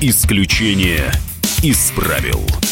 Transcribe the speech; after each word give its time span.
Исключение 0.00 1.10
из 1.60 1.90
правил. 1.90 2.67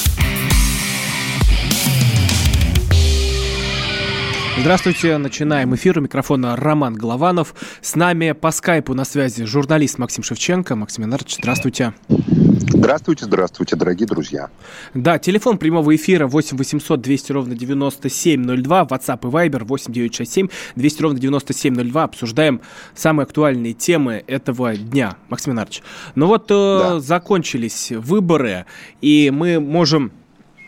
Здравствуйте, 4.59 5.19
начинаем 5.19 5.75
эфир. 5.75 5.99
У 5.99 6.01
микрофона 6.01 6.57
Роман 6.57 6.95
Голованов. 6.95 7.55
С 7.83 7.95
нами 7.95 8.33
по 8.33 8.51
скайпу 8.51 8.95
на 8.95 9.05
связи 9.05 9.45
журналист 9.45 9.99
Максим 9.99 10.25
Шевченко. 10.25 10.75
Максим 10.75 11.05
Ленарович, 11.05 11.37
здравствуйте. 11.37 11.93
Здравствуйте, 12.09 13.27
здравствуйте, 13.27 13.77
дорогие 13.77 14.07
друзья. 14.07 14.49
Да, 14.95 15.19
телефон 15.19 15.59
прямого 15.59 15.95
эфира 15.95 16.27
8 16.27 16.57
800 16.57 17.01
200 17.01 17.33
ровно 17.33 17.55
9702, 17.55 18.83
WhatsApp 18.85 19.19
и 19.23 19.27
Viber 19.27 19.65
8 19.65 19.93
967 19.93 20.49
200 20.75 21.03
ровно 21.03 21.19
9702. 21.19 22.03
Обсуждаем 22.03 22.61
самые 22.95 23.25
актуальные 23.25 23.75
темы 23.75 24.25
этого 24.27 24.75
дня. 24.75 25.17
Максим 25.29 25.53
Ленарович, 25.53 25.83
ну 26.15 26.27
вот 26.27 26.51
э, 26.51 26.55
да. 26.55 27.01
закончились 27.01 27.93
выборы, 27.93 28.65
и 29.03 29.31
мы 29.33 29.61
можем 29.61 30.13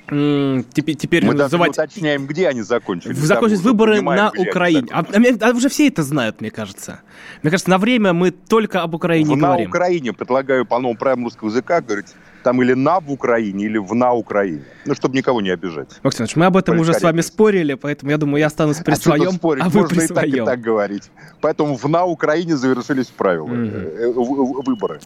Теперь, 0.08 0.94
теперь 0.94 1.24
Мы 1.24 1.34
называть... 1.34 1.76
даже 1.76 1.88
уточняем, 1.88 2.26
где 2.26 2.48
они 2.48 2.62
закончились. 2.62 3.18
Закончились 3.18 3.60
выборы 3.60 4.00
на 4.00 4.30
Украине. 4.30 4.88
А, 4.90 5.00
а, 5.00 5.50
а 5.50 5.50
уже 5.52 5.68
все 5.68 5.88
это 5.88 6.02
знают, 6.02 6.40
мне 6.40 6.50
кажется. 6.50 7.02
Мне 7.42 7.50
кажется, 7.50 7.68
на 7.68 7.76
время 7.76 8.14
мы 8.14 8.30
только 8.30 8.82
об 8.82 8.94
Украине 8.94 9.34
в, 9.34 9.38
говорим. 9.38 9.64
На 9.64 9.68
Украине, 9.68 10.12
предлагаю 10.14 10.64
по 10.64 10.78
новым 10.78 10.96
правилам 10.96 11.24
русского 11.24 11.48
языка 11.48 11.82
говорить 11.82 12.06
там 12.48 12.62
или 12.62 12.72
на 12.72 12.98
в 12.98 13.12
Украине, 13.12 13.66
или 13.66 13.76
в 13.76 13.94
на 13.94 14.14
Украине. 14.14 14.62
Ну, 14.86 14.94
чтобы 14.94 15.14
никого 15.18 15.42
не 15.42 15.50
обижать. 15.50 15.88
Максим 16.02 16.26
мы 16.36 16.46
об 16.46 16.56
этом 16.56 16.78
уже 16.78 16.94
с 16.94 17.02
вами 17.02 17.20
спорили, 17.20 17.74
поэтому 17.74 18.10
я 18.10 18.16
думаю, 18.16 18.40
я 18.40 18.46
останусь 18.46 18.78
при 18.78 18.92
а 18.92 18.96
своем, 18.96 19.32
спорить? 19.32 19.62
а 19.62 19.68
вы 19.68 19.80
Можно 19.80 19.96
при 19.96 20.04
и 20.04 20.06
своем. 20.06 20.30
так, 20.30 20.42
и 20.42 20.46
так 20.46 20.60
говорить. 20.62 21.10
Поэтому 21.42 21.76
в 21.76 21.86
на 21.88 22.06
Украине 22.06 22.56
завершились 22.56 23.08
правила, 23.08 23.48
mm-hmm. 23.48 24.62
выборы. 24.64 25.00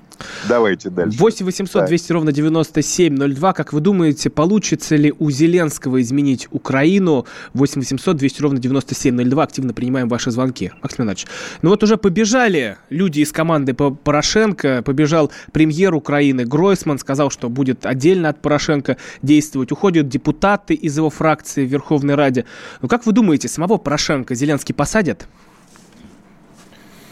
Давайте 0.49 0.89
дальше. 0.89 1.19
8 1.19 1.47
800 1.47 1.87
200 1.87 2.13
ровно 2.13 2.31
9702. 2.31 3.53
Как 3.55 3.73
вы 3.73 3.81
думаете, 3.81 4.31
получится 4.31 4.95
ли 4.95 5.13
у 5.19 5.29
Зеленского 5.29 6.01
изменить 6.01 6.47
Украину? 6.53 7.27
8 7.55 7.81
800 7.81 8.17
200 8.17 8.43
ровно 8.43 8.59
9702. 8.61 9.43
Активно 9.43 9.75
принимаем 9.75 10.09
ваши 10.09 10.31
звонки. 10.31 10.71
Максим 10.81 11.05
Иванович, 11.07 11.27
ну 11.63 11.71
вот 11.71 11.83
уже 11.83 11.97
побежали 11.97 12.77
люди 12.89 13.21
из 13.21 13.33
команды 13.33 13.75
Порошенко, 13.75 14.83
побежал 14.85 15.33
премьер 15.51 15.93
Украины 15.93 16.45
Гройсман, 16.45 16.99
сказал, 17.01 17.32
что 17.33 17.49
будет 17.49 17.87
отдельно 17.87 18.29
от 18.29 18.41
Порошенко 18.41 18.97
действовать. 19.23 19.73
Уходят 19.73 20.09
депутаты 20.09 20.75
из 20.75 20.97
его 20.97 21.11
фракции 21.11 21.67
в 21.67 21.69
Верховной 21.69 22.15
Раде. 22.15 22.45
Ну, 22.81 22.89
как 22.89 23.07
вы 23.07 23.13
думаете, 23.13 23.49
самого 23.49 23.79
Порошенко 23.79 24.35
Зеленский 24.35 24.75
посадят? 24.75 25.27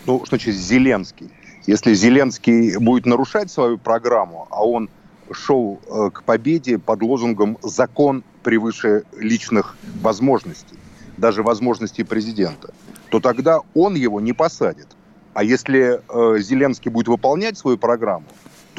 Ну, 0.07 0.19
что 0.19 0.37
значит 0.37 0.55
Зеленский? 0.55 1.31
Если 1.67 1.95
Зеленский 1.95 2.79
будет 2.79 3.07
нарушать 3.07 3.51
свою 3.51 3.79
программу, 3.79 4.47
а 4.51 4.65
он 4.65 4.89
шел 5.33 5.81
э, 5.87 6.11
к 6.13 6.23
победе 6.23 6.79
под 6.79 7.03
лозунгом 7.03 7.59
«закон 7.63 8.25
превыше 8.43 9.05
личных 9.17 9.77
возможностей», 10.03 10.77
даже 11.17 11.43
возможностей 11.43 12.03
президента, 12.03 12.73
то 13.11 13.21
тогда 13.21 13.61
он 13.75 13.95
его 13.95 14.21
не 14.21 14.33
посадит. 14.33 14.89
А 15.35 15.45
если 15.45 16.01
э, 16.09 16.39
Зеленский 16.41 16.91
будет 16.91 17.09
выполнять 17.09 17.57
свою 17.57 17.79
программу, 17.79 18.27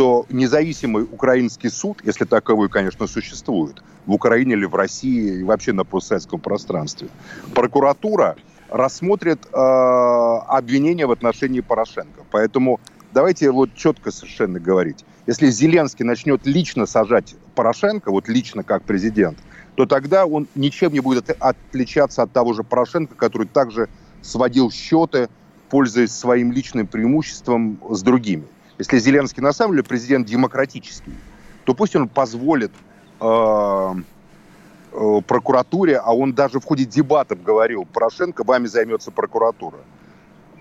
то 0.02 0.26
независимый 0.30 1.04
украинский 1.04 1.70
суд, 1.70 2.02
если 2.04 2.26
таковой, 2.26 2.70
конечно, 2.70 3.06
существует, 3.06 3.84
в 4.08 4.14
Украине 4.14 4.54
или 4.54 4.66
в 4.66 4.74
России 4.74 5.42
и 5.42 5.44
вообще 5.44 5.74
на 5.74 5.86
постсоветском 5.86 6.40
пространстве, 6.40 7.08
прокуратура 7.54 8.36
рассмотрит 8.72 9.46
э, 9.46 9.56
обвинения 9.56 11.06
в 11.06 11.12
отношении 11.12 11.60
Порошенко. 11.60 12.24
Поэтому 12.32 12.80
давайте 13.14 13.52
вот 13.52 13.76
четко 13.76 14.10
совершенно 14.10 14.60
говорить. 14.60 15.06
Если 15.28 15.52
Зеленский 15.52 16.04
начнет 16.04 16.48
лично 16.48 16.88
сажать 16.88 17.36
Порошенко, 17.54 18.10
вот 18.10 18.28
лично 18.28 18.64
как 18.64 18.82
президент, 18.82 19.38
то 19.76 19.86
тогда 19.86 20.26
он 20.26 20.48
ничем 20.56 20.94
не 20.94 21.00
будет 21.00 21.30
отличаться 21.40 22.23
от 22.23 22.32
того 22.32 22.54
же 22.54 22.64
Порошенко, 22.64 23.14
который 23.14 23.45
также 23.45 23.88
сводил 24.23 24.72
счеты, 24.72 25.30
пользуясь 25.70 26.11
своим 26.11 26.52
личным 26.52 26.88
преимуществом 26.88 27.78
с 27.88 28.02
другими. 28.02 28.48
Если 28.81 28.97
Зеленский 28.97 29.43
на 29.43 29.53
самом 29.53 29.73
деле 29.73 29.83
президент 29.83 30.25
демократический, 30.25 31.14
то 31.65 31.75
пусть 31.75 31.95
он 31.95 32.09
позволит 32.09 32.71
э, 33.19 33.93
э, 34.92 35.21
прокуратуре, 35.27 35.97
а 35.97 36.15
он 36.15 36.33
даже 36.33 36.59
в 36.59 36.65
ходе 36.65 36.86
дебатов 36.86 37.43
говорил, 37.43 37.86
Порошенко, 37.86 38.43
вами 38.43 38.65
займется 38.65 39.11
прокуратура. 39.11 39.77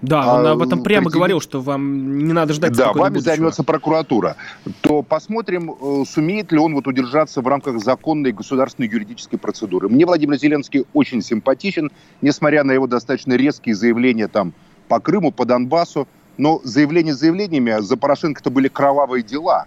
Да, 0.02 0.34
он 0.34 0.46
а, 0.46 0.50
об 0.52 0.60
этом 0.60 0.82
прямо 0.82 1.04
президент... 1.04 1.14
говорил, 1.14 1.40
что 1.40 1.62
вам 1.62 2.26
не 2.26 2.34
надо 2.34 2.52
ждать 2.52 2.72
Да, 2.72 2.92
вами 2.92 3.14
будущего. 3.14 3.34
займется 3.34 3.64
прокуратура. 3.64 4.36
То 4.82 5.02
посмотрим, 5.02 5.70
э, 5.72 6.04
сумеет 6.06 6.52
ли 6.52 6.58
он 6.58 6.74
вот 6.74 6.86
удержаться 6.86 7.40
в 7.40 7.48
рамках 7.48 7.82
законной 7.82 8.32
государственной 8.32 8.88
юридической 8.88 9.38
процедуры. 9.38 9.88
Мне 9.88 10.04
Владимир 10.04 10.36
Зеленский 10.36 10.84
очень 10.92 11.22
симпатичен, 11.22 11.90
несмотря 12.20 12.64
на 12.64 12.72
его 12.72 12.86
достаточно 12.86 13.32
резкие 13.32 13.74
заявления 13.74 14.28
там 14.28 14.52
по 14.88 15.00
Крыму, 15.00 15.32
по 15.32 15.46
Донбассу. 15.46 16.06
Но 16.36 16.60
заявления 16.64 17.14
заявлениями, 17.14 17.80
за 17.80 17.96
Порошенко-то 17.96 18.50
были 18.50 18.68
кровавые 18.68 19.22
дела. 19.22 19.66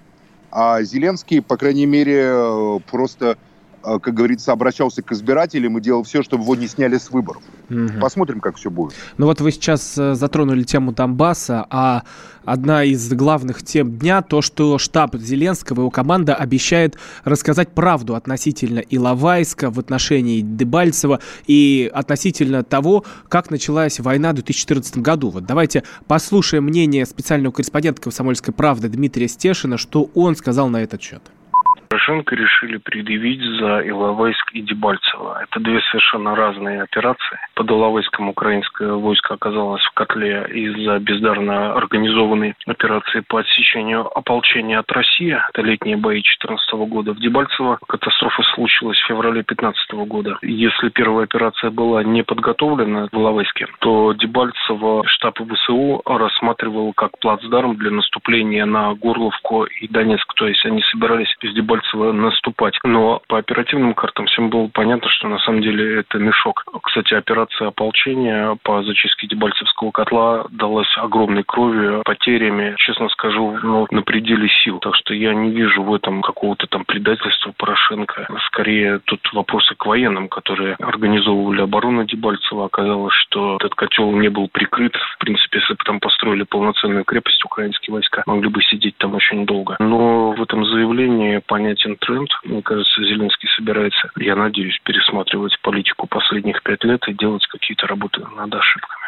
А 0.51 0.81
Зеленский, 0.83 1.41
по 1.41 1.57
крайней 1.57 1.85
мере, 1.85 2.25
э, 2.25 2.79
просто 2.89 3.37
как 3.83 4.13
говорится, 4.13 4.51
обращался 4.51 5.01
к 5.01 5.11
избирателям 5.11 5.77
и 5.77 5.81
делал 5.81 6.03
все, 6.03 6.23
чтобы 6.23 6.43
его 6.43 6.55
не 6.55 6.67
сняли 6.67 6.97
с 6.97 7.11
выборов. 7.11 7.43
Угу. 7.69 7.99
Посмотрим, 7.99 8.39
как 8.39 8.55
все 8.55 8.69
будет. 8.69 8.93
Ну 9.17 9.25
вот 9.25 9.41
вы 9.41 9.51
сейчас 9.51 9.97
э, 9.97 10.15
затронули 10.15 10.63
тему 10.63 10.93
Донбасса, 10.93 11.65
а 11.69 12.03
одна 12.45 12.83
из 12.83 13.11
главных 13.13 13.63
тем 13.63 13.97
дня 13.97 14.21
то, 14.21 14.41
что 14.41 14.77
штаб 14.77 15.15
Зеленского, 15.15 15.81
его 15.81 15.89
команда 15.89 16.35
обещает 16.35 16.97
рассказать 17.23 17.69
правду 17.73 18.15
относительно 18.15 18.79
Иловайска 18.79 19.69
в 19.69 19.79
отношении 19.79 20.41
Дебальцева 20.41 21.19
и 21.47 21.89
относительно 21.93 22.63
того, 22.63 23.05
как 23.29 23.49
началась 23.49 23.99
война 23.99 24.31
в 24.31 24.35
2014 24.35 24.97
году. 24.97 25.29
Вот 25.29 25.45
давайте 25.45 25.83
послушаем 26.07 26.65
мнение 26.65 27.05
специального 27.05 27.51
корреспондента 27.51 28.01
«Комсомольской 28.01 28.53
правды» 28.53 28.89
Дмитрия 28.89 29.27
Стешина, 29.27 29.77
что 29.77 30.09
он 30.13 30.35
сказал 30.35 30.69
на 30.69 30.77
этот 30.77 31.01
счет. 31.01 31.21
Порошенко 31.93 32.35
решили 32.35 32.77
предъявить 32.77 33.43
за 33.59 33.87
Иловайск 33.87 34.51
и 34.53 34.61
Дебальцево. 34.61 35.39
Это 35.43 35.59
две 35.59 35.79
совершенно 35.91 36.35
разные 36.35 36.81
операции. 36.81 37.37
Под 37.53 37.69
Иловайском 37.69 38.29
украинское 38.29 38.93
войско 38.93 39.35
оказалось 39.35 39.83
в 39.83 39.91
котле 39.91 40.43
из-за 40.51 40.97
бездарно 40.97 41.73
организованной 41.75 42.55
операции 42.65 43.19
по 43.19 43.41
отсечению 43.41 44.07
ополчения 44.17 44.79
от 44.79 44.91
России. 44.91 45.37
Это 45.49 45.61
летние 45.61 45.97
бои 45.97 46.15
2014 46.15 46.73
года. 46.89 47.13
В 47.13 47.19
Дебальцево 47.19 47.77
катастрофа 47.87 48.41
случилась 48.55 48.97
в 48.97 49.05
феврале 49.05 49.43
2015 49.47 49.91
года. 50.09 50.39
Если 50.41 50.89
первая 50.89 51.25
операция 51.25 51.69
была 51.69 52.03
не 52.03 52.23
подготовлена 52.23 53.07
в 53.11 53.15
Иловайске, 53.15 53.67
то 53.81 54.13
Дебальцево 54.13 55.03
штаб 55.05 55.37
ВСУ 55.37 56.01
рассматривал 56.07 56.91
как 56.93 57.19
плацдарм 57.19 57.75
для 57.75 57.91
наступления 57.91 58.65
на 58.65 58.95
Горловку 58.95 59.65
и 59.65 59.87
Донецк. 59.87 60.33
То 60.33 60.47
есть 60.47 60.65
они 60.65 60.81
собирались 60.91 61.31
из 61.41 61.53
Дебальцева 61.53 61.82
Дебальцево 61.83 62.11
наступать. 62.11 62.77
Но 62.83 63.21
по 63.27 63.37
оперативным 63.37 63.93
картам 63.93 64.25
всем 64.27 64.49
было 64.49 64.67
понятно, 64.67 65.09
что 65.09 65.27
на 65.27 65.39
самом 65.39 65.61
деле 65.61 65.99
это 65.99 66.17
мешок. 66.17 66.63
Кстати, 66.81 67.13
операция 67.13 67.67
ополчения 67.67 68.57
по 68.63 68.83
зачистке 68.83 69.27
Дебальцевского 69.27 69.91
котла 69.91 70.45
далась 70.49 70.91
огромной 70.97 71.43
кровью, 71.43 72.01
потерями, 72.05 72.75
честно 72.77 73.09
скажу, 73.09 73.57
ну, 73.63 73.87
на 73.91 74.01
пределе 74.01 74.49
сил. 74.63 74.79
Так 74.79 74.95
что 74.95 75.13
я 75.13 75.33
не 75.33 75.51
вижу 75.51 75.83
в 75.83 75.93
этом 75.93 76.21
какого-то 76.21 76.67
там 76.67 76.85
предательства 76.85 77.53
Порошенко. 77.57 78.27
Скорее, 78.47 78.99
тут 79.05 79.19
вопросы 79.33 79.75
к 79.75 79.85
военным, 79.85 80.29
которые 80.29 80.75
организовывали 80.75 81.61
оборону 81.61 82.05
Дебальцева. 82.05 82.65
Оказалось, 82.65 83.13
что 83.13 83.57
этот 83.57 83.75
котел 83.75 84.11
не 84.11 84.29
был 84.29 84.47
прикрыт. 84.47 84.95
В 85.15 85.17
принципе, 85.19 85.59
если 85.59 85.73
бы 85.73 85.83
там 85.83 85.99
построили 85.99 86.43
полноценную 86.43 87.03
крепость, 87.03 87.43
украинские 87.43 87.93
войска 87.93 88.23
могли 88.25 88.49
бы 88.49 88.61
сидеть 88.63 88.97
там 88.97 89.15
очень 89.15 89.45
долго. 89.45 89.75
Но 89.79 90.31
в 90.31 90.41
этом 90.41 90.65
заявлении 90.65 91.41
понятно, 91.45 91.72
понятен 91.73 91.97
тренд. 91.97 92.29
Мне 92.43 92.61
кажется, 92.61 93.03
Зеленский 93.03 93.49
собирается, 93.55 94.09
я 94.17 94.35
надеюсь, 94.35 94.79
пересматривать 94.83 95.59
политику 95.61 96.07
последних 96.07 96.61
пять 96.63 96.83
лет 96.83 97.01
и 97.07 97.13
делать 97.13 97.45
какие-то 97.47 97.87
работы 97.87 98.21
над 98.35 98.53
ошибками. 98.53 99.03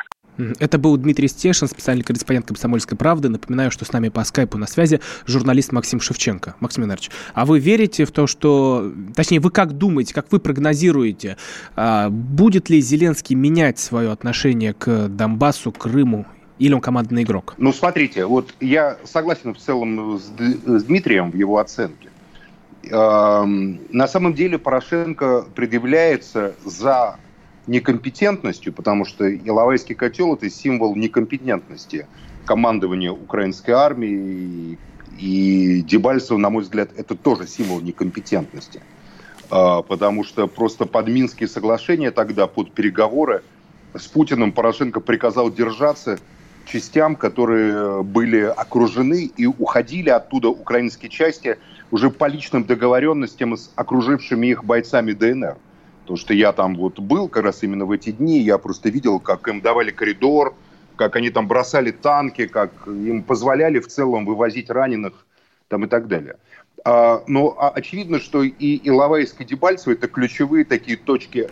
Это 0.60 0.78
был 0.78 0.98
Дмитрий 0.98 1.30
Стешин, 1.30 1.70
специальный 1.70 2.04
корреспондент 2.04 2.48
«Комсомольской 2.48 2.98
правды». 2.98 3.30
Напоминаю, 3.30 3.72
что 3.72 3.86
с 3.86 3.94
нами 3.94 4.10
по 4.10 4.22
скайпу 4.26 4.58
на 4.58 4.68
связи 4.68 5.00
журналист 5.26 5.72
Максим 5.72 6.02
Шевченко. 6.02 6.56
Максим 6.60 6.84
Ленарович, 6.84 7.10
а 7.34 7.46
вы 7.46 7.60
верите 7.60 8.04
в 8.04 8.12
то, 8.12 8.28
что... 8.28 8.92
Точнее, 9.16 9.40
вы 9.40 9.50
как 9.50 9.74
думаете, 9.74 10.14
как 10.14 10.30
вы 10.34 10.42
прогнозируете, 10.42 11.38
а, 11.78 12.10
будет 12.10 12.70
ли 12.70 12.82
Зеленский 12.82 13.34
менять 13.34 13.80
свое 13.80 14.12
отношение 14.12 14.74
к 14.74 15.08
Донбассу, 15.08 15.72
Крыму 15.72 16.26
или 16.60 16.74
он 16.74 16.82
командный 16.82 17.24
игрок? 17.24 17.54
Ну, 17.58 17.72
смотрите, 17.72 18.26
вот 18.26 18.54
я 18.60 18.98
согласен 19.06 19.54
в 19.54 19.58
целом 19.58 20.20
с, 20.20 20.34
с 20.66 20.84
Дмитрием 20.84 21.32
в 21.32 21.36
его 21.36 21.60
оценке. 21.60 22.10
На 22.92 24.08
самом 24.08 24.34
деле 24.34 24.58
Порошенко 24.58 25.46
предъявляется 25.56 26.56
за 26.64 27.18
некомпетентностью, 27.68 28.74
потому 28.74 29.06
что 29.06 29.34
Иловайский 29.34 29.96
котел– 29.96 30.34
это 30.36 30.50
символ 30.50 30.96
некомпетентности 30.96 32.08
командования 32.46 33.12
украинской 33.12 33.72
армии 33.72 34.78
И 35.18 35.82
Дебальцево, 35.88 36.38
на 36.38 36.50
мой 36.50 36.64
взгляд, 36.64 36.90
это 36.96 37.16
тоже 37.16 37.48
символ 37.48 37.82
некомпетентности. 37.82 38.82
А, 39.50 39.82
потому 39.82 40.24
что 40.24 40.48
просто 40.48 40.86
под 40.86 41.08
Минские 41.08 41.48
соглашения 41.48 42.12
тогда, 42.12 42.48
под 42.48 42.72
переговоры 42.72 43.44
с 43.94 44.08
Путиным 44.08 44.52
Порошенко 44.52 45.00
приказал 45.00 45.52
держаться 45.52 46.20
частям, 46.66 47.16
которые 47.16 48.04
были 48.04 48.42
окружены 48.42 49.32
и 49.38 49.46
уходили 49.46 50.10
оттуда 50.10 50.50
украинские 50.50 51.10
части 51.10 51.58
уже 51.92 52.10
по 52.10 52.28
личным 52.28 52.64
договоренностям 52.64 53.56
с 53.56 53.72
окружившими 53.76 54.48
их 54.48 54.64
бойцами 54.64 55.14
ДНР. 55.14 55.58
Потому 56.02 56.18
что 56.18 56.34
я 56.34 56.52
там 56.52 56.76
вот 56.76 57.00
был 57.00 57.28
как 57.28 57.44
раз 57.44 57.64
именно 57.64 57.86
в 57.86 57.92
эти 57.92 58.12
дни, 58.12 58.40
я 58.40 58.58
просто 58.58 58.90
видел, 58.90 59.20
как 59.20 59.48
им 59.48 59.62
давали 59.62 59.92
коридор, 59.92 60.54
как 60.96 61.16
они 61.16 61.30
там 61.30 61.48
бросали 61.48 61.92
танки, 61.92 62.48
как 62.48 62.72
им 62.88 63.24
позволяли 63.24 63.80
в 63.80 63.88
целом 63.88 64.26
вывозить 64.26 64.70
раненых 64.70 65.26
там 65.68 65.86
и 65.86 65.88
так 65.88 66.08
далее. 66.08 66.38
А, 66.84 67.24
но 67.26 67.56
а, 67.58 67.70
очевидно, 67.70 68.20
что 68.20 68.44
и 68.44 68.80
Иловайск, 68.88 69.42
и 69.42 69.46
Дебальцево– 69.46 69.94
это 69.94 70.08
ключевые 70.08 70.66
такие 70.66 70.98
точки 70.98 71.50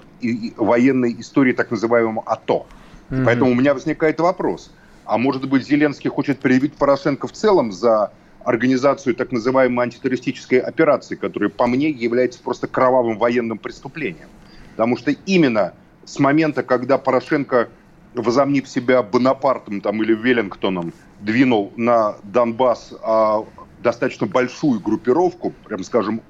военной 0.57 1.19
истории 1.19 1.53
так 1.53 1.71
называемого 1.71 2.23
АТО. 2.25 2.67
Mm-hmm. 3.09 3.25
Поэтому 3.25 3.51
у 3.51 3.55
меня 3.55 3.73
возникает 3.73 4.19
вопрос. 4.19 4.71
А 5.05 5.17
может 5.17 5.49
быть, 5.49 5.65
Зеленский 5.65 6.09
хочет 6.09 6.39
проявить 6.39 6.73
Порошенко 6.75 7.27
в 7.27 7.31
целом 7.31 7.71
за 7.71 8.11
организацию 8.43 9.15
так 9.15 9.31
называемой 9.31 9.85
антитеррористической 9.85 10.59
операции, 10.59 11.15
которая, 11.15 11.49
по 11.49 11.67
мне, 11.67 11.89
является 11.89 12.39
просто 12.41 12.67
кровавым 12.67 13.17
военным 13.17 13.57
преступлением. 13.57 14.27
Потому 14.71 14.97
что 14.97 15.11
именно 15.11 15.73
с 16.05 16.19
момента, 16.19 16.63
когда 16.63 16.97
Порошенко, 16.97 17.69
возомнив 18.13 18.67
себя 18.67 19.01
Бонапартом 19.03 19.81
там, 19.81 20.03
или 20.03 20.13
Веллингтоном, 20.13 20.93
двинул 21.21 21.71
на 21.77 22.15
Донбасс 22.23 22.93
а, 23.01 23.45
достаточно 23.81 24.27
большую 24.27 24.79
группировку, 24.79 25.53
прям 25.65 25.83
скажем, 25.83 26.21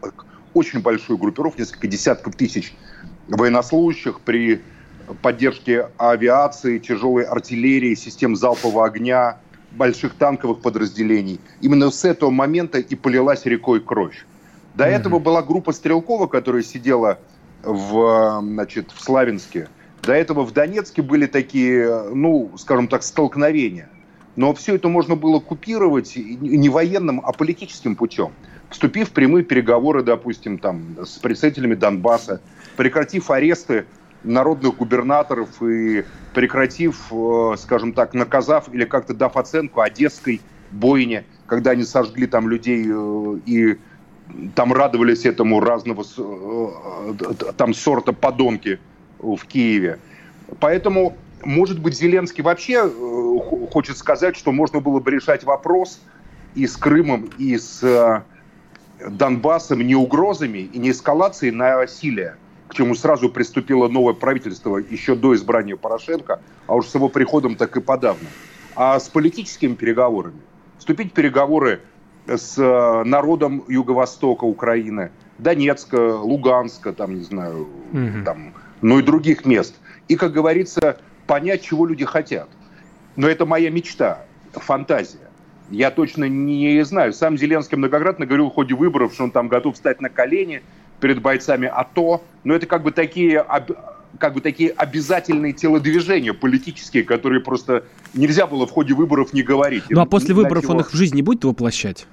очень 0.54 0.82
большую 0.82 1.18
группировку, 1.18 1.60
несколько 1.60 1.88
десятков 1.88 2.36
тысяч 2.36 2.74
военнослужащих 3.28 4.20
при 4.22 4.62
поддержке 5.22 5.90
авиации, 5.98 6.80
тяжелой 6.80 7.24
артиллерии, 7.24 7.96
систем 7.96 8.36
залпового 8.36 8.86
огня, 8.86 9.38
больших 9.76 10.14
танковых 10.16 10.62
подразделений. 10.62 11.40
Именно 11.62 11.92
с 11.92 12.06
этого 12.06 12.30
момента 12.30 12.80
и 12.80 12.96
полилась 12.96 13.46
рекой 13.46 13.82
кровь. 13.82 14.26
До 14.76 14.86
mm-hmm. 14.86 14.88
этого 14.88 15.20
была 15.20 15.42
группа 15.42 15.72
Стрелкова, 15.72 16.28
которая 16.28 16.64
сидела 16.64 17.20
в, 17.64 18.42
значит, 18.42 18.92
в 18.92 19.02
Славянске. 19.02 19.70
До 20.02 20.14
этого 20.14 20.44
в 20.44 20.52
Донецке 20.52 21.02
были 21.02 21.28
такие, 21.28 22.10
ну, 22.14 22.52
скажем 22.58 22.88
так, 22.88 23.04
столкновения. 23.04 23.90
Но 24.36 24.54
все 24.54 24.76
это 24.76 24.90
можно 24.90 25.16
было 25.16 25.40
купировать 25.40 26.16
не 26.16 26.70
военным, 26.70 27.22
а 27.24 27.32
политическим 27.32 27.96
путем. 27.96 28.32
Вступив 28.70 29.10
в 29.10 29.12
прямые 29.12 29.44
переговоры, 29.44 30.02
допустим, 30.02 30.58
там, 30.58 30.98
с 31.06 31.20
представителями 31.20 31.76
Донбасса, 31.76 32.42
прекратив 32.76 33.30
аресты 33.30 33.86
народных 34.24 34.78
губернаторов 34.78 35.62
и 35.62 36.06
прекратив, 36.34 37.12
э, 37.12 37.56
скажем 37.58 37.94
так, 37.94 38.14
наказав 38.14 38.74
или 38.74 38.86
как-то 38.86 39.14
дав 39.14 39.36
оценку 39.38 39.82
одесской 39.82 40.42
бойне, 40.72 41.26
когда 41.46 41.72
они 41.72 41.84
сожгли 41.84 42.28
там 42.28 42.50
людей 42.50 42.86
э, 42.88 43.40
и 43.46 43.78
там 44.56 44.74
радовались 44.74 45.26
этому 45.26 45.60
разного 45.60 46.04
э, 46.18 47.52
там 47.58 47.74
сорта 47.74 48.14
подонки 48.14 48.80
в 49.20 49.46
Киеве. 49.46 50.00
Поэтому 50.60 51.18
может 51.46 51.80
быть, 51.80 51.98
Зеленский 51.98 52.42
вообще 52.42 52.90
хочет 53.72 53.98
сказать, 53.98 54.38
что 54.38 54.54
можно 54.54 54.80
было 54.80 55.02
бы 55.02 55.12
решать 55.12 55.44
вопрос 55.44 56.00
и 56.56 56.66
с 56.66 56.78
Крымом, 56.78 57.30
и 57.38 57.58
с 57.58 58.24
Донбассом 59.10 59.82
не 59.82 59.96
угрозами 59.96 60.60
и 60.60 60.80
не 60.80 60.92
эскалацией 60.92 61.52
насилия, 61.52 62.38
к 62.74 62.76
чему 62.76 62.96
сразу 62.96 63.30
приступило 63.30 63.88
новое 63.88 64.16
правительство 64.16 64.78
еще 64.78 65.16
до 65.16 65.36
избрания 65.36 65.76
Порошенко, 65.76 66.42
а 66.66 66.76
уж 66.76 66.88
с 66.88 66.96
его 66.96 67.08
приходом 67.08 67.56
так 67.56 67.78
и 67.78 67.82
подавно, 67.82 68.28
а 68.76 69.00
с 69.00 69.10
политическими 69.10 69.76
переговорами. 69.76 70.42
Вступить 70.80 71.12
в 71.12 71.14
переговоры 71.14 71.82
с 72.26 72.58
э, 72.58 73.04
народом 73.04 73.64
Юго-Востока 73.68 74.46
Украины, 74.46 75.12
Донецка, 75.38 76.16
Луганска, 76.16 76.94
там, 76.94 77.16
не 77.16 77.24
знаю, 77.24 77.68
угу. 77.92 78.26
там, 78.26 78.56
ну 78.82 78.98
и 78.98 79.04
других 79.04 79.46
мест. 79.46 79.76
И, 80.08 80.16
как 80.16 80.32
говорится, 80.32 80.98
понять, 81.28 81.62
чего 81.62 81.86
люди 81.86 82.06
хотят. 82.06 82.50
Но 83.16 83.28
это 83.28 83.46
моя 83.46 83.70
мечта, 83.70 84.26
фантазия. 84.54 85.30
Я 85.70 85.92
точно 85.92 86.26
не 86.26 86.84
знаю. 86.84 87.14
Сам 87.14 87.38
Зеленский 87.38 87.78
многократно 87.78 88.26
говорил 88.26 88.50
в 88.50 88.54
ходе 88.54 88.74
выборов, 88.74 89.14
что 89.14 89.26
он 89.26 89.32
там 89.32 89.48
готов 89.48 89.76
встать 89.76 90.02
на 90.02 90.10
колени 90.10 90.64
перед 91.04 91.22
бойцами 91.22 91.68
АТО. 91.68 92.24
Но 92.46 92.56
это 92.56 92.66
как 92.66 92.82
бы 92.82 92.92
такие, 92.92 93.46
как 94.20 94.34
бы 94.34 94.40
такие 94.40 94.70
обязательные 94.70 95.52
телодвижения 95.52 96.32
политические, 96.32 97.04
которые 97.04 97.42
просто 97.42 97.84
нельзя 98.14 98.48
было 98.48 98.66
в 98.66 98.72
ходе 98.72 98.94
выборов 98.94 99.34
не 99.34 99.44
говорить. 99.44 99.84
Ну 99.90 100.00
а 100.00 100.06
после 100.06 100.34
выборов 100.34 100.64
его... 100.64 100.76
он 100.76 100.80
их 100.80 100.94
в 100.94 100.96
жизни 100.96 101.22
будет 101.22 101.44
воплощать? 101.44 102.08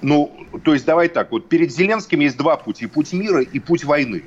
Ну, 0.00 0.32
то 0.62 0.74
есть 0.74 0.86
давай 0.86 1.08
так, 1.08 1.32
вот 1.32 1.48
перед 1.48 1.72
Зеленским 1.72 2.20
есть 2.20 2.36
два 2.36 2.56
пути. 2.56 2.86
Путь 2.86 3.12
мира 3.12 3.40
и 3.40 3.58
путь 3.58 3.84
войны. 3.84 4.22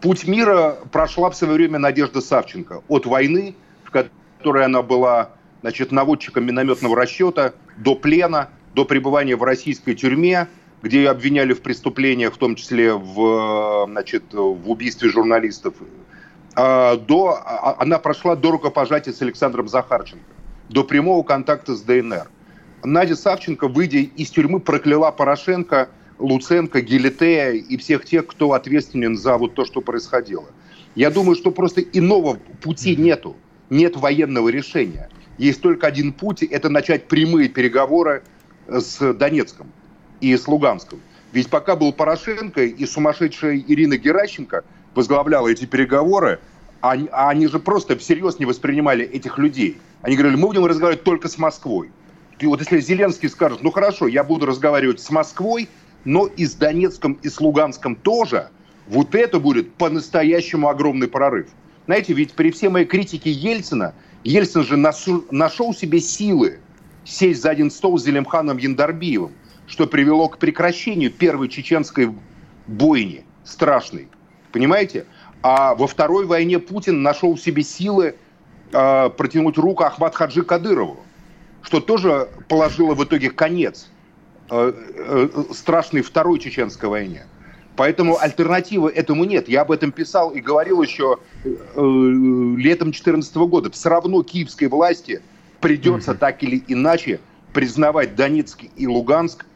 Путь 0.00 0.28
мира 0.28 0.78
прошла 0.92 1.30
в 1.30 1.36
свое 1.36 1.54
время 1.54 1.80
Надежда 1.80 2.20
Савченко. 2.20 2.84
От 2.86 3.06
войны, 3.06 3.56
в 3.82 3.90
которой 3.90 4.64
она 4.64 4.82
была 4.82 5.30
значит, 5.62 5.90
наводчиком 5.90 6.46
минометного 6.46 6.94
расчета, 6.96 7.54
до 7.76 7.96
плена, 7.96 8.50
до 8.76 8.84
пребывания 8.84 9.34
в 9.34 9.42
российской 9.42 9.94
тюрьме, 9.94 10.46
где 10.82 10.98
ее 10.98 11.10
обвиняли 11.10 11.52
в 11.52 11.62
преступлениях, 11.62 12.34
в 12.34 12.38
том 12.38 12.56
числе 12.56 12.92
в, 12.94 13.86
значит, 13.88 14.24
в 14.32 14.70
убийстве 14.70 15.08
журналистов. 15.08 15.74
А, 16.54 16.96
до, 16.96 17.40
а, 17.44 17.76
она 17.78 17.98
прошла 17.98 18.36
до 18.36 18.50
рукопожатия 18.50 19.12
с 19.12 19.22
Александром 19.22 19.68
Захарченко, 19.68 20.24
до 20.68 20.84
прямого 20.84 21.22
контакта 21.22 21.74
с 21.74 21.82
ДНР. 21.82 22.28
Надя 22.84 23.16
Савченко, 23.16 23.68
выйдя 23.68 23.98
из 23.98 24.30
тюрьмы, 24.30 24.60
прокляла 24.60 25.10
Порошенко– 25.10 25.88
Луценко, 26.22 26.80
Гелитея 26.80 27.52
и 27.52 27.76
всех 27.76 28.04
тех, 28.04 28.26
кто 28.26 28.52
ответственен 28.52 29.16
за 29.16 29.36
вот 29.36 29.54
то, 29.54 29.64
что 29.64 29.80
происходило. 29.80 30.46
Я 30.94 31.10
думаю, 31.10 31.36
что 31.36 31.50
просто 31.50 31.80
иного 31.80 32.38
пути 32.62 32.96
нету. 32.96 33.36
Нет 33.70 33.96
военного 33.96 34.48
решения. 34.48 35.08
Есть 35.38 35.62
только 35.62 35.86
один 35.86 36.12
путь– 36.12 36.42
это 36.44 36.68
начать 36.68 37.08
прямые 37.08 37.48
переговоры 37.48 38.22
с 38.68 39.12
Донецком 39.14 39.72
и 40.22 40.36
с 40.36 40.48
Луганском. 40.48 41.00
Ведь 41.32 41.50
пока 41.50 41.76
был 41.76 41.92
Порошенко 41.92 42.62
и 42.62 42.86
сумасшедшая 42.86 43.58
Ирина 43.58 43.96
Геращенко 43.98 44.64
возглавляла 44.94 45.48
эти 45.48 45.64
переговоры, 45.64 46.40
они, 46.80 47.08
они 47.12 47.46
же 47.48 47.58
просто 47.58 47.96
всерьез 47.96 48.38
не 48.38 48.46
воспринимали 48.46 49.04
этих 49.04 49.38
людей. 49.38 49.78
Они 50.02 50.16
говорили, 50.16 50.36
мы 50.36 50.48
будем 50.48 50.64
разговаривать 50.64 51.04
только 51.04 51.28
с 51.28 51.38
Москвой. 51.38 51.90
И 52.38 52.46
вот 52.46 52.60
если 52.60 52.80
Зеленский 52.80 53.28
скажет, 53.28 53.62
ну 53.62 53.70
хорошо, 53.70 54.08
я 54.08 54.24
буду 54.24 54.46
разговаривать 54.46 55.00
с 55.00 55.10
Москвой, 55.10 55.68
но 56.04 56.26
и 56.26 56.44
с 56.44 56.54
Донецком 56.54 57.18
и 57.22 57.28
с 57.28 57.40
Луганском 57.40 57.94
тоже, 57.96 58.48
вот 58.88 59.14
это 59.14 59.38
будет 59.38 59.72
по-настоящему 59.74 60.68
огромный 60.68 61.08
прорыв. 61.08 61.48
Знаете, 61.86 62.12
ведь 62.12 62.32
при 62.32 62.50
всей 62.50 62.68
моей 62.68 62.86
критике 62.86 63.30
Ельцина, 63.30 63.94
Ельцин 64.24 64.64
же 64.64 64.76
нашел 64.76 65.74
себе 65.74 66.00
силы 66.00 66.58
сесть 67.04 67.42
за 67.42 67.50
один 67.50 67.70
стол 67.70 67.98
с 67.98 68.04
Зелимханом 68.04 68.58
Яндарбиевым, 68.58 69.32
что 69.66 69.86
привело 69.86 70.28
к 70.28 70.38
прекращению 70.38 71.10
первой 71.10 71.48
чеченской 71.48 72.14
бойни, 72.66 73.24
страшной. 73.44 74.08
Понимаете? 74.52 75.06
А 75.42 75.74
во 75.74 75.86
второй 75.86 76.26
войне 76.26 76.58
Путин 76.58 77.02
нашел 77.02 77.34
в 77.34 77.40
себе 77.40 77.62
силы 77.62 78.14
э, 78.72 79.10
протянуть 79.10 79.58
руку 79.58 79.84
Ахмад 79.84 80.14
Хаджи 80.14 80.42
Кадырову, 80.42 81.00
что 81.62 81.80
тоже 81.80 82.28
положило 82.48 82.94
в 82.94 83.04
итоге 83.04 83.30
конец 83.30 83.88
Э, 84.54 84.70
э, 84.70 85.28
страшной 85.54 86.02
Второй 86.02 86.38
Чеченской 86.38 86.86
войне. 86.86 87.24
Поэтому 87.74 88.18
альтернативы 88.18 88.90
этому 88.90 89.24
нет. 89.24 89.48
Я 89.48 89.62
об 89.62 89.72
этом 89.72 89.92
писал 89.92 90.28
и 90.28 90.40
говорил 90.40 90.82
еще 90.82 91.16
э, 91.42 91.48
летом 91.48 92.88
2014 92.88 93.34
года. 93.36 93.70
Все 93.70 93.88
равно 93.88 94.22
киевской 94.22 94.66
власти 94.66 95.22
придется 95.60 96.14
так 96.14 96.42
или 96.42 96.62
иначе 96.68 97.20
признавать 97.54 98.14
Донецк 98.14 98.64
и 98.76 98.86
Луганск 98.86 99.46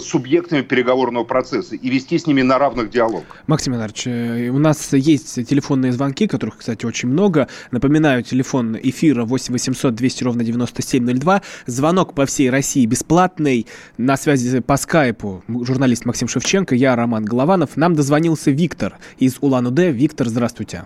субъектами 0.00 0.62
переговорного 0.62 1.24
процесса 1.24 1.74
и 1.74 1.90
вести 1.90 2.18
с 2.18 2.26
ними 2.26 2.42
на 2.42 2.58
равных 2.58 2.90
диалог. 2.90 3.24
Максим 3.46 3.74
Иванович, 3.74 4.06
э, 4.06 4.48
у 4.48 4.58
нас 4.58 4.92
есть 4.92 5.46
телефонные 5.48 5.92
звонки, 5.92 6.26
которых, 6.26 6.58
кстати, 6.58 6.84
очень 6.86 7.08
много. 7.08 7.48
Напоминаю, 7.70 8.22
телефон 8.22 8.76
эфира 8.80 9.24
8 9.24 9.52
800 9.52 9.94
200 9.94 10.24
ровно 10.24 10.44
9702. 10.44 11.42
Звонок 11.66 12.14
по 12.14 12.26
всей 12.26 12.50
России 12.50 12.86
бесплатный. 12.86 13.66
На 13.96 14.16
связи 14.16 14.60
по 14.60 14.76
скайпу 14.76 15.42
журналист 15.48 16.04
Максим 16.04 16.28
Шевченко, 16.28 16.74
я 16.74 16.96
Роман 16.96 17.24
Голованов. 17.24 17.76
Нам 17.76 17.94
дозвонился 17.94 18.50
Виктор 18.50 18.98
из 19.18 19.38
Улан-Удэ. 19.40 19.90
Виктор, 19.90 20.28
здравствуйте. 20.28 20.84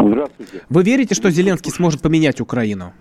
Здравствуйте. 0.00 0.62
Вы 0.68 0.82
верите, 0.82 1.14
что 1.14 1.30
Зеленский 1.30 1.72
сможет 1.72 2.00
поменять 2.00 2.40
Украину? 2.40 2.92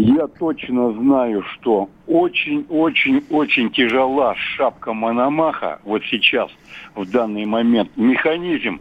Я 0.00 0.28
точно 0.28 0.92
знаю, 0.92 1.42
что 1.42 1.90
очень-очень-очень 2.06 3.70
тяжела 3.70 4.36
шапка 4.36 4.92
Мономаха 4.92 5.80
вот 5.82 6.04
сейчас, 6.04 6.52
в 6.94 7.10
данный 7.10 7.44
момент. 7.44 7.90
Механизм 7.96 8.80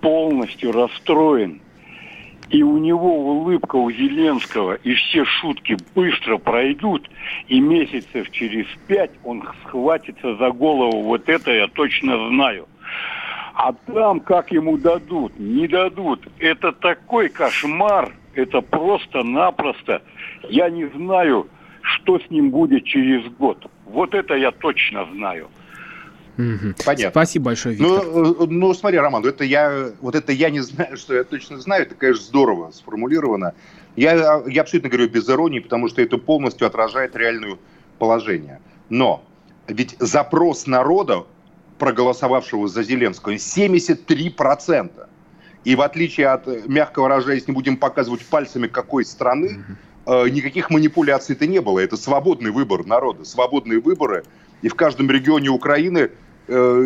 полностью 0.00 0.72
расстроен. 0.72 1.60
И 2.48 2.62
у 2.62 2.78
него 2.78 3.14
улыбка 3.14 3.76
у 3.76 3.90
Зеленского, 3.90 4.76
и 4.76 4.94
все 4.94 5.26
шутки 5.26 5.76
быстро 5.94 6.38
пройдут, 6.38 7.10
и 7.48 7.60
месяцев 7.60 8.30
через 8.30 8.64
пять 8.86 9.10
он 9.24 9.46
схватится 9.66 10.34
за 10.36 10.50
голову. 10.50 11.02
Вот 11.02 11.28
это 11.28 11.50
я 11.50 11.66
точно 11.68 12.30
знаю. 12.30 12.66
А 13.52 13.74
там 13.74 14.20
как 14.20 14.50
ему 14.50 14.78
дадут? 14.78 15.38
Не 15.38 15.68
дадут. 15.68 16.26
Это 16.38 16.72
такой 16.72 17.28
кошмар. 17.28 18.14
Это 18.38 18.60
просто-напросто. 18.60 20.00
Я 20.48 20.70
не 20.70 20.86
знаю, 20.90 21.48
что 21.82 22.20
с 22.20 22.30
ним 22.30 22.50
будет 22.50 22.84
через 22.84 23.28
год. 23.32 23.68
Вот 23.84 24.14
это 24.14 24.34
я 24.34 24.52
точно 24.52 25.08
знаю. 25.12 25.48
Угу. 26.36 26.74
Понятно. 26.86 27.10
Спасибо 27.10 27.46
большое, 27.46 27.74
Виктор. 27.74 28.04
Ну, 28.06 28.46
ну, 28.46 28.74
смотри, 28.74 28.98
Роман, 28.98 29.26
это 29.26 29.42
я, 29.42 29.90
вот 30.00 30.14
это 30.14 30.30
я 30.30 30.50
не 30.50 30.60
знаю, 30.68 30.96
что 30.96 31.14
я 31.14 31.24
точно 31.24 31.58
знаю, 31.58 31.82
это, 31.82 31.96
конечно, 31.96 32.22
здорово 32.22 32.70
сформулировано. 32.70 33.54
Я, 33.96 34.40
я 34.46 34.62
абсолютно 34.62 34.88
говорю 34.88 35.08
без 35.08 35.28
иронии, 35.28 35.58
потому 35.58 35.88
что 35.88 36.00
это 36.00 36.16
полностью 36.16 36.68
отражает 36.68 37.16
реальное 37.16 37.58
положение. 37.98 38.60
Но 38.88 39.24
ведь 39.66 39.96
запрос 39.98 40.68
народа, 40.68 41.24
проголосовавшего 41.80 42.68
за 42.68 42.84
Зеленского, 42.84 43.32
73%. 43.32 45.08
И 45.68 45.76
в 45.76 45.82
отличие 45.82 46.28
от, 46.28 46.46
мягко 46.66 47.02
выражаясь, 47.02 47.46
не 47.46 47.52
будем 47.52 47.76
показывать 47.76 48.24
пальцами 48.24 48.68
какой 48.68 49.04
страны, 49.04 49.64
э, 50.06 50.28
никаких 50.30 50.70
манипуляций-то 50.70 51.46
не 51.46 51.60
было. 51.60 51.78
Это 51.78 51.98
свободный 51.98 52.50
выбор 52.50 52.86
народа, 52.86 53.24
свободные 53.26 53.78
выборы. 53.78 54.24
И 54.62 54.68
в 54.68 54.74
каждом 54.74 55.10
регионе 55.10 55.50
Украины 55.50 56.10
Э, 56.48 56.82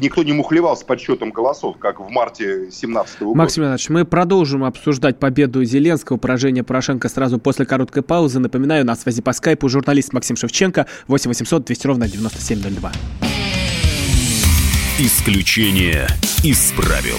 никто 0.00 0.22
не 0.22 0.32
мухлевал 0.32 0.74
с 0.74 0.82
подсчетом 0.82 1.30
голосов, 1.30 1.76
как 1.78 2.00
в 2.00 2.08
марте 2.08 2.60
2017 2.60 3.20
года. 3.20 3.38
Максим 3.38 3.64
Иванович, 3.64 3.90
мы 3.90 4.06
продолжим 4.06 4.64
обсуждать 4.64 5.18
победу 5.18 5.62
Зеленского, 5.62 6.16
поражение 6.16 6.64
Порошенко 6.64 7.10
сразу 7.10 7.38
после 7.38 7.66
короткой 7.66 8.02
паузы. 8.02 8.38
Напоминаю, 8.38 8.86
на 8.86 8.96
связи 8.96 9.20
по 9.20 9.34
скайпу 9.34 9.68
журналист 9.68 10.14
Максим 10.14 10.36
Шевченко, 10.36 10.86
8 11.06 11.28
800 11.28 11.66
200 11.66 11.86
ровно 11.86 12.08
9702. 12.08 12.92
Исключение 14.98 16.06
из 16.42 16.72
правил. 16.72 17.18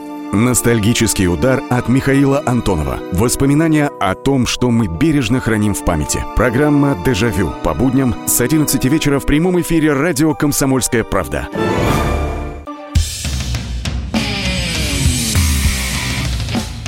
Ностальгический 0.33 1.27
удар 1.27 1.61
от 1.69 1.89
Михаила 1.89 2.41
Антонова. 2.45 2.99
Воспоминания 3.11 3.91
о 3.99 4.15
том, 4.15 4.47
что 4.47 4.71
мы 4.71 4.87
бережно 4.87 5.41
храним 5.41 5.73
в 5.73 5.83
памяти. 5.83 6.23
Программа 6.37 6.97
«Дежавю» 7.05 7.51
по 7.63 7.73
будням 7.73 8.15
с 8.27 8.39
11 8.39 8.85
вечера 8.85 9.19
в 9.19 9.25
прямом 9.25 9.59
эфире 9.59 9.91
радио 9.91 10.33
«Комсомольская 10.33 11.03
правда». 11.03 11.49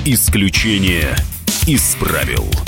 Исключение 0.06 1.16
из 1.68 1.96
правил. 1.96 2.63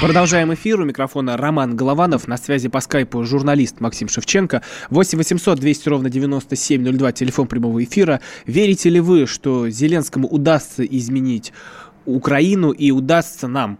Продолжаем 0.00 0.52
эфир. 0.52 0.78
У 0.78 0.84
микрофона 0.84 1.38
Роман 1.38 1.74
Голованов. 1.74 2.28
На 2.28 2.36
связи 2.36 2.68
по 2.68 2.80
скайпу 2.80 3.24
журналист 3.24 3.80
Максим 3.80 4.08
Шевченко. 4.08 4.60
8 4.90 5.16
800 5.16 5.58
200 5.58 5.88
ровно 5.88 6.10
9702, 6.10 7.12
телефон 7.12 7.46
прямого 7.46 7.82
эфира. 7.82 8.20
Верите 8.44 8.90
ли 8.90 9.00
вы, 9.00 9.26
что 9.26 9.70
Зеленскому 9.70 10.28
удастся 10.28 10.84
изменить 10.84 11.54
Украину 12.04 12.72
и 12.72 12.90
удастся 12.90 13.48
нам 13.48 13.78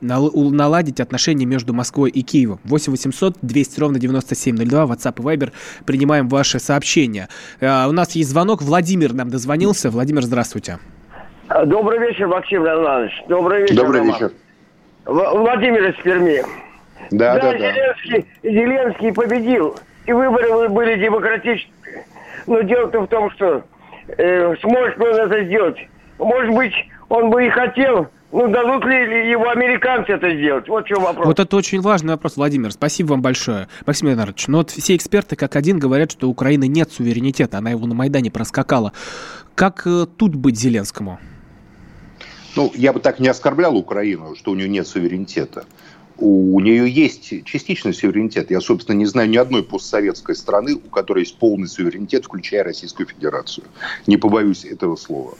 наладить 0.00 1.00
отношения 1.00 1.46
между 1.46 1.74
Москвой 1.74 2.10
и 2.10 2.22
Киевом. 2.22 2.60
8 2.62 2.92
800 2.92 3.38
200 3.42 3.80
ровно 3.80 3.98
9702, 3.98 4.84
WhatsApp 4.84 5.14
и 5.18 5.22
Viber. 5.22 5.52
Принимаем 5.84 6.28
ваши 6.28 6.60
сообщения. 6.60 7.28
Uh, 7.60 7.88
у 7.88 7.92
нас 7.92 8.12
есть 8.12 8.30
звонок. 8.30 8.62
Владимир 8.62 9.14
нам 9.14 9.30
дозвонился. 9.30 9.90
Владимир, 9.90 10.22
здравствуйте. 10.22 10.78
Добрый 11.66 11.98
вечер, 11.98 12.28
Максим 12.28 12.62
Иванович. 12.62 13.12
Добрый 13.28 13.62
вечер, 13.62 13.76
Добрый 13.76 14.00
Роман. 14.00 14.14
вечер. 14.14 14.32
Владимир 15.06 15.90
из 15.90 15.96
Перми. 16.02 16.42
Да, 17.10 17.34
да, 17.38 17.52
да. 17.52 17.58
Зеленский, 17.58 18.26
да. 18.42 18.50
Зеленский 18.50 19.12
победил, 19.12 19.76
и 20.06 20.12
выборы 20.12 20.68
были 20.68 21.00
демократические. 21.00 21.72
Но 22.46 22.60
дело-то 22.62 23.00
в 23.00 23.06
том, 23.06 23.30
что 23.32 23.64
э, 24.08 24.54
сможет 24.60 24.98
ли 24.98 25.04
он 25.06 25.14
это 25.14 25.44
сделать. 25.44 25.76
Может 26.18 26.54
быть, 26.54 26.72
он 27.08 27.30
бы 27.30 27.46
и 27.46 27.50
хотел, 27.50 28.08
ну, 28.32 28.48
дадут 28.48 28.84
ли 28.84 29.30
его 29.30 29.48
американцы 29.48 30.12
это 30.12 30.34
сделать? 30.34 30.68
Вот 30.68 30.84
в 30.84 30.88
чем 30.88 31.02
вопрос. 31.02 31.26
Вот 31.26 31.38
это 31.38 31.56
очень 31.56 31.80
важный 31.80 32.14
вопрос, 32.14 32.36
Владимир. 32.36 32.72
Спасибо 32.72 33.08
вам 33.10 33.22
большое. 33.22 33.68
Максим 33.84 34.08
Леонардович, 34.08 34.48
но 34.48 34.52
ну 34.52 34.58
вот 34.58 34.70
все 34.70 34.96
эксперты 34.96 35.36
как 35.36 35.54
один 35.56 35.78
говорят, 35.78 36.12
что 36.12 36.28
у 36.28 36.30
Украины 36.30 36.66
нет 36.66 36.90
суверенитета. 36.92 37.58
Она 37.58 37.70
его 37.70 37.86
на 37.86 37.94
Майдане 37.94 38.30
проскакала. 38.30 38.92
Как 39.54 39.86
э, 39.86 40.06
тут 40.16 40.34
быть 40.34 40.58
Зеленскому? 40.58 41.18
Ну, 42.56 42.72
я 42.74 42.92
бы 42.94 43.00
так 43.00 43.20
не 43.20 43.28
оскорблял 43.28 43.76
Украину, 43.76 44.34
что 44.34 44.50
у 44.50 44.54
нее 44.54 44.68
нет 44.68 44.88
суверенитета. 44.88 45.66
У 46.18 46.58
нее 46.60 46.88
есть 46.88 47.44
частичный 47.44 47.92
суверенитет. 47.92 48.50
Я, 48.50 48.62
собственно, 48.62 48.96
не 48.96 49.04
знаю 49.04 49.28
ни 49.28 49.36
одной 49.36 49.62
постсоветской 49.62 50.34
страны, 50.34 50.74
у 50.74 50.88
которой 50.88 51.20
есть 51.20 51.36
полный 51.36 51.68
суверенитет, 51.68 52.24
включая 52.24 52.64
Российскую 52.64 53.06
Федерацию. 53.06 53.66
Не 54.06 54.16
побоюсь 54.16 54.64
этого 54.64 54.96
слова. 54.96 55.34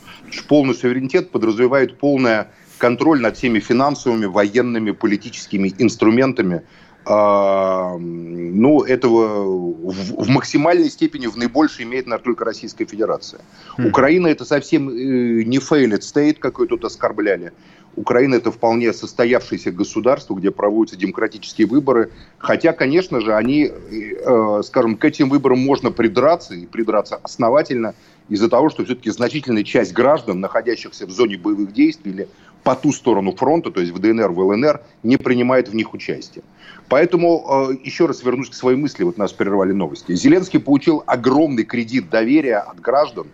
Полный 0.47 0.75
суверенитет 0.75 1.31
подразумевает 1.31 1.97
полный 1.97 2.45
контроль 2.77 3.19
над 3.19 3.35
всеми 3.37 3.59
финансовыми, 3.59 4.25
военными, 4.25 4.91
политическими 4.91 5.73
инструментами, 5.79 6.61
ну, 7.09 8.83
этого 8.83 9.43
в, 9.91 10.25
в 10.25 10.29
максимальной 10.29 10.89
степени, 10.89 11.27
в 11.27 11.37
наибольшей 11.37 11.85
имеет, 11.85 12.05
наверное, 12.05 12.23
только 12.23 12.43
Российская 12.43 12.85
Федерация. 12.85 13.39
Mm. 13.77 13.89
Украина 13.89 14.27
это 14.27 14.43
совсем 14.45 14.89
э, 14.89 15.43
не 15.43 15.57
failed 15.59 15.99
state, 15.99 16.37
как 16.39 16.59
ее 16.59 16.67
тут 16.67 16.83
оскорбляли. 16.83 17.53
Украина 17.95 18.35
это 18.35 18.51
вполне 18.51 18.93
состоявшееся 18.93 19.71
государство, 19.71 20.35
где 20.35 20.51
проводятся 20.51 20.97
демократические 20.97 21.65
выборы. 21.67 22.11
Хотя, 22.37 22.71
конечно 22.73 23.21
же, 23.21 23.33
они, 23.33 23.71
э, 23.71 24.61
скажем, 24.63 24.97
к 24.97 25.05
этим 25.05 25.29
выборам 25.29 25.59
можно 25.59 25.91
придраться 25.91 26.53
и 26.53 26.67
придраться 26.67 27.15
основательно 27.15 27.95
из-за 28.29 28.49
того, 28.49 28.69
что 28.69 28.85
все-таки 28.85 29.09
значительная 29.09 29.63
часть 29.63 29.93
граждан, 29.93 30.39
находящихся 30.39 31.07
в 31.07 31.11
зоне 31.11 31.37
боевых 31.37 31.73
действий 31.73 32.11
или 32.11 32.27
по 32.67 32.75
ту 32.75 32.91
сторону 32.91 33.33
фронта, 33.33 33.71
то 33.71 33.79
есть 33.79 33.93
в 33.93 33.99
ДНР, 33.99 34.31
в 34.33 34.39
ЛНР, 34.41 34.81
не 35.01 35.15
принимает 35.15 35.69
в 35.69 35.73
них 35.73 35.93
участие. 35.93 36.43
Поэтому 36.89 37.69
э, 37.71 37.77
еще 37.81 38.07
раз 38.07 38.21
вернусь 38.23 38.49
к 38.49 38.53
своей 38.53 38.77
мысли, 38.77 39.05
вот 39.05 39.17
нас 39.17 39.31
прервали 39.31 39.71
новости. 39.71 40.13
Зеленский 40.13 40.59
получил 40.59 41.01
огромный 41.07 41.63
кредит 41.63 42.09
доверия 42.09 42.57
от 42.57 42.81
граждан 42.81 43.27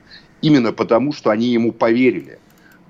именно 0.44 0.72
потому, 0.72 1.14
что 1.14 1.32
они 1.32 1.48
ему 1.48 1.72
поверили. 1.72 2.38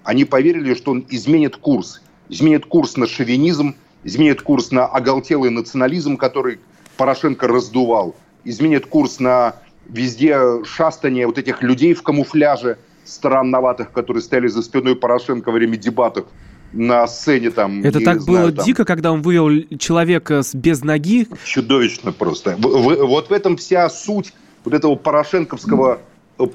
Они 0.04 0.26
поверили, 0.26 0.74
что 0.74 0.92
он 0.92 1.06
изменит 1.10 1.56
курс. 1.56 2.02
Изменит 2.28 2.66
курс 2.66 2.98
на 2.98 3.08
шовинизм, 3.08 3.76
изменит 4.04 4.42
курс 4.42 4.72
на 4.72 4.86
оголтелый 4.86 5.50
национализм, 5.50 6.18
который 6.18 6.60
Порошенко 6.98 7.48
раздувал, 7.48 8.18
изменит 8.44 8.88
курс 8.88 9.22
на 9.22 9.56
везде 9.88 10.66
шастание 10.66 11.26
вот 11.26 11.38
этих 11.38 11.62
людей 11.62 11.94
в 11.94 12.04
камуфляже 12.04 12.80
странноватых, 13.06 13.92
которые 13.92 14.22
стояли 14.24 14.48
за 14.48 14.62
спиной 14.62 14.96
Порошенко 14.96 15.50
во 15.50 15.54
время 15.54 15.78
дебатов 15.78 16.26
на 16.74 17.08
сцене 17.08 17.52
там. 17.52 17.84
Это 17.84 18.00
так 18.00 18.22
знаю, 18.22 18.48
было 18.48 18.52
там... 18.52 18.66
дико, 18.66 18.86
когда 18.86 19.12
он 19.12 19.22
вывел 19.22 19.78
человека 19.78 20.42
без 20.54 20.84
ноги. 20.84 21.28
Чудовищно 21.46 22.12
просто. 22.12 22.56
В, 22.58 22.62
в, 22.62 23.06
вот 23.06 23.30
в 23.30 23.34
этом 23.34 23.58
вся 23.58 23.90
суть 23.90 24.34
вот 24.64 24.74
этого 24.74 24.96
порошенковского 24.96 26.00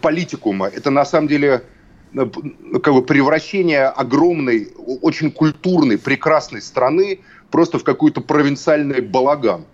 политикума. 0.00 0.66
Это 0.66 0.90
на 0.90 1.04
самом 1.04 1.28
деле 1.28 1.62
э, 2.14 2.26
как 2.82 2.94
бы 2.94 3.02
превращение 3.02 3.86
огромной, 3.86 4.68
очень 5.02 5.30
культурной, 5.30 5.98
прекрасной 5.98 6.62
страны 6.62 7.20
просто 7.50 7.78
в 7.78 7.84
какой-то 7.84 8.20
провинциальный 8.20 9.00
балаган. 9.00 9.64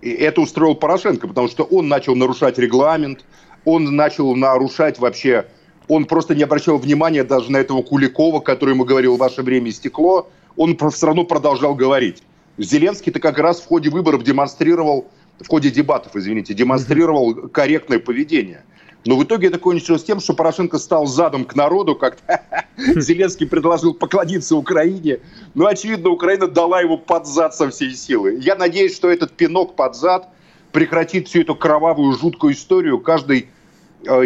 И 0.00 0.10
это 0.10 0.40
устроил 0.40 0.76
Порошенко, 0.76 1.26
потому 1.26 1.48
что 1.48 1.64
он 1.64 1.88
начал 1.88 2.14
нарушать 2.14 2.58
регламент, 2.58 3.24
он 3.64 3.96
начал 3.96 4.34
нарушать 4.36 4.98
вообще 4.98 5.46
он 5.88 6.04
просто 6.04 6.34
не 6.34 6.42
обращал 6.42 6.78
внимания 6.78 7.24
даже 7.24 7.50
на 7.50 7.56
этого 7.56 7.82
Куликова, 7.82 8.40
который 8.40 8.74
ему 8.74 8.84
говорил 8.84 9.16
«Ваше 9.16 9.42
время 9.42 9.70
истекло». 9.70 10.28
Он 10.56 10.76
все 10.76 11.06
равно 11.06 11.24
продолжал 11.24 11.74
говорить. 11.74 12.22
Зеленский-то 12.58 13.20
как 13.20 13.38
раз 13.38 13.60
в 13.60 13.66
ходе 13.66 13.88
выборов 13.88 14.22
демонстрировал, 14.22 15.06
в 15.40 15.48
ходе 15.48 15.70
дебатов, 15.70 16.16
извините, 16.16 16.52
демонстрировал 16.52 17.34
корректное 17.48 18.00
поведение. 18.00 18.64
Но 19.04 19.16
в 19.16 19.24
итоге 19.24 19.46
это 19.46 19.58
кончилось 19.58 20.02
тем, 20.02 20.20
что 20.20 20.34
Порошенко 20.34 20.76
стал 20.78 21.06
задом 21.06 21.44
к 21.44 21.54
народу, 21.54 21.94
как 21.94 22.18
Зеленский 22.76 23.46
предложил 23.46 23.94
поклониться 23.94 24.56
Украине. 24.56 25.20
Но, 25.54 25.66
очевидно, 25.66 26.10
Украина 26.10 26.48
дала 26.48 26.80
его 26.80 26.98
под 26.98 27.26
зад 27.26 27.54
со 27.54 27.70
всей 27.70 27.94
силы. 27.94 28.38
Я 28.40 28.56
надеюсь, 28.56 28.94
что 28.94 29.08
этот 29.08 29.32
пинок 29.32 29.76
под 29.76 29.94
зад 29.94 30.28
прекратит 30.72 31.28
всю 31.28 31.42
эту 31.42 31.54
кровавую, 31.54 32.12
жуткую 32.18 32.52
историю. 32.52 32.98
Каждый 32.98 33.48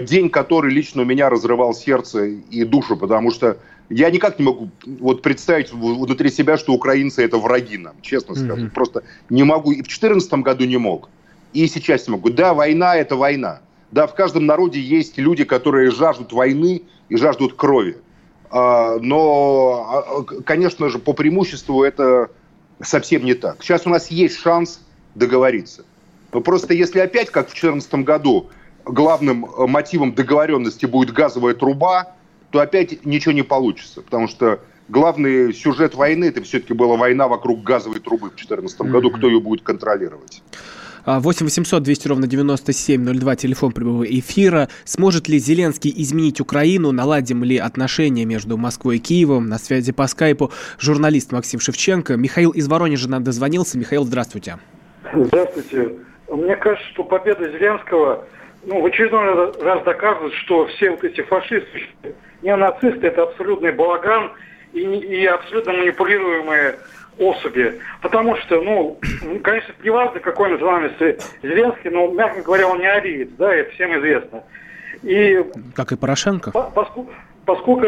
день, 0.02 0.30
который 0.30 0.72
лично 0.72 1.02
у 1.02 1.04
меня 1.04 1.30
разрывал 1.30 1.74
сердце 1.74 2.26
и 2.26 2.64
душу, 2.64 2.96
потому 2.96 3.30
что 3.30 3.58
я 3.88 4.10
никак 4.10 4.38
не 4.38 4.44
могу 4.44 4.70
вот 4.84 5.22
представить 5.22 5.72
внутри 5.72 6.30
себя, 6.30 6.56
что 6.56 6.72
украинцы 6.72 7.24
это 7.24 7.38
враги 7.38 7.78
нам, 7.78 7.94
честно 8.00 8.34
скажу. 8.34 8.66
Mm-hmm. 8.66 8.70
Просто 8.70 9.02
не 9.28 9.44
могу. 9.44 9.72
И 9.72 9.76
в 9.76 9.88
2014 9.88 10.32
году 10.34 10.64
не 10.64 10.78
мог. 10.78 11.08
И 11.52 11.66
сейчас 11.66 12.06
не 12.06 12.12
могу. 12.12 12.30
Да, 12.30 12.54
война 12.54 12.96
это 12.96 13.16
война. 13.16 13.60
Да, 13.90 14.06
в 14.06 14.14
каждом 14.14 14.46
народе 14.46 14.80
есть 14.80 15.18
люди, 15.18 15.44
которые 15.44 15.90
жаждут 15.90 16.32
войны 16.32 16.82
и 17.10 17.16
жаждут 17.16 17.54
крови. 17.54 17.98
А, 18.50 18.98
но, 18.98 20.24
а, 20.28 20.42
конечно 20.42 20.88
же, 20.88 20.98
по 20.98 21.12
преимуществу 21.12 21.82
это 21.82 22.30
совсем 22.80 23.24
не 23.24 23.34
так. 23.34 23.62
Сейчас 23.62 23.86
у 23.86 23.90
нас 23.90 24.10
есть 24.10 24.38
шанс 24.38 24.80
договориться. 25.14 25.84
Но 26.32 26.40
просто 26.40 26.72
если 26.72 27.00
опять, 27.00 27.30
как 27.30 27.48
в 27.48 27.52
2014 27.52 27.94
году, 28.06 28.48
главным 28.84 29.44
э, 29.44 29.66
мотивом 29.66 30.14
договоренности 30.14 30.86
будет 30.86 31.12
газовая 31.12 31.54
труба, 31.54 32.14
то 32.50 32.60
опять 32.60 33.04
ничего 33.04 33.32
не 33.32 33.42
получится. 33.42 34.02
Потому 34.02 34.28
что 34.28 34.60
главный 34.88 35.52
сюжет 35.54 35.94
войны, 35.94 36.26
это 36.26 36.42
все-таки 36.42 36.74
была 36.74 36.96
война 36.96 37.28
вокруг 37.28 37.62
газовой 37.62 38.00
трубы 38.00 38.28
в 38.28 38.34
2014 38.34 38.80
mm-hmm. 38.80 38.88
году. 38.88 39.10
Кто 39.10 39.26
ее 39.28 39.40
будет 39.40 39.62
контролировать? 39.62 40.42
8 41.04 41.46
800 41.46 41.82
200 41.82 42.08
ровно 42.08 42.26
9702, 42.26 43.36
телефон 43.36 43.72
прямого 43.72 44.04
эфира. 44.04 44.68
Сможет 44.84 45.28
ли 45.28 45.38
Зеленский 45.38 45.92
изменить 45.96 46.40
Украину? 46.40 46.92
Наладим 46.92 47.42
ли 47.42 47.56
отношения 47.58 48.24
между 48.24 48.56
Москвой 48.56 48.96
и 48.96 48.98
Киевом? 49.00 49.48
На 49.48 49.58
связи 49.58 49.92
по 49.92 50.06
скайпу 50.06 50.52
журналист 50.78 51.32
Максим 51.32 51.58
Шевченко. 51.58 52.16
Михаил 52.16 52.50
из 52.50 52.68
Воронежа 52.68 53.10
нам 53.10 53.24
дозвонился. 53.24 53.78
Михаил, 53.78 54.04
здравствуйте. 54.04 54.58
Здравствуйте. 55.12 55.96
Мне 56.30 56.56
кажется, 56.56 56.88
что 56.92 57.04
победа 57.04 57.50
Зеленского 57.50 58.24
ну, 58.64 58.80
в 58.80 58.86
очередной 58.86 59.52
раз 59.60 59.82
доказывает, 59.84 60.34
что 60.34 60.66
все 60.66 60.90
вот 60.90 61.04
эти 61.04 61.20
фашисты, 61.22 61.88
неонацисты, 62.42 63.06
это 63.06 63.24
абсолютный 63.24 63.72
балаган 63.72 64.32
и, 64.72 64.80
и 64.80 65.26
абсолютно 65.26 65.72
манипулируемые 65.72 66.76
особи. 67.18 67.80
Потому 68.00 68.36
что, 68.36 68.60
ну, 68.62 68.98
конечно, 69.42 69.74
не 69.82 69.90
важно, 69.90 70.20
какой 70.20 70.50
национальности 70.50 71.18
Зеленский, 71.42 71.90
но, 71.90 72.08
мягко 72.08 72.42
говоря, 72.42 72.68
он 72.68 72.78
не 72.78 72.86
ариец, 72.86 73.28
да, 73.38 73.52
это 73.54 73.70
всем 73.72 73.98
известно. 73.98 74.44
И 75.02 75.44
как 75.74 75.92
и 75.92 75.96
Порошенко? 75.96 76.52
Поскольку, 76.52 77.10
поскольку 77.44 77.86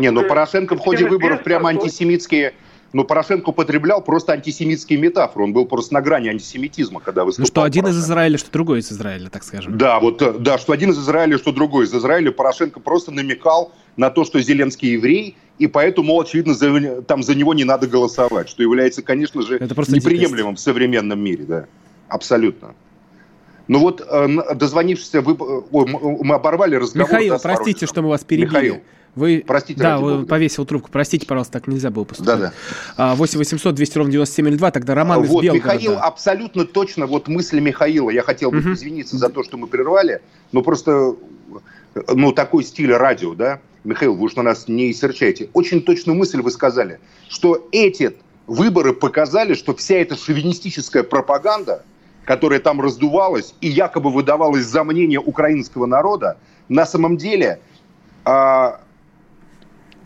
не, 0.00 0.10
ну 0.10 0.24
Порошенко 0.24 0.74
в 0.74 0.78
ходе 0.78 1.06
выборов 1.06 1.44
прямо 1.44 1.70
антисемитские 1.70 2.54
но 2.92 3.04
Порошенко 3.04 3.50
употреблял 3.50 4.02
просто 4.02 4.32
антисемитские 4.32 4.98
метафоры. 4.98 5.44
Он 5.44 5.52
был 5.52 5.66
просто 5.66 5.94
на 5.94 6.00
грани 6.00 6.28
антисемитизма, 6.28 7.00
когда 7.00 7.24
выступал. 7.24 7.44
Ну, 7.44 7.46
что 7.46 7.62
один 7.62 7.82
Порошенко. 7.82 8.00
из 8.00 8.06
Израиля, 8.06 8.38
что 8.38 8.50
другой 8.50 8.78
из 8.80 8.92
Израиля, 8.92 9.28
так 9.28 9.42
скажем. 9.44 9.76
Да, 9.76 10.00
вот, 10.00 10.22
э, 10.22 10.32
да, 10.38 10.58
что 10.58 10.72
один 10.72 10.90
из 10.90 10.98
Израиля, 10.98 11.36
что 11.38 11.52
другой 11.52 11.84
из 11.84 11.94
Израиля. 11.94 12.32
Порошенко 12.32 12.80
просто 12.80 13.10
намекал 13.10 13.72
на 13.96 14.10
то, 14.10 14.24
что 14.24 14.40
Зеленский 14.40 14.92
еврей, 14.92 15.36
и 15.58 15.66
поэтому, 15.66 16.18
очевидно, 16.18 16.54
за, 16.54 17.02
там 17.02 17.22
за 17.22 17.34
него 17.34 17.52
не 17.52 17.64
надо 17.64 17.86
голосовать, 17.88 18.48
что 18.48 18.62
является, 18.62 19.02
конечно 19.02 19.42
же, 19.42 19.56
Это 19.56 19.74
неприемлемым 19.90 20.54
дикость. 20.54 20.60
в 20.60 20.64
современном 20.64 21.20
мире, 21.20 21.44
да, 21.44 21.66
абсолютно. 22.08 22.74
Ну 23.66 23.80
вот, 23.80 24.00
э, 24.00 24.54
дозвонившись, 24.54 25.12
вы, 25.12 25.36
мы 26.24 26.34
оборвали 26.34 26.76
разговор. 26.76 27.10
Михаил, 27.10 27.38
простите, 27.38 27.84
что 27.86 28.00
мы 28.00 28.08
вас 28.08 28.24
перебили. 28.24 28.46
Михаил. 28.46 28.80
Вы, 29.18 29.44
Простите, 29.46 29.80
да, 29.80 29.98
вы 29.98 30.24
повесил 30.24 30.64
трубку. 30.64 30.90
Простите, 30.90 31.26
пожалуйста, 31.26 31.54
так 31.54 31.66
нельзя 31.66 31.90
было 31.90 32.04
поступать. 32.04 32.38
Да, 32.38 32.52
да. 32.96 33.14
8 33.16 33.38
800 33.38 33.74
200 33.74 33.98
ровно 33.98 34.12
9702, 34.12 34.70
тогда 34.70 34.94
Роман 34.94 35.24
из 35.24 35.28
вот, 35.28 35.42
Белгорода. 35.42 35.74
Михаил, 35.74 35.98
абсолютно 35.98 36.64
точно, 36.64 37.06
вот 37.06 37.26
мысли 37.26 37.58
Михаила. 37.58 38.10
Я 38.10 38.22
хотел 38.22 38.52
бы 38.52 38.58
угу. 38.58 38.72
извиниться 38.72 39.18
за 39.18 39.28
то, 39.28 39.42
что 39.42 39.56
мы 39.56 39.66
прервали, 39.66 40.22
но 40.52 40.62
просто, 40.62 41.16
ну, 42.06 42.32
такой 42.32 42.62
стиль 42.62 42.92
радио, 42.92 43.34
да. 43.34 43.60
Михаил, 43.84 44.14
вы 44.14 44.24
уж 44.24 44.36
на 44.36 44.42
нас 44.42 44.68
не 44.68 44.92
серчайте. 44.92 45.48
Очень 45.52 45.82
точную 45.82 46.16
мысль 46.16 46.40
вы 46.40 46.50
сказали, 46.50 47.00
что 47.28 47.68
эти 47.72 48.14
выборы 48.46 48.92
показали, 48.92 49.54
что 49.54 49.74
вся 49.74 49.96
эта 49.96 50.16
шовинистическая 50.16 51.02
пропаганда, 51.02 51.84
которая 52.24 52.60
там 52.60 52.80
раздувалась 52.80 53.54
и 53.60 53.68
якобы 53.68 54.10
выдавалась 54.10 54.64
за 54.64 54.84
мнение 54.84 55.20
украинского 55.20 55.86
народа, 55.86 56.36
на 56.68 56.86
самом 56.86 57.16
деле 57.16 57.60
а, 58.24 58.80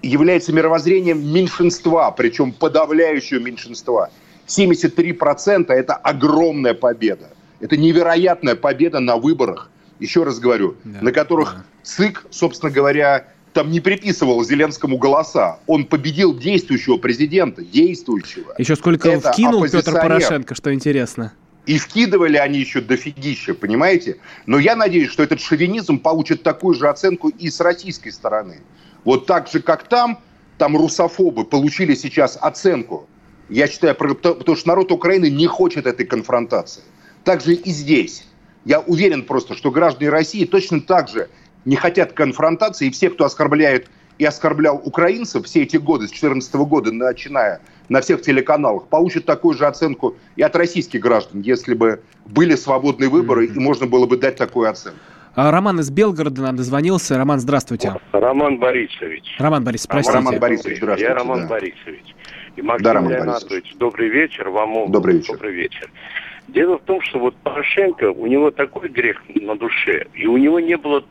является 0.03 0.53
мировоззрением 0.53 1.33
меньшинства, 1.33 2.11
причем 2.11 2.53
подавляющего 2.53 3.39
меньшинства. 3.39 4.11
73%– 4.47 5.67
это 5.69 5.95
огромная 5.95 6.75
победа. 6.75 7.31
Это 7.61 7.77
невероятная 7.77 8.57
победа 8.57 8.99
на 9.01 9.17
выборах, 9.17 9.71
еще 10.01 10.25
раз 10.25 10.41
говорю, 10.41 10.75
да, 10.83 10.99
на 11.01 11.13
которых 11.13 11.55
да. 11.55 11.65
ЦИК, 11.85 12.27
собственно 12.31 12.73
говоря, 12.73 13.29
там 13.53 13.71
не 13.71 13.81
приписывал 13.81 14.43
Зеленскому 14.43 14.99
голоса. 14.99 15.59
Он 15.67 15.85
победил 15.85 16.37
действующего 16.37 16.97
президента, 16.97 17.63
действующего. 17.63 18.55
Еще 18.59 18.75
сколько 18.75 19.09
Это 19.09 19.33
вкинул 19.33 19.63
Петр 19.69 19.93
Порошенко, 19.93 20.55
что 20.55 20.75
интересно. 20.75 21.33
И 21.67 21.79
вкидывали 21.79 22.37
они 22.37 22.59
еще 22.59 22.81
дофигища, 22.81 23.55
понимаете? 23.55 24.17
Но 24.47 24.59
я 24.59 24.75
надеюсь, 24.75 25.11
что 25.11 25.23
этот 25.23 25.41
шовинизм 25.41 26.01
получит 26.01 26.43
такую 26.43 26.75
же 26.75 26.89
оценку 26.89 27.29
и 27.29 27.49
с 27.49 27.61
российской 27.61 28.11
стороны. 28.11 28.59
Вот 29.05 29.27
так 29.27 29.49
же, 29.49 29.61
как 29.61 29.89
там, 29.89 30.19
там 30.59 30.77
русофобы 30.77 31.45
получили 31.45 31.95
сейчас 31.95 32.39
оценку. 32.41 33.07
Я 33.49 33.67
считаю, 33.67 33.95
потому 33.95 34.57
что 34.57 34.69
народ 34.69 34.93
Украины 34.93 35.29
не 35.29 35.47
хочет 35.47 35.87
этой 35.87 36.07
конфронтации. 36.07 36.83
Также 37.25 37.55
и 37.55 37.71
здесь. 37.71 38.27
Я 38.65 38.81
уверен 38.81 39.25
просто, 39.25 39.55
что 39.55 39.71
граждане 39.71 40.11
России 40.11 40.45
точно 40.45 40.81
так 40.81 41.09
же 41.09 41.29
не 41.65 41.77
хотят 41.77 42.13
конфронтации, 42.13 42.89
и 42.89 42.91
все, 42.91 43.11
кто 43.11 43.25
оскорбляет 43.25 43.89
и 44.19 44.25
оскорблял 44.25 44.81
украинцев 44.85 45.47
все 45.47 45.63
эти 45.63 45.77
годы, 45.77 46.07
с 46.07 46.11
2014 46.11 46.55
года, 46.55 46.93
начиная 46.93 47.61
на 47.89 48.01
всех 48.01 48.23
телеканалах, 48.23 48.87
получат 48.87 49.25
такую 49.25 49.57
же 49.57 49.67
оценку 49.67 50.17
и 50.37 50.43
от 50.43 50.55
российских 50.55 51.01
граждан, 51.01 51.41
если 51.41 51.75
бы 51.75 52.03
были 52.27 52.55
свободные 52.55 53.09
выборы, 53.09 53.47
mm-hmm. 53.47 53.57
и 53.57 53.59
можно 53.59 53.87
было 53.87 54.07
бы 54.07 54.17
дать 54.17 54.37
такую 54.37 54.71
оценку. 54.71 54.99
А, 55.35 55.51
Роман 55.51 55.81
из 55.81 55.91
Белгорода 55.91 56.43
нам 56.43 56.57
дозвонился. 56.57 57.17
Роман, 57.17 57.41
здравствуйте. 57.41 57.95
Роман 58.13 58.59
Борисович. 58.59 59.37
Роман 59.39 59.65
Борисович, 59.65 59.89
простите. 59.91 60.19
Роман 60.19 60.39
Борисович, 60.39 60.77
здравствуйте. 60.77 61.09
Я 61.11 61.15
Роман 61.15 61.41
да. 61.41 61.47
Борисович. 61.47 62.15
И 62.57 62.63
Максим 62.63 62.85
да, 62.85 62.93
Роман 62.93 63.13
Леонардович, 63.13 63.51
Борисович. 63.51 63.77
добрый 63.79 64.09
вечер. 64.11 64.49
Вам 64.51 64.93
добрый 64.93 65.17
вечер. 65.17 65.33
добрый 65.33 65.53
вечер. 65.55 65.91
Дело 66.49 66.79
в 66.79 66.83
том, 66.83 67.01
что 67.01 67.19
вот 67.19 67.35
Порошенко, 67.37 68.13
у 68.13 68.27
него 68.27 68.51
такой 68.51 68.91
грех 68.91 69.23
на 69.35 69.57
душе, 69.57 70.07
и 70.13 70.27
у 70.27 70.37
него 70.37 70.61
не 70.61 70.77
было 70.77 71.03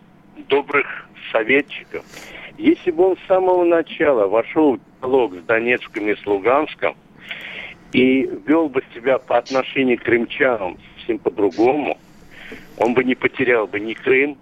добрых 0.50 0.86
советчиков. 1.32 2.06
Если 2.60 2.92
бы 2.92 3.12
он 3.12 3.18
с 3.18 3.28
самого 3.28 3.64
начала 3.64 4.28
вошел 4.28 4.76
в 4.76 4.80
диалог 5.02 5.34
с 5.34 5.44
Донецком 5.46 6.08
и 6.08 6.16
с 6.16 6.24
Луганском 6.28 6.96
и 7.92 8.30
вел 8.46 8.70
бы 8.70 8.84
себя 8.94 9.18
по 9.18 9.40
отношению 9.40 9.98
к 9.98 10.04
крымчанам 10.04 10.78
совсем 10.96 11.18
по-другому, 11.18 11.98
он 12.78 12.94
бы 12.94 13.04
не 13.04 13.16
потерял 13.16 13.68
бы 13.68 13.80
ни 13.80 13.94
Крым, 13.94 14.38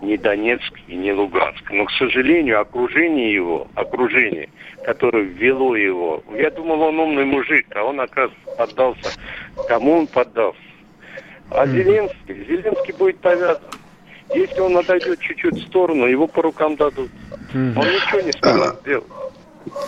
ни 0.00 0.16
Донецк 0.16 0.72
и 0.86 0.94
ни 0.94 1.10
Луганск. 1.10 1.70
Но, 1.70 1.84
к 1.86 1.90
сожалению, 1.92 2.60
окружение 2.60 3.32
его, 3.32 3.68
окружение, 3.74 4.48
которое 4.84 5.24
ввело 5.24 5.76
его, 5.76 6.22
я 6.34 6.50
думал, 6.50 6.80
он 6.82 6.98
умный 6.98 7.24
мужик, 7.24 7.66
а 7.74 7.84
он, 7.84 8.00
оказывается, 8.00 8.50
поддался. 8.56 9.10
Кому 9.68 9.98
он 9.98 10.06
поддался? 10.06 10.58
А 11.50 11.66
Зеленский? 11.66 12.44
Зеленский 12.46 12.94
будет 12.94 13.18
повязан. 13.18 13.62
Если 14.34 14.60
он 14.60 14.76
отойдет 14.76 15.20
чуть-чуть 15.20 15.54
в 15.54 15.66
сторону, 15.68 16.06
его 16.06 16.26
по 16.26 16.42
рукам 16.42 16.76
дадут. 16.76 17.10
Он 17.54 17.86
ничего 17.86 18.20
не 18.20 18.32
сможет 18.32 18.80
сделать. 18.80 19.06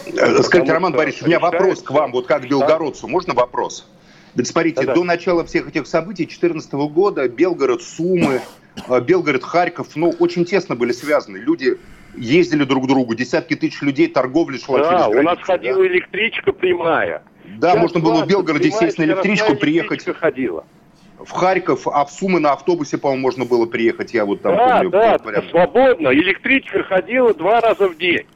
Э, 0.07 0.43
скажите, 0.43 0.73
Роман 0.73 0.93
Борисович, 0.93 1.25
у 1.25 1.27
меня 1.27 1.41
вопрос 1.41 1.83
к 1.83 1.91
вам, 1.91 2.13
вот 2.13 2.27
как 2.27 2.49
белгородцу. 2.49 3.07
Можно 3.09 3.35
вопрос? 3.35 3.89
Так 4.37 4.47
смотрите, 4.47 4.85
да, 4.85 4.95
до 4.95 5.05
начала 5.05 5.45
всех 5.45 5.69
этих 5.69 5.87
событий 5.87 6.25
2014 6.25 6.73
года 6.73 7.29
Белгород, 7.29 7.83
Сумы, 7.83 8.41
э, 8.89 9.01
Белгород, 9.01 9.43
Харьков, 9.43 9.97
ну, 9.97 10.15
очень 10.19 10.45
тесно 10.45 10.77
были 10.77 10.93
связаны. 10.93 11.39
Люди 11.39 11.79
ездили 12.17 12.65
друг 12.65 12.85
к 12.85 12.89
другу, 12.89 13.15
десятки 13.15 13.55
тысяч 13.55 13.83
людей, 13.83 14.09
торговля 14.09 14.59
шла 14.59 14.79
да, 14.79 14.85
через 14.85 15.01
границу. 15.01 15.21
у 15.21 15.23
нас 15.23 15.39
ходила 15.43 15.79
да? 15.79 15.87
электричка 15.87 16.53
прямая. 16.53 17.23
Да, 17.59 17.71
Сейчас 17.71 17.83
можно 17.83 18.01
было 18.01 18.25
в 18.25 18.29
Белгороде 18.29 18.71
сесть 18.71 18.99
на 18.99 19.05
электричку, 19.05 19.57
приехать. 19.57 20.05
ходила. 20.17 20.65
В 21.19 21.31
Харьков, 21.33 21.87
а 21.87 22.05
в 22.07 22.13
Сумы 22.13 22.41
на 22.41 22.53
автобусе, 22.53 22.97
по-моему, 22.97 23.23
можно 23.23 23.45
было 23.45 23.67
приехать, 23.67 24.15
я 24.15 24.25
вот 24.25 24.41
там 24.41 24.57
да, 24.57 24.79
помню. 24.79 24.91
Да, 24.91 25.19
свободно. 25.51 26.09
Электричка 26.09 26.83
ходила 26.83 27.35
два 27.35 27.61
раза 27.61 27.89
в 27.89 27.99
день. 27.99 28.27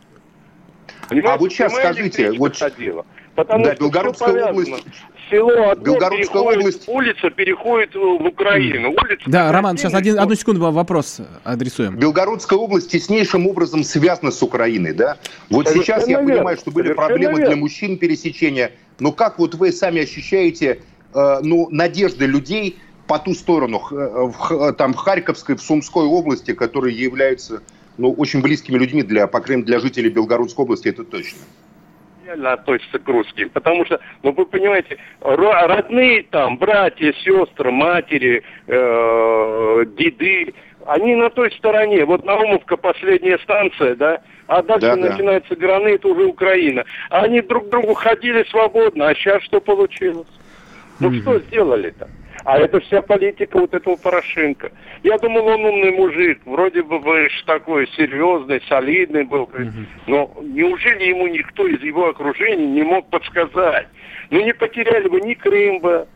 А 1.25 1.37
вот 1.39 1.51
сейчас 1.51 1.73
скажите, 1.73 2.33
вот... 2.33 2.57
Ходила. 2.57 3.07
Потому 3.35 3.65
да, 3.65 3.75
что 3.75 3.85
Белгородская 3.85 4.45
область... 4.47 4.73
Село 5.31 5.71
одно 5.71 5.85
Белгородская 5.85 6.43
переходит, 6.43 6.59
область... 6.59 6.89
улица 6.89 7.31
переходит 7.31 7.95
в 7.95 8.27
Украину. 8.27 8.91
Улица 8.91 9.23
да, 9.27 9.51
Роман, 9.51 9.79
сейчас 9.79 9.95
один, 9.95 10.19
одну 10.19 10.35
секунду 10.35 10.71
вопрос 10.71 11.21
адресуем. 11.43 11.97
Белгородская 11.97 12.59
область 12.59 12.91
теснейшим 12.91 13.47
образом 13.47 13.83
связана 13.83 14.31
с 14.31 14.43
Украиной, 14.43 14.93
да? 14.93 15.17
Вот 15.51 15.67
Совершенно 15.67 16.01
сейчас 16.01 16.09
я 16.09 16.21
верно. 16.21 16.35
понимаю, 16.35 16.57
что 16.59 16.71
были 16.71 16.89
Совершенно 16.89 17.07
проблемы 17.09 17.39
верно. 17.39 17.47
для 17.47 17.57
мужчин 17.57 17.99
пересечения. 17.99 18.73
Но 19.01 19.13
как 19.13 19.39
вот 19.39 19.55
вы 19.55 19.73
сами 19.73 20.03
ощущаете, 20.03 20.83
э, 21.15 21.39
ну, 21.43 21.69
надежды 21.71 22.27
людей 22.27 22.79
по 23.07 23.19
ту 23.19 23.35
сторону, 23.35 23.83
э, 23.91 23.95
в, 23.95 24.73
там, 24.75 24.93
в 24.93 24.99
Харьковской, 24.99 25.57
в 25.57 25.63
Сумской 25.63 26.05
области, 26.05 26.53
которые 26.53 26.97
являются, 26.97 27.63
ну, 27.97 28.13
очень 28.13 28.43
близкими 28.43 28.77
людьми 28.77 29.03
для, 29.03 29.27
по 29.27 29.41
крайней 29.41 29.63
мере, 29.63 29.73
для 29.73 29.81
жителей 29.81 30.11
Белгородской 30.11 30.65
области, 30.65 30.89
это 30.89 31.03
точно 31.03 31.39
реально 32.35 32.53
относятся 32.53 32.99
к 32.99 33.09
русским. 33.09 33.51
Потому 33.51 33.85
что, 33.87 34.01
ну 34.23 34.33
вы 34.33 34.47
понимаете, 34.47 34.99
родные 35.21 36.25
там, 36.25 36.57
братья, 36.59 37.13
сестры, 37.25 37.71
матери, 37.71 38.43
э, 38.67 39.85
деды, 39.97 40.55
они 40.87 41.15
на 41.15 41.31
той 41.31 41.51
стороне. 41.53 42.05
Вот 42.05 42.25
Наумовка 42.25 42.77
последняя 42.77 43.39
станция, 43.39 43.95
да, 43.97 44.21
а 44.47 44.63
дальше 44.63 44.89
да, 44.89 44.97
начинается 44.97 45.57
да. 45.57 45.67
граница 45.67 46.09
уже 46.09 46.27
Украина. 46.27 46.85
Они 47.11 47.41
друг 47.41 47.67
к 47.67 47.71
другу 47.71 47.95
ходили 47.95 48.45
свободно, 48.51 49.09
а 49.09 49.15
сейчас 49.15 49.43
что 49.45 49.61
получилось? 49.61 50.27
Ну 51.01 51.11
mm-hmm. 51.11 51.23
что 51.23 51.39
сделали-то? 51.41 52.09
А 52.45 52.59
это 52.59 52.79
вся 52.81 53.01
политика 53.01 53.59
вот 53.59 53.73
этого 53.73 53.97
Порошенко. 53.97 54.71
Я 55.03 55.19
думал, 55.19 55.47
он 55.47 55.65
умный 55.65 55.93
мужик, 55.93 56.41
вроде 56.45 56.83
бы 56.83 57.01
такой 57.47 57.89
серьезный, 57.97 58.63
солидный 58.69 59.25
был. 59.25 59.49
Но 60.07 60.31
неужели 60.43 61.05
ему 61.05 61.27
никто 61.27 61.67
из 61.67 61.83
его 61.83 62.09
окружения 62.09 62.67
не 62.67 62.83
мог 62.83 63.09
подсказать? 63.09 63.89
Ну 64.31 64.45
не 64.45 64.53
потеряли 64.53 65.09
бы 65.09 65.21
ни 65.23 65.35
Крым 65.35 65.81
бы, 65.81 66.07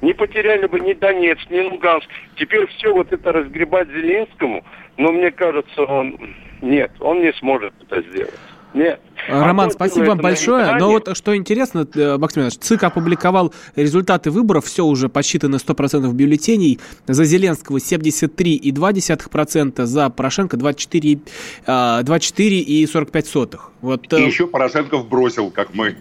не 0.00 0.14
потеряли 0.14 0.66
бы 0.66 0.80
ни 0.80 0.94
Донецк, 0.94 1.50
ни 1.50 1.60
Луганск. 1.60 2.08
Теперь 2.36 2.66
все 2.66 2.92
вот 2.92 3.12
это 3.12 3.32
разгребать 3.32 3.88
Зеленскому, 3.88 4.64
но 4.96 5.12
мне 5.12 5.30
кажется, 5.30 5.82
он... 5.82 6.34
Нет, 6.62 6.92
он 7.00 7.20
не 7.20 7.32
сможет 7.34 7.74
это 7.82 8.00
сделать. 8.08 8.40
Нет. 8.74 9.00
Роман, 9.28 9.68
а 9.68 9.70
спасибо 9.70 10.06
вам 10.06 10.18
большое. 10.18 10.74
Но 10.76 10.90
вот 10.90 11.16
что 11.16 11.36
интересно, 11.36 11.86
э, 11.94 12.18
Максим 12.18 12.42
Иванович, 12.42 12.58
ЦИК 12.58 12.82
опубликовал 12.84 13.52
результаты 13.76 14.30
выборов, 14.30 14.66
все 14.66 14.84
уже 14.84 15.08
подсчитано 15.08 15.56
100% 15.56 16.12
бюллетеней. 16.12 16.78
За 17.06 17.24
Зеленского 17.24 17.78
73,2%, 17.78 19.86
за 19.86 20.10
Порошенко 20.10 20.56
24, 20.56 21.20
24 21.66 22.60
и 22.60 22.86
45 22.86 23.26
сотых. 23.26 23.70
Вот, 23.80 24.12
и 24.12 24.16
э, 24.16 24.26
еще 24.26 24.46
Порошенко 24.46 24.98
вбросил, 24.98 25.50
как 25.50 25.74
мы. 25.74 25.96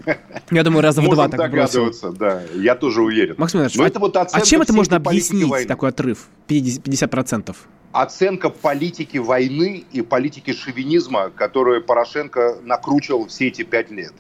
Я 0.52 0.64
думаю, 0.64 0.82
раза 0.82 1.02
в 1.02 1.10
два 1.10 1.30
так 1.30 1.50
бросил. 1.52 1.94
да, 2.18 2.42
я 2.56 2.76
тоже 2.76 3.02
уверен. 3.02 3.36
Максим 3.38 3.60
Иванович, 3.60 3.76
Но 3.76 3.86
это 3.86 4.00
вот 4.00 4.18
а 4.18 4.42
чем 4.42 4.62
это 4.62 4.74
можно 4.74 4.98
объяснить, 4.98 5.48
войны? 5.48 5.68
такой 5.68 5.90
отрыв 5.90 6.28
50%? 6.48 6.82
50%? 6.84 7.56
Оценка 7.94 8.50
политики 8.50 9.20
войны 9.20 9.86
и 9.92 10.02
политики 10.02 10.52
шовинизма, 10.52 11.30
которую 11.30 11.84
Порошенко 11.84 12.58
накручивал 12.64 13.28
все 13.28 13.48
эти 13.48 13.62
пять 13.62 13.92
лет. 13.92 14.14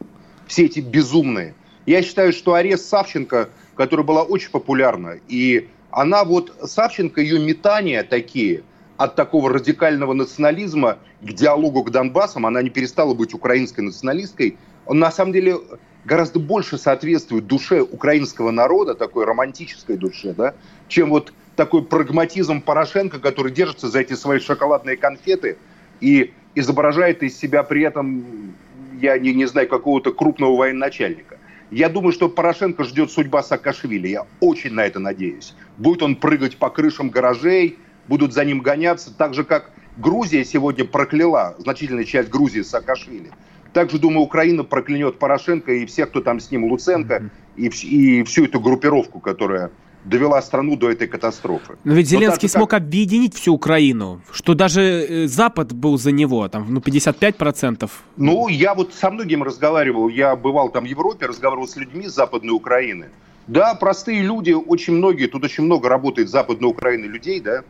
Все 0.48 0.66
эти 0.66 0.80
безумные. 0.80 1.56
Я 1.86 2.04
считаю, 2.04 2.32
что 2.32 2.54
арест 2.54 2.86
Савченко, 2.86 3.50
которая 3.76 4.06
была 4.06 4.24
очень 4.24 4.52
популярна, 4.52 5.18
и 5.28 5.68
она 5.90 6.24
вот, 6.24 6.56
Савченко, 6.64 7.20
ее 7.20 7.40
метания 7.40 8.04
такие 8.04 8.64
от 8.98 9.16
такого 9.16 9.50
радикального 9.50 10.14
национализма 10.14 11.00
к 11.22 11.34
диалогу 11.34 11.84
к 11.84 11.90
Донбассам, 11.90 12.46
она 12.46 12.62
не 12.62 12.70
перестала 12.70 13.16
быть 13.16 13.34
украинской 13.34 13.82
националисткой, 13.82 14.58
он 14.86 15.00
на 15.00 15.12
самом 15.12 15.34
деле 15.34 15.58
гораздо 16.06 16.40
больше 16.40 16.78
соответствует 16.78 17.48
душе 17.48 17.82
украинского 17.82 18.52
народа, 18.52 18.94
такой 18.94 19.26
романтической 19.26 19.98
душе, 19.98 20.34
да, 20.34 20.54
чем 20.88 21.10
вот 21.10 21.34
такой 21.56 21.84
прагматизм 21.84 22.62
Порошенко, 22.62 23.20
который 23.20 23.52
держится 23.52 23.88
за 23.88 24.00
эти 24.00 24.14
свои 24.14 24.40
шоколадные 24.40 24.98
конфеты 24.98 25.58
и 26.00 26.34
изображает 26.56 27.24
из 27.24 27.38
себя 27.38 27.64
при 27.64 27.84
этом, 27.84 28.56
я 29.00 29.18
не, 29.18 29.34
не 29.34 29.46
знаю, 29.46 29.68
какого-то 29.68 30.12
крупного 30.12 30.56
военачальника. 30.56 31.38
Я 31.72 31.90
думаю, 31.90 32.12
что 32.12 32.30
Порошенко 32.30 32.84
ждет 32.84 33.12
судьба 33.12 33.42
Саакашвили. 33.42 34.08
Я 34.08 34.28
очень 34.40 34.74
на 34.74 34.86
это 34.86 35.00
надеюсь. 35.00 35.56
Будет 35.78 36.04
он 36.04 36.16
прыгать 36.16 36.58
по 36.58 36.70
крышам 36.70 37.10
гаражей, 37.10 37.80
будут 38.08 38.34
за 38.34 38.46
ним 38.46 38.60
гоняться, 38.60 39.12
так 39.16 39.34
же, 39.34 39.44
как 39.44 39.72
Грузия 39.98 40.46
сегодня 40.46 40.86
прокляла, 40.86 41.56
значительная 41.58 42.04
часть 42.04 42.30
Грузии 42.30 42.62
Саакашвили. 42.62 43.32
Также, 43.74 43.98
думаю, 43.98 44.22
Украина 44.22 44.64
проклянет 44.64 45.18
Порошенко 45.18 45.74
и 45.74 45.86
всех, 45.88 46.10
кто 46.10 46.22
там 46.22 46.40
с 46.40 46.52
ним, 46.52 46.66
Луценко, 46.66 47.32
и, 47.56 47.68
и 47.68 48.24
всю 48.24 48.46
эту 48.46 48.60
группировку, 48.60 49.20
которая 49.20 49.72
довела 50.06 50.42
страну 50.42 50.76
до 50.76 50.92
этой 50.92 51.08
катастрофы. 51.08 51.78
Но 51.84 51.94
ведь 51.94 52.10
Зеленский 52.10 52.50
смог 52.50 52.70
как... 52.70 52.82
объединить 52.82 53.36
всю 53.36 53.54
Украину, 53.54 54.22
что 54.32 54.54
даже 54.54 54.82
э, 54.82 55.28
Запад 55.28 55.74
был 55.74 55.98
за 55.98 56.12
него, 56.12 56.48
там, 56.48 56.74
ну, 56.74 56.80
55%. 56.80 57.90
Ну, 58.18 58.48
я 58.48 58.74
вот 58.74 58.94
со 58.94 59.10
многим 59.10 59.44
разговаривал, 59.44 60.10
я 60.10 60.36
бывал 60.36 60.70
там 60.70 60.84
в 60.84 60.88
Европе, 60.88 61.26
разговаривал 61.26 61.68
с 61.68 61.76
людьми 61.76 62.08
Западной 62.08 62.54
Украины. 62.54 63.06
Да, 63.48 63.76
простые 63.76 64.22
люди, 64.22 64.52
очень 64.52 64.94
многие, 64.94 65.28
тут 65.28 65.44
очень 65.44 65.64
много 65.64 65.90
работает 65.90 66.30
Западной 66.30 66.70
Украины 66.70 67.06
людей, 67.06 67.40
да, 67.40 67.60
э, 67.60 67.62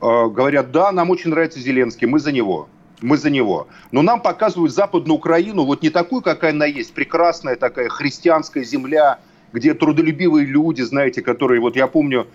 говорят, 0.00 0.72
да, 0.72 0.92
нам 0.92 1.10
очень 1.10 1.30
нравится 1.30 1.60
Зеленский, 1.60 2.06
мы 2.06 2.18
за 2.18 2.32
него 2.32 2.68
мы 3.02 3.16
за 3.16 3.30
него. 3.30 3.66
Но 3.90 4.02
нам 4.02 4.20
показывают 4.20 4.72
Западную 4.72 5.16
Украину 5.16 5.64
вот 5.64 5.82
не 5.82 5.90
такую, 5.90 6.22
какая 6.22 6.52
она 6.52 6.66
есть, 6.66 6.94
прекрасная 6.94 7.56
такая 7.56 7.88
христианская 7.88 8.62
земля, 8.62 9.18
где 9.52 9.74
трудолюбивые 9.74 10.46
люди, 10.46 10.82
знаете, 10.82 11.22
которые, 11.22 11.60
вот 11.60 11.76
я 11.76 11.86
помню, 11.86 12.26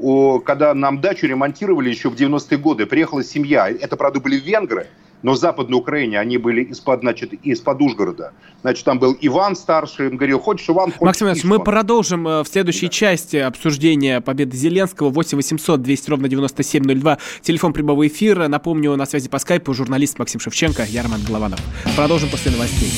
о, 0.00 0.40
когда 0.40 0.74
нам 0.74 1.00
дачу 1.00 1.26
ремонтировали 1.26 1.88
еще 1.88 2.10
в 2.10 2.14
90-е 2.14 2.58
годы, 2.58 2.86
приехала 2.86 3.22
семья, 3.22 3.68
это, 3.68 3.96
правда, 3.96 4.20
были 4.20 4.36
венгры, 4.36 4.88
но 5.24 5.32
в 5.32 5.38
Западной 5.38 5.78
Украине 5.78 6.20
они 6.20 6.36
были 6.36 6.62
из-под, 6.64 7.00
значит, 7.00 7.32
из-под 7.32 7.80
Ужгорода. 7.80 8.32
Значит, 8.60 8.84
там 8.84 8.98
был 8.98 9.16
Иван 9.22 9.56
старший, 9.56 10.10
он 10.10 10.16
говорил, 10.18 10.38
хочешь 10.38 10.68
Иван, 10.68 10.90
хочешь 10.90 11.00
Максим 11.00 11.26
Иванович, 11.28 11.44
мы 11.44 11.60
продолжим 11.60 12.28
э, 12.28 12.42
в 12.42 12.46
следующей 12.46 12.86
да. 12.86 12.92
части 12.92 13.36
обсуждения 13.36 14.20
победы 14.20 14.54
Зеленского. 14.54 15.08
8 15.08 15.36
800 15.36 15.80
200 15.80 16.10
ровно 16.10 16.28
9702, 16.28 17.18
телефон 17.40 17.72
прямого 17.72 18.06
эфира. 18.06 18.48
Напомню, 18.48 18.94
на 18.96 19.06
связи 19.06 19.30
по 19.30 19.38
скайпу 19.38 19.72
журналист 19.72 20.18
Максим 20.18 20.40
Шевченко, 20.40 20.84
я 20.84 21.02
Роман 21.02 21.22
Голованов. 21.26 21.60
Продолжим 21.96 22.28
после 22.28 22.50
новостей. 22.50 22.90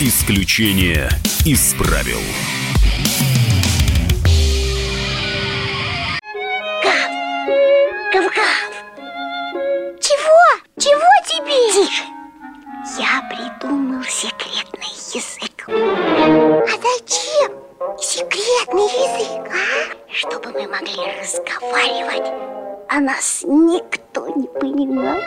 Исключение 0.00 1.10
из 1.46 1.74
правил. 1.74 2.18
Чего 10.82 10.98
тебе? 11.28 11.86
Тише. 11.86 12.02
Я 12.98 13.22
придумал 13.30 14.02
секретный 14.02 14.90
язык. 15.14 15.68
А 15.68 16.66
зачем 16.66 17.52
секретный 18.00 18.82
язык, 18.82 19.48
а? 19.48 20.12
Чтобы 20.12 20.50
мы 20.50 20.66
могли 20.66 21.20
разговаривать, 21.20 22.32
а 22.88 22.98
нас 22.98 23.44
никто 23.44 24.26
не 24.34 24.48
понимал. 24.48 25.20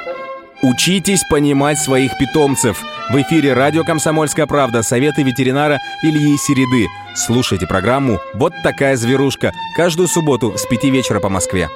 Учитесь 0.62 1.24
понимать 1.30 1.80
своих 1.80 2.18
питомцев. 2.18 2.84
В 3.10 3.16
эфире 3.22 3.54
радио 3.54 3.86
«Комсомольская 3.86 4.48
правда» 4.48 4.84
советы 4.84 5.24
ветеринара 5.24 5.80
Ильи 6.04 6.36
Середы. 6.36 6.88
Слушайте 7.16 7.66
программу 7.66 8.20
«Вот 8.34 8.52
такая 8.62 8.98
зверушка» 8.98 9.54
каждую 9.78 10.10
субботу 10.10 10.58
с 10.58 10.66
5 10.66 10.84
вечера 10.86 11.22
по 11.22 11.30
Москве. 11.30 11.70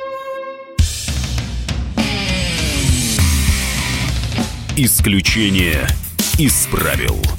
Исключение 4.81 5.85
из 6.37 6.65
правил. 6.71 7.38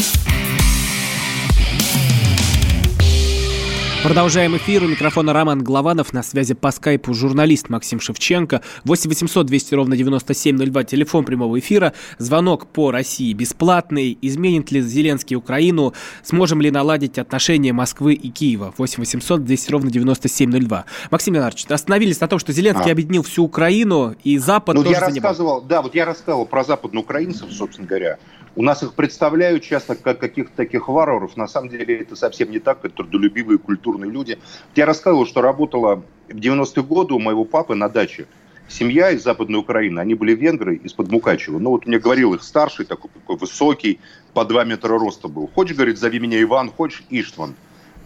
Продолжаем 4.02 4.56
эфир. 4.56 4.82
У 4.82 4.88
микрофона 4.88 5.34
Роман 5.34 5.62
Главанов. 5.62 6.14
На 6.14 6.22
связи 6.22 6.54
по 6.54 6.70
скайпу 6.70 7.12
журналист 7.12 7.68
Максим 7.68 8.00
Шевченко. 8.00 8.62
8 8.84 9.10
800 9.10 9.46
200 9.46 9.74
ровно 9.74 9.94
9702. 9.94 10.84
Телефон 10.84 11.26
прямого 11.26 11.58
эфира. 11.58 11.92
Звонок 12.16 12.66
по 12.68 12.92
России 12.92 13.34
бесплатный. 13.34 14.16
Изменит 14.22 14.70
ли 14.70 14.80
Зеленский 14.80 15.36
Украину? 15.36 15.92
Сможем 16.22 16.62
ли 16.62 16.70
наладить 16.70 17.18
отношения 17.18 17.74
Москвы 17.74 18.14
и 18.14 18.30
Киева? 18.30 18.72
8 18.78 19.00
800 19.00 19.44
200 19.44 19.70
ровно 19.70 19.90
9702. 19.90 20.86
Максим 21.10 21.34
Леонардович, 21.34 21.66
остановились 21.66 22.20
на 22.20 22.28
том, 22.28 22.38
что 22.38 22.54
Зеленский 22.54 22.88
а. 22.88 22.92
объединил 22.92 23.22
всю 23.22 23.44
Украину 23.44 24.16
и 24.24 24.38
Запад 24.38 24.76
ну, 24.76 24.82
тоже 24.82 24.94
я 24.94 25.00
рассказывал, 25.00 25.60
Да, 25.60 25.82
вот 25.82 25.94
я 25.94 26.06
рассказывал 26.06 26.46
про 26.46 26.64
западноукраинцев, 26.64 27.52
собственно 27.52 27.86
говоря. 27.86 28.16
У 28.56 28.62
нас 28.62 28.82
их 28.82 28.94
представляют 28.94 29.62
часто 29.62 29.94
как 29.94 30.18
каких-то 30.18 30.56
таких 30.56 30.88
варваров. 30.88 31.36
На 31.36 31.46
самом 31.46 31.68
деле 31.68 32.00
это 32.00 32.16
совсем 32.16 32.50
не 32.50 32.58
так. 32.58 32.84
Это 32.84 32.96
трудолюбивые 32.96 33.58
культурные 33.58 34.10
люди. 34.10 34.38
Я 34.74 34.86
рассказывал, 34.86 35.26
что 35.26 35.40
работала 35.40 36.02
в 36.28 36.36
90-е 36.36 36.82
годы 36.82 37.14
у 37.14 37.18
моего 37.18 37.44
папы 37.44 37.74
на 37.74 37.88
даче 37.88 38.26
семья 38.70 39.10
из 39.10 39.22
Западной 39.22 39.58
Украины, 39.58 40.00
они 40.00 40.14
были 40.14 40.34
венгры 40.34 40.76
из-под 40.76 41.10
Мукачева. 41.10 41.58
Ну, 41.58 41.70
вот 41.70 41.86
мне 41.86 41.98
говорил 41.98 42.34
их 42.34 42.42
старший, 42.42 42.86
такой, 42.86 43.10
такой 43.10 43.36
высокий, 43.36 44.00
по 44.32 44.44
2 44.44 44.64
метра 44.64 44.98
роста 44.98 45.28
был. 45.28 45.48
Хочешь, 45.48 45.76
говорит, 45.76 45.98
зови 45.98 46.18
меня 46.18 46.40
Иван, 46.40 46.70
хочешь, 46.70 47.02
Иштван. 47.10 47.54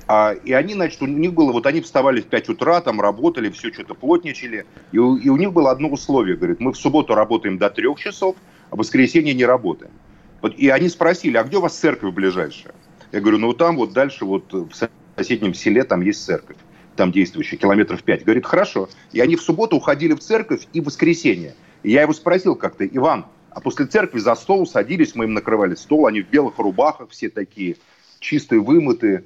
А, 0.07 0.33
и 0.33 0.53
они, 0.53 0.75
значит, 0.75 1.01
у 1.03 1.07
них 1.07 1.33
было, 1.33 1.53
вот 1.53 1.67
они 1.67 1.81
вставали 1.81 2.21
в 2.21 2.27
5 2.27 2.49
утра, 2.51 2.81
там 2.81 3.01
работали, 3.01 3.51
все 3.51 3.73
что-то 3.73 3.95
плотничали. 3.95 4.67
И 4.93 4.97
и 4.97 5.01
у 5.01 5.37
них 5.37 5.53
было 5.53 5.71
одно 5.71 5.89
условие, 5.89 6.37
говорит, 6.37 6.61
мы 6.61 6.73
в 6.73 6.77
субботу 6.77 7.15
работаем 7.15 7.59
до 7.59 7.71
3 7.71 7.97
часов, 7.97 8.37
а 8.71 8.77
в 8.77 8.79
воскресенье 8.79 9.35
не 9.35 9.45
работаем. 9.45 9.93
Вот, 10.45 10.57
и 10.59 10.69
они 10.69 10.91
спросили, 10.91 11.39
а 11.39 11.43
где 11.43 11.57
у 11.57 11.63
вас 11.63 11.75
церковь 11.75 12.13
ближайшая? 12.13 12.75
Я 13.13 13.21
говорю, 13.23 13.39
ну 13.39 13.55
там 13.55 13.77
вот 13.77 13.95
дальше 13.95 14.27
вот 14.27 14.53
в 14.53 14.69
соседнем 15.17 15.55
селе 15.55 15.85
там 15.85 16.03
есть 16.03 16.23
церковь 16.23 16.59
там 16.97 17.13
действующий, 17.13 17.57
километров 17.57 18.03
пять. 18.03 18.25
Говорит, 18.25 18.45
хорошо. 18.45 18.91
И 19.13 19.21
они 19.21 19.37
в 19.37 19.41
субботу 19.41 19.77
уходили 19.77 20.13
в 20.13 20.21
церковь 20.21 20.69
и 20.75 20.83
в 20.83 20.85
воскресенье. 20.85 21.55
И 21.83 21.93
я 21.93 22.03
его 22.03 22.13
спросил 22.13 22.57
как-то, 22.57 22.87
Иван, 22.87 23.25
а 23.49 23.61
после 23.61 23.87
церкви 23.87 24.19
за 24.19 24.35
стол 24.35 24.67
садились, 24.67 25.15
мы 25.15 25.25
им 25.25 25.33
накрывали 25.33 25.77
стол, 25.77 26.07
они 26.07 26.21
в 26.21 26.29
белых 26.29 26.59
рубахах 26.59 27.09
все 27.09 27.31
такие, 27.31 27.79
чистые, 28.19 28.61
вымытые. 28.61 29.25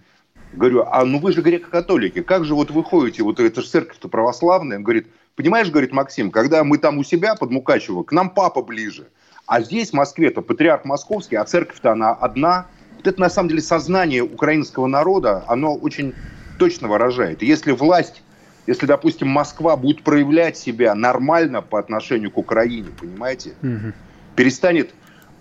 Говорю, 0.53 0.85
а 0.87 1.05
ну 1.05 1.19
вы 1.19 1.33
же 1.33 1.43
греко-католики, 1.43 2.23
как 2.23 2.45
же 2.45 2.55
вот 2.55 2.71
вы 2.71 2.85
ходите, 2.85 3.25
вот 3.25 3.41
это 3.41 3.61
же 3.61 3.67
церковь-то 3.67 4.07
православная. 4.07 4.77
Он 4.77 4.85
говорит, 4.85 5.09
понимаешь, 5.35 5.69
говорит 5.69 5.91
Максим, 5.91 6.31
когда 6.31 6.63
мы 6.63 6.79
там 6.79 6.97
у 6.97 7.03
себя 7.03 7.35
под 7.35 7.51
Мукачево, 7.51 8.05
к 8.05 8.13
нам 8.13 8.31
папа 8.31 8.63
ближе. 8.63 9.09
А 9.49 9.63
здесь, 9.63 9.91
в 9.91 9.93
Москве-то, 9.95 10.43
патриарх 10.43 10.85
московский, 10.85 11.37
а 11.37 11.45
церковь-то 11.45 11.93
она 11.93 12.11
одна. 12.11 12.67
Вот 12.97 13.07
это, 13.07 13.19
на 13.19 13.31
самом 13.31 13.49
деле, 13.49 13.63
сознание 13.63 14.23
украинского 14.23 14.87
народа, 14.87 15.43
оно 15.49 15.75
очень 15.75 16.15
точно 16.59 16.87
выражает. 16.87 17.43
Если 17.43 17.73
власть, 17.73 18.23
если, 18.67 18.85
допустим, 18.85 19.29
Москва 19.29 19.79
будет 19.79 20.03
проявлять 20.05 20.59
себя 20.59 20.95
нормально 20.95 21.63
по 21.63 21.79
отношению 21.79 22.31
к 22.31 22.37
Украине, 22.37 22.89
понимаете, 23.01 23.55
угу. 23.63 23.95
перестанет 24.37 24.91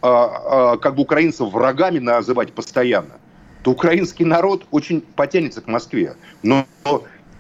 а, 0.02 0.72
а, 0.74 0.78
как 0.78 0.96
бы 0.96 1.02
украинцев 1.02 1.52
врагами 1.52 2.00
называть 2.00 2.54
постоянно, 2.54 3.16
то 3.64 3.72
украинский 3.72 4.24
народ 4.24 4.66
очень 4.72 5.02
потянется 5.02 5.60
к 5.60 5.68
Москве. 5.68 6.16
Но 6.44 6.66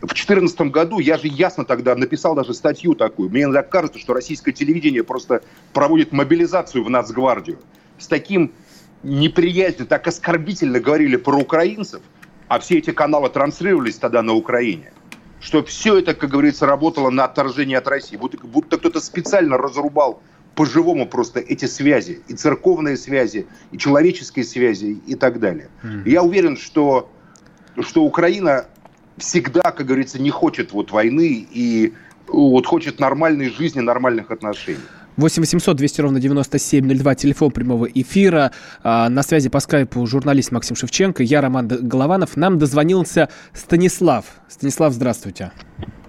в 0.08 0.14
2014 0.14 0.62
году 0.72 1.00
я 1.00 1.18
же 1.18 1.28
ясно 1.28 1.66
тогда 1.66 1.96
написал 1.96 2.36
даже 2.36 2.54
статью 2.54 2.96
такую. 2.96 3.30
Мне 3.30 3.44
иногда 3.44 3.64
кажется, 3.64 4.00
что 4.00 4.14
российское 4.14 4.52
телевидение 4.52 5.04
просто 5.04 5.42
проводит 5.74 6.12
мобилизацию 6.12 6.84
в 6.84 6.90
Нацгвардию. 6.90 7.60
С 7.98 8.08
таким 8.08 8.52
неприязнью, 9.04 9.88
так 9.88 10.08
оскорбительно 10.08 10.80
говорили 10.80 11.16
про 11.16 11.38
украинцев– 11.38 12.02
а 12.48 12.60
все 12.60 12.78
эти 12.78 12.92
каналы 12.92 13.30
транслировались 13.30 13.96
тогда 13.96 14.22
на 14.22 14.34
Украине, 14.34 14.94
что 15.40 15.64
все 15.64 16.00
это, 16.00 16.14
как 16.14 16.30
говорится, 16.30 16.66
работало 16.66 17.10
на 17.10 17.26
отторжение 17.26 17.78
от 17.78 17.88
России. 17.88 18.16
Будто, 18.16 18.38
будто 18.46 18.78
кто-то 18.78 19.00
специально 19.00 19.58
разрубал 19.58 20.22
по-живому 20.56 21.08
просто 21.08 21.40
эти 21.40 21.66
связи, 21.66 22.22
и 22.28 22.34
церковные 22.34 22.98
связи, 22.98 23.48
и 23.72 23.78
человеческие 23.78 24.46
связи, 24.46 24.98
и 25.06 25.16
так 25.16 25.40
далее. 25.40 25.70
Mm-hmm. 25.84 26.10
Я 26.10 26.24
уверен, 26.24 26.58
что, 26.58 27.12
что 27.82 28.04
Украина 28.04 28.66
всегда, 29.18 29.72
как 29.72 29.86
говорится, 29.86 30.22
не 30.22 30.30
хочет 30.30 30.72
вот 30.72 30.92
войны 30.92 31.48
и 31.52 31.94
вот 32.28 32.66
хочет 32.66 33.00
нормальной 33.00 33.50
жизни, 33.50 33.80
нормальных 33.80 34.32
отношений. 34.32 34.80
8 35.18 35.42
800 35.42 35.76
200 35.76 36.02
ровно 36.02 36.20
9702, 36.20 37.16
телефон 37.16 37.52
прямого 37.52 37.86
эфира. 37.86 38.52
А, 38.84 39.10
на 39.10 39.24
связи 39.24 39.50
по 39.50 39.60
скайпу 39.60 40.06
журналист 40.06 40.52
Максим 40.52 40.76
Шевченко, 40.76 41.24
я 41.24 41.42
Роман 41.42 41.68
Голованов. 41.68 42.38
Нам 42.38 42.60
дозвонился 42.60 43.30
Станислав. 43.52 44.26
Станислав, 44.48 44.94
здравствуйте. 44.94 45.52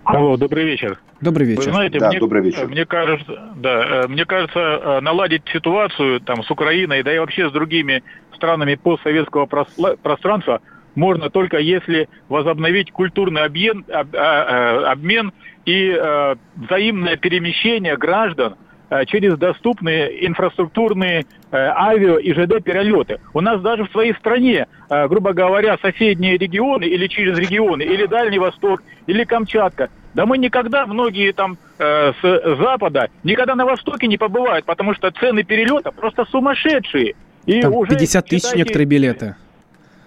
Алло, 0.04 0.36
добрый 0.36 0.64
вечер. 0.64 1.00
Добрый 1.22 1.46
вечер. 1.46 1.64
Вы 1.66 1.72
знаете, 1.72 1.98
да, 1.98 2.08
мне, 2.10 2.20
добрый 2.20 2.42
вечер. 2.42 2.66
Мне 2.68 2.84
кажется, 2.84 3.52
да, 3.56 4.04
э, 4.04 4.08
мне 4.08 4.24
кажется, 4.24 4.58
э, 4.58 5.00
наладить 5.00 5.42
ситуацию 5.52 6.20
там 6.20 6.42
с 6.44 6.50
Украиной, 6.50 7.02
да 7.02 7.14
и 7.14 7.18
вообще 7.18 7.48
с 7.48 7.52
другими 7.52 8.02
странами 8.34 8.76
постсоветского 8.76 9.46
пространства 9.46 10.60
можно 10.98 11.30
только 11.30 11.58
если 11.58 12.08
возобновить 12.28 12.90
культурный 12.90 13.42
обмен, 13.42 13.84
об, 13.92 14.14
а, 14.14 14.82
э, 14.82 14.84
обмен 14.84 15.32
и 15.64 15.90
э, 15.90 16.34
взаимное 16.56 17.16
перемещение 17.16 17.96
граждан– 17.96 18.56
Э, 18.90 19.04
через 19.04 19.36
доступные 19.36 20.26
инфраструктурные 20.26 21.26
э, 21.50 21.56
авиа 21.56 22.16
и 22.16 22.32
ЖД 22.32 22.64
перелеты. 22.64 23.20
У 23.34 23.42
нас 23.42 23.60
даже 23.60 23.84
в 23.84 23.90
своей 23.90 24.14
стране, 24.14 24.66
грубо 24.88 25.34
говоря, 25.34 25.76
соседние 25.82 26.38
регионы 26.38 26.84
или 26.84 27.06
через 27.06 27.36
регионы, 27.38 27.82
или 27.82 28.06
Дальний 28.06 28.38
Восток, 28.38 28.82
или 29.06 29.24
Камчатка, 29.24 29.90
да 30.14 30.24
мы 30.24 30.38
никогда, 30.38 30.86
многие 30.86 31.32
там 31.32 31.58
э, 31.78 32.12
с 32.12 32.56
Запада, 32.56 33.10
никогда 33.24 33.54
на 33.54 33.66
Востоке 33.66 34.06
не 34.06 34.16
побывают, 34.16 34.64
потому 34.64 34.94
что 34.94 35.10
цены 35.10 35.42
перелета 35.42 35.92
просто 35.92 36.24
сумасшедшие. 36.24 37.14
И 37.44 37.60
там 37.60 37.74
уже, 37.74 37.90
50 37.90 38.24
тысяч 38.24 38.42
считайте, 38.42 38.58
некоторые 38.58 38.86
билеты. 38.86 39.36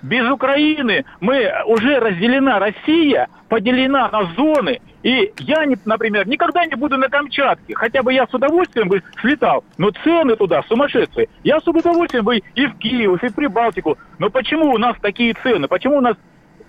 Без 0.02 0.30
Украины 0.30 1.06
мы 1.20 1.52
уже 1.66 2.00
разделена 2.00 2.60
Россия, 2.60 3.28
поделена 3.50 4.10
на 4.10 4.24
зоны. 4.36 4.80
И 5.04 5.32
я, 5.40 5.66
например, 5.86 6.28
никогда 6.28 6.66
не 6.66 6.76
буду 6.76 6.98
на 6.98 7.10
Камчатке. 7.10 7.76
Хотя 7.76 8.04
бы 8.04 8.14
я 8.14 8.28
с 8.28 8.34
удовольствием 8.34 8.88
бы 8.88 9.04
слетал. 9.20 9.64
Но 9.78 9.92
цены 10.04 10.36
туда 10.36 10.64
сумасшедшие. 10.64 11.28
Я 11.44 11.60
с 11.60 11.68
удовольствием 11.68 12.26
бы 12.26 12.38
и 12.38 12.66
в 12.66 12.78
Киев, 12.78 13.24
и 13.24 13.28
в 13.28 13.36
Прибалтику. 13.36 13.98
Но 14.20 14.30
почему 14.30 14.72
у 14.72 14.78
нас 14.78 14.96
такие 15.02 15.34
цены? 15.44 15.68
Почему 15.68 15.98
у 15.98 16.02
нас 16.02 16.16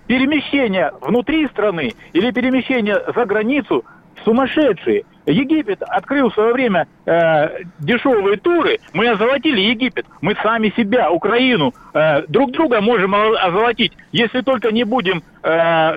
перемещение 0.07 0.93
внутри 1.01 1.47
страны 1.49 1.93
или 2.13 2.31
перемещение 2.33 3.03
за 3.15 3.25
границу 3.25 3.85
сумасшедшие? 4.25 5.05
Египет 5.27 5.83
открыл 5.83 6.31
в 6.31 6.35
свое 6.35 6.53
время 6.53 6.89
э, 7.07 7.63
дешевые 7.79 8.37
туры, 8.39 8.81
мы 8.93 9.09
озолотили 9.09 9.61
Египет, 9.61 10.05
мы 10.21 10.35
сами 10.43 10.73
себя, 10.77 11.11
Украину, 11.13 11.73
э, 11.95 12.27
друг 12.27 12.51
друга 12.51 12.81
можем 12.81 13.15
озолотить, 13.15 13.93
если 14.11 14.41
только 14.41 14.73
не 14.73 14.85
будем, 14.85 15.23
э, 15.43 15.49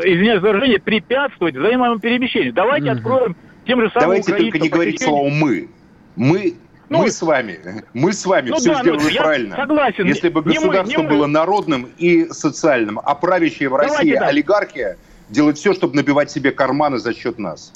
извиняюсь 0.04 0.42
за 0.42 0.48
выражение, 0.48 0.80
препятствовать 0.80 1.56
взаимному 1.56 2.00
перемещению. 2.00 2.54
Давайте 2.54 2.90
mm-hmm. 2.90 2.98
откроем 2.98 3.36
тем 3.66 3.82
же 3.82 3.90
самым 3.90 4.22
Давайте 4.22 4.36
только 4.36 4.60
не 4.60 4.70
говорить 4.70 5.02
слово 5.02 5.30
«мы». 5.30 5.70
Мы 6.16 6.56
ну, 6.88 7.00
мы 7.00 7.10
с 7.10 7.22
вами, 7.22 7.60
мы 7.94 8.14
с 8.14 8.26
вами 8.26 8.50
ну, 8.50 8.58
все 8.58 8.74
да, 8.74 8.82
сделали 8.82 9.02
ну, 9.02 9.18
правильно. 9.18 9.56
Согласен. 9.56 10.06
Если 10.06 10.30
бы 10.30 10.44
государство 10.44 11.02
мы, 11.02 11.10
было 11.10 11.26
мы. 11.26 11.34
народным 11.34 11.90
и 11.98 12.28
социальным, 12.30 13.00
а 13.04 13.16
правящая 13.16 13.70
в 13.70 13.76
России 13.76 14.14
Давайте, 14.14 14.20
олигархия 14.20 14.98
делает 15.30 15.58
все, 15.58 15.74
чтобы 15.74 15.96
набивать 15.96 16.30
себе 16.30 16.52
карманы 16.52 17.00
за 17.00 17.14
счет 17.14 17.40
нас. 17.40 17.74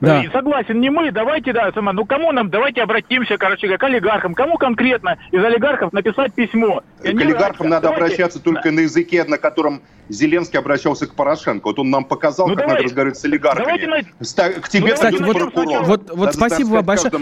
Да. 0.00 0.22
И 0.22 0.30
согласен, 0.30 0.80
не 0.80 0.90
мы, 0.90 1.10
давайте, 1.10 1.52
да, 1.52 1.72
сама, 1.72 1.92
ну 1.92 2.04
кому 2.04 2.30
нам, 2.32 2.50
давайте 2.50 2.82
обратимся, 2.82 3.36
короче, 3.36 3.76
к 3.76 3.82
олигархам. 3.82 4.34
Кому 4.34 4.56
конкретно 4.56 5.18
из 5.32 5.44
олигархов 5.44 5.92
написать 5.92 6.34
письмо? 6.34 6.82
К 7.02 7.06
олигархам 7.06 7.68
надо 7.68 7.88
давайте... 7.88 8.04
обращаться 8.04 8.40
только 8.40 8.70
на 8.70 8.80
языке, 8.80 9.24
на 9.24 9.38
котором 9.38 9.82
Зеленский 10.08 10.58
обращался 10.58 11.06
к 11.06 11.14
Порошенко. 11.14 11.66
Вот 11.66 11.78
он 11.78 11.90
нам 11.90 12.04
показал, 12.04 12.48
ну, 12.48 12.54
как 12.54 12.64
давай. 12.64 12.76
надо 12.76 12.84
разговаривать 12.84 13.18
с 13.18 13.24
олигархами. 13.24 13.64
Давайте 13.64 14.60
К 14.60 14.68
тебе, 14.68 14.88
ну, 14.88 14.94
кстати, 14.94 15.22
вот, 15.22 15.36
прокурор. 15.36 15.84
вот, 15.84 16.10
вот 16.14 16.34
спасибо 16.34 16.68
вам 16.68 16.84
большое. 16.84 17.12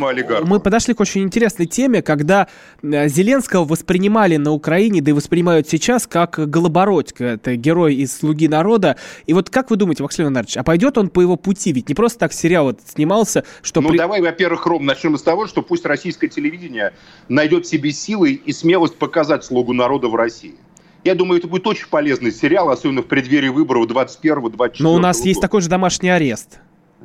Мы 0.45 0.61
подошли 0.61 0.95
к 0.95 1.01
очень 1.01 1.23
интересной 1.23 1.67
теме, 1.67 2.03
когда 2.03 2.47
э, 2.83 3.09
Зеленского 3.09 3.65
воспринимали 3.65 4.37
на 4.37 4.53
Украине, 4.53 5.01
да 5.01 5.11
и 5.11 5.15
воспринимают 5.15 5.69
сейчас, 5.69 6.07
как 6.07 6.39
Голобородько. 6.49 7.25
Это 7.25 7.57
герой 7.57 7.97
из 7.97 8.17
«Слуги 8.17 8.49
народа». 8.49 8.97
И 9.27 9.33
вот 9.33 9.51
как 9.51 9.71
вы 9.71 9.77
думаете, 9.77 10.03
Максим 10.03 10.27
Леонардович, 10.27 10.57
а 10.57 10.62
пойдет 10.62 10.99
он 10.99 11.09
по 11.09 11.21
его 11.21 11.37
пути? 11.37 11.73
Ведь 11.73 11.89
не 11.89 11.95
просто 11.95 12.19
так 12.21 12.33
сериал 12.33 12.65
вот 12.66 12.81
снимался, 12.87 13.44
что... 13.62 13.81
Ну, 13.81 13.88
при... 13.90 13.96
давай, 13.96 14.20
во-первых, 14.20 14.66
Ром, 14.66 14.85
начнем 14.85 15.16
с 15.16 15.22
того, 15.22 15.46
что 15.46 15.62
пусть 15.62 15.85
российское 15.85 16.29
телевидение 16.29 16.92
найдет 17.29 17.66
себе 17.66 17.92
силы 17.92 18.33
и 18.33 18.52
смелость 18.52 18.96
показать 18.96 19.44
«Слугу 19.44 19.72
народа» 19.72 20.09
в 20.09 20.14
России. 20.14 20.55
Я 21.05 21.14
думаю, 21.14 21.38
это 21.38 21.46
будет 21.46 21.66
очень 21.66 21.87
полезный 21.88 22.33
сериал, 22.33 22.68
особенно 22.68 23.02
в 23.02 23.07
преддверии 23.07 23.48
выборов 23.48 23.87
21-24 23.87 24.76
Но 24.81 24.92
у 24.92 24.98
нас 24.98 25.18
года. 25.18 25.29
есть 25.29 25.40
такой 25.40 25.61
же 25.61 25.68
домашний 25.68 26.09
арест. 26.09 26.59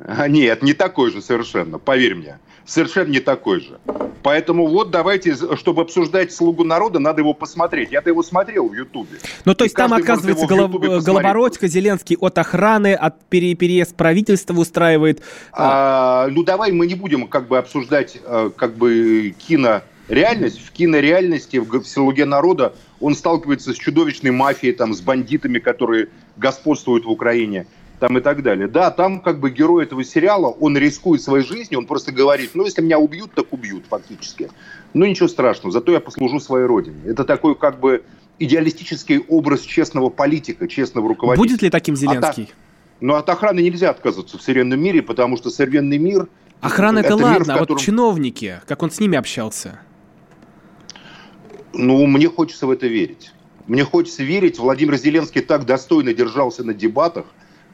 А, 0.04 0.26
нет, 0.28 0.62
не 0.62 0.72
такой 0.72 1.12
же 1.12 1.22
совершенно, 1.22 1.78
поверь 1.78 2.16
мне. 2.16 2.38
Совершенно 2.64 3.10
не 3.10 3.20
такой 3.20 3.60
же. 3.60 3.78
Поэтому 4.22 4.68
вот 4.68 4.90
давайте, 4.90 5.34
чтобы 5.56 5.82
обсуждать 5.82 6.32
«Слугу 6.32 6.64
народа», 6.64 7.00
надо 7.00 7.20
его 7.20 7.34
посмотреть. 7.34 7.90
Я-то 7.90 8.10
его 8.10 8.22
смотрел 8.22 8.68
в 8.68 8.74
Ютубе. 8.74 9.18
Ну, 9.44 9.54
то 9.54 9.64
есть 9.64 9.74
там, 9.74 9.92
оказывается, 9.92 10.46
голов... 10.46 10.70
Голобородько, 11.04 11.66
Зеленский 11.66 12.16
от 12.20 12.38
охраны, 12.38 12.94
от 12.94 13.22
пере... 13.24 13.54
переезд 13.54 13.96
правительства 13.96 14.54
устраивает. 14.54 15.22
А, 15.52 16.28
ну, 16.30 16.44
давай 16.44 16.70
мы 16.70 16.86
не 16.86 16.94
будем 16.94 17.26
как 17.26 17.48
бы 17.48 17.58
обсуждать 17.58 18.18
э, 18.24 18.50
как 18.56 18.76
бы 18.76 19.34
кино 19.38 19.82
реальность, 20.08 20.60
в 20.64 20.70
кинореальности, 20.72 21.56
в 21.56 21.84
«Слуге 21.84 22.24
народа» 22.24 22.74
он 23.00 23.14
сталкивается 23.14 23.72
с 23.72 23.76
чудовищной 23.76 24.30
мафией, 24.30 24.72
там, 24.74 24.94
с 24.94 25.00
бандитами, 25.00 25.58
которые 25.58 26.08
господствуют 26.36 27.04
в 27.04 27.10
Украине 27.10 27.66
там 28.02 28.18
и 28.18 28.20
так 28.20 28.42
далее. 28.42 28.66
Да, 28.66 28.90
там 28.90 29.20
как 29.20 29.38
бы 29.38 29.48
герой 29.52 29.84
этого 29.84 30.02
сериала, 30.02 30.48
он 30.48 30.76
рискует 30.76 31.22
своей 31.22 31.46
жизнью, 31.46 31.78
он 31.78 31.86
просто 31.86 32.10
говорит, 32.10 32.50
ну, 32.54 32.64
если 32.64 32.82
меня 32.82 32.98
убьют, 32.98 33.30
так 33.32 33.52
убьют 33.52 33.84
фактически. 33.88 34.50
Ну, 34.92 35.06
ничего 35.06 35.28
страшного, 35.28 35.70
зато 35.70 35.92
я 35.92 36.00
послужу 36.00 36.40
своей 36.40 36.66
родине. 36.66 36.96
Это 37.06 37.22
такой 37.22 37.54
как 37.54 37.78
бы 37.78 38.02
идеалистический 38.40 39.20
образ 39.20 39.60
честного 39.60 40.10
политика, 40.10 40.66
честного 40.66 41.10
руководителя. 41.10 41.48
Будет 41.48 41.62
ли 41.62 41.70
таким 41.70 41.94
Зеленский? 41.94 42.48
А 42.50 42.56
Но 42.98 43.14
от 43.14 43.28
охраны 43.28 43.60
нельзя 43.60 43.90
отказываться 43.90 44.36
в 44.36 44.42
современном 44.42 44.82
мире, 44.82 45.00
потому 45.00 45.36
что 45.36 45.50
современный 45.50 45.98
мир... 45.98 46.26
Охрана 46.60 46.98
это, 46.98 47.06
это 47.06 47.16
ладно, 47.18 47.28
мир, 47.28 47.38
котором... 47.44 47.56
а 47.56 47.66
вот 47.68 47.80
чиновники, 47.80 48.60
как 48.66 48.82
он 48.82 48.90
с 48.90 48.98
ними 48.98 49.16
общался? 49.16 49.78
Ну, 51.72 52.04
мне 52.08 52.28
хочется 52.28 52.66
в 52.66 52.72
это 52.72 52.88
верить. 52.88 53.30
Мне 53.68 53.84
хочется 53.84 54.24
верить, 54.24 54.58
Владимир 54.58 54.96
Зеленский 54.96 55.40
так 55.40 55.66
достойно 55.66 56.12
держался 56.12 56.64
на 56.64 56.74
дебатах 56.74 57.26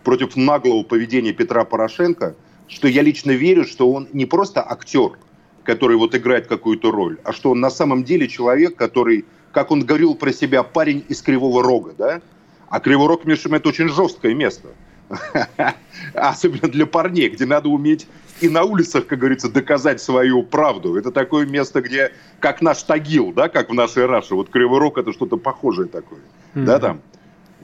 против 0.05 0.37
наглого 0.37 0.83
поведения 0.83 1.33
Петра 1.33 1.65
Порошенко, 1.65 2.35
что 2.69 2.89
я 2.89 3.03
лично 3.03 3.33
верю, 3.33 3.65
что 3.65 3.91
он 3.91 4.09
не 4.13 4.27
просто 4.27 4.65
актер, 4.69 5.19
который 5.65 5.97
вот 5.97 6.15
играет 6.15 6.47
какую-то 6.47 6.91
роль, 6.91 7.19
а 7.25 7.33
что 7.33 7.51
он 7.51 7.61
на 7.61 7.71
самом 7.71 8.05
деле 8.05 8.29
человек, 8.29 8.77
который, 8.77 9.25
как 9.53 9.71
он 9.71 9.85
говорил 9.85 10.15
про 10.15 10.33
себя, 10.33 10.63
парень 10.63 11.05
из 11.09 11.23
Кривого 11.23 11.63
Рога, 11.63 11.93
да? 11.97 12.21
А 12.69 12.81
Кривой 12.81 13.09
Рог, 13.09 13.25
между 13.25 13.55
это 13.55 13.69
очень 13.69 13.89
жесткое 13.89 14.35
место. 14.35 14.69
Особенно 16.15 16.69
для 16.69 16.85
парней, 16.85 17.31
где 17.31 17.47
надо 17.47 17.69
уметь 17.71 18.07
и 18.41 18.49
на 18.49 18.63
улицах, 18.65 19.07
как 19.07 19.19
говорится, 19.19 19.49
доказать 19.49 20.01
свою 20.01 20.43
правду. 20.43 20.97
Это 20.97 21.11
такое 21.11 21.47
место, 21.47 21.81
где, 21.81 22.13
как 22.41 22.63
наш 22.63 22.83
Тагил, 22.83 23.33
да, 23.33 23.49
как 23.49 23.71
в 23.71 23.75
нашей 23.75 24.07
Раше, 24.07 24.35
вот 24.35 24.51
Кривой 24.51 24.79
Рог 24.79 24.99
это 24.99 25.13
что-то 25.13 25.37
похожее 25.37 25.89
такое, 25.89 26.21
mm-hmm. 26.55 26.65
да, 26.65 26.79
там. 26.79 27.01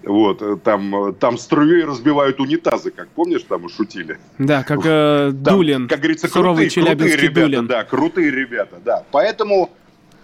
Вот, 0.07 0.43
э, 0.43 0.57
там, 0.63 1.15
там 1.15 1.39
струей 1.39 1.85
разбивают 1.85 2.41
унитазы, 2.41 2.91
как 2.91 3.09
помнишь, 3.09 3.43
там 3.49 3.69
шутили. 3.69 4.19
Да, 4.39 4.63
как 4.63 4.81
э, 4.85 5.31
там, 5.33 5.57
Дулин, 5.57 5.89
как 5.89 6.01
говорится, 6.01 6.29
крутые, 6.29 6.71
крутые 6.71 7.17
ребята, 7.17 7.41
Дулин. 7.41 7.67
Да, 7.67 7.85
крутые 7.85 8.31
ребята, 8.31 8.77
да. 8.85 9.05
Поэтому, 9.11 9.71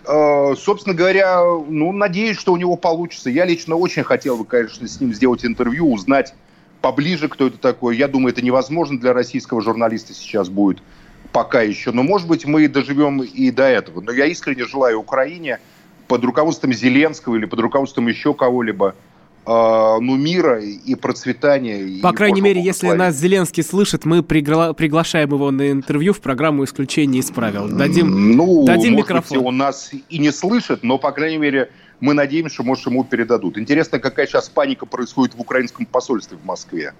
э, 0.06 0.54
собственно 0.56 0.94
говоря, 0.94 1.42
ну, 1.68 1.92
надеюсь, 1.92 2.38
что 2.38 2.52
у 2.52 2.56
него 2.56 2.76
получится. 2.76 3.30
Я 3.30 3.44
лично 3.46 3.76
очень 3.76 4.02
хотел 4.02 4.36
бы, 4.36 4.44
конечно, 4.44 4.86
с 4.86 5.00
ним 5.00 5.14
сделать 5.14 5.44
интервью, 5.44 5.92
узнать, 5.92 6.34
поближе, 6.80 7.28
кто 7.28 7.46
это 7.46 7.58
такой. 7.58 7.96
Я 7.96 8.08
думаю, 8.08 8.32
это 8.32 8.42
невозможно 8.42 8.98
для 8.98 9.12
российского 9.12 9.62
журналиста 9.62 10.12
сейчас 10.12 10.48
будет 10.48 10.82
пока 11.32 11.62
еще. 11.62 11.92
Но, 11.92 12.02
может 12.02 12.28
быть, 12.28 12.44
мы 12.44 12.68
доживем 12.68 13.22
и 13.22 13.50
до 13.50 13.64
этого. 13.64 14.00
Но 14.00 14.12
я 14.12 14.26
искренне 14.26 14.64
желаю 14.64 15.00
Украине 15.00 15.60
под 16.08 16.24
руководством 16.24 16.72
Зеленского 16.72 17.36
или 17.36 17.44
под 17.44 17.60
руководством 17.60 18.08
еще 18.08 18.34
кого-либо 18.34 18.88
э, 18.90 18.94
ну, 19.52 20.16
мира 20.16 20.60
и 20.60 20.94
процветания. 20.94 22.00
По 22.00 22.12
и 22.12 22.14
крайней 22.14 22.40
мере, 22.40 22.62
если 22.62 22.88
нас 22.90 23.16
Зеленский 23.16 23.62
слышит, 23.62 24.04
мы 24.04 24.20
пригла- 24.20 24.74
приглашаем 24.74 25.30
его 25.30 25.50
на 25.50 25.70
интервью 25.70 26.12
в 26.12 26.20
программу 26.20 26.64
«Исключение 26.64 27.20
из 27.20 27.30
правил». 27.30 27.68
Дадим, 27.68 28.36
ну, 28.36 28.64
дадим 28.64 28.92
может 28.92 29.08
микрофон. 29.08 29.38
Быть, 29.38 29.46
он 29.46 29.56
нас 29.56 29.90
и 30.08 30.18
не 30.18 30.30
слышит, 30.30 30.82
но, 30.82 30.98
по 30.98 31.12
крайней 31.12 31.38
мере, 31.38 31.70
мы 32.00 32.14
надеемся, 32.14 32.54
что, 32.54 32.62
может, 32.62 32.86
ему 32.86 33.04
передадут. 33.04 33.58
Интересно, 33.58 33.98
какая 33.98 34.26
сейчас 34.26 34.48
паника 34.48 34.86
происходит 34.86 35.34
в 35.34 35.40
украинском 35.40 35.86
посольстве 35.86 36.38
в 36.38 36.44
Москве. 36.44 36.94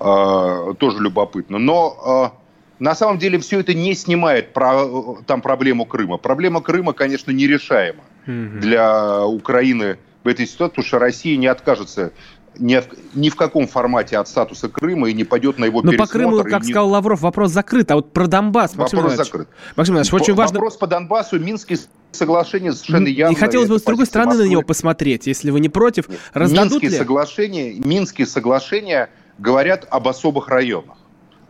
Э, 0.00 0.74
тоже 0.78 0.98
любопытно. 0.98 1.58
Но 1.58 2.32
э, 2.34 2.82
на 2.82 2.94
самом 2.94 3.18
деле 3.18 3.38
все 3.38 3.60
это 3.60 3.74
не 3.74 3.94
снимает 3.94 4.52
про, 4.52 5.16
там 5.26 5.40
проблему 5.40 5.84
Крыма. 5.86 6.16
Проблема 6.16 6.60
Крыма, 6.60 6.92
конечно, 6.92 7.30
нерешаема 7.30 8.02
mm-hmm. 8.26 8.58
для 8.58 9.24
Украины 9.24 9.98
в 10.24 10.28
этой 10.28 10.46
ситуации, 10.46 10.70
потому 10.72 10.86
что 10.86 10.98
Россия 10.98 11.36
не 11.36 11.46
откажется 11.46 12.12
ни 12.58 12.76
в, 12.76 12.86
ни 13.14 13.28
в 13.28 13.36
каком 13.36 13.66
формате 13.66 14.16
от 14.16 14.28
статуса 14.28 14.68
Крыма 14.68 15.10
и 15.10 15.12
не 15.12 15.24
пойдет 15.24 15.58
на 15.58 15.66
его 15.66 15.82
Но 15.82 15.92
по 15.92 16.06
Крыму, 16.06 16.42
как 16.42 16.62
не... 16.62 16.70
сказал 16.70 16.88
Лавров, 16.88 17.20
вопрос 17.20 17.50
закрыт. 17.50 17.90
А 17.90 17.96
вот 17.96 18.12
про 18.12 18.26
Донбасс, 18.26 18.74
Максим 18.76 18.98
Вопрос 18.98 19.14
Иванович, 19.14 19.26
закрыт. 19.26 19.48
Максим 19.76 19.94
Иванович, 19.94 20.12
очень 20.12 20.34
важно... 20.34 20.54
Вопрос 20.58 20.76
по 20.76 20.86
Донбассу, 20.86 21.38
Минский 21.38 21.78
соглашение 22.12 22.72
совершенно 22.72 23.08
явно... 23.08 23.34
И 23.34 23.36
хотелось 23.38 23.68
бы 23.68 23.78
с 23.78 23.82
другой 23.82 24.06
стороны 24.06 24.30
Москвы. 24.30 24.44
на 24.46 24.50
него 24.50 24.62
посмотреть, 24.62 25.26
если 25.26 25.50
вы 25.50 25.60
не 25.60 25.68
против. 25.68 26.08
Нет. 26.08 26.20
Раздадут 26.32 26.82
Минские 26.82 26.90
ли? 26.90 26.96
соглашения, 26.96 27.74
Минские 27.74 28.26
соглашения 28.26 29.10
говорят 29.38 29.86
об 29.90 30.08
особых 30.08 30.48
районах. 30.48 30.96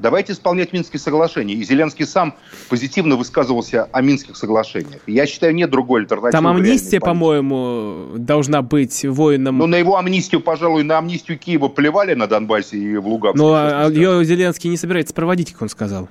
Давайте 0.04 0.34
исполнять 0.34 0.74
Минские 0.74 1.00
соглашения. 1.00 1.54
И 1.54 1.64
Зеленский 1.64 2.04
сам 2.04 2.34
позитивно 2.68 3.16
высказывался 3.16 3.88
о 3.90 4.02
Минских 4.02 4.36
соглашениях. 4.36 5.00
Я 5.06 5.24
считаю, 5.24 5.54
нет 5.54 5.70
другой 5.70 6.02
альтернативы. 6.02 6.32
Там 6.32 6.46
амнистия, 6.46 7.00
по-моему, 7.00 8.08
должна 8.18 8.60
быть 8.60 9.02
воинам... 9.06 9.56
Ну, 9.56 9.66
на 9.66 9.76
его 9.76 9.96
амнистию, 9.96 10.42
пожалуй, 10.42 10.82
на 10.82 10.98
амнистию 10.98 11.38
Киева 11.38 11.68
плевали 11.68 12.12
на 12.12 12.26
Донбассе 12.26 12.76
и 12.76 12.98
в 12.98 13.08
Луганске. 13.08 13.38
Но 13.38 13.54
а 13.54 13.88
ее 13.88 14.22
Зеленский 14.26 14.68
не 14.68 14.76
собирается 14.76 15.14
проводить, 15.14 15.52
как 15.52 15.62
он 15.62 15.70
сказал. 15.70 16.10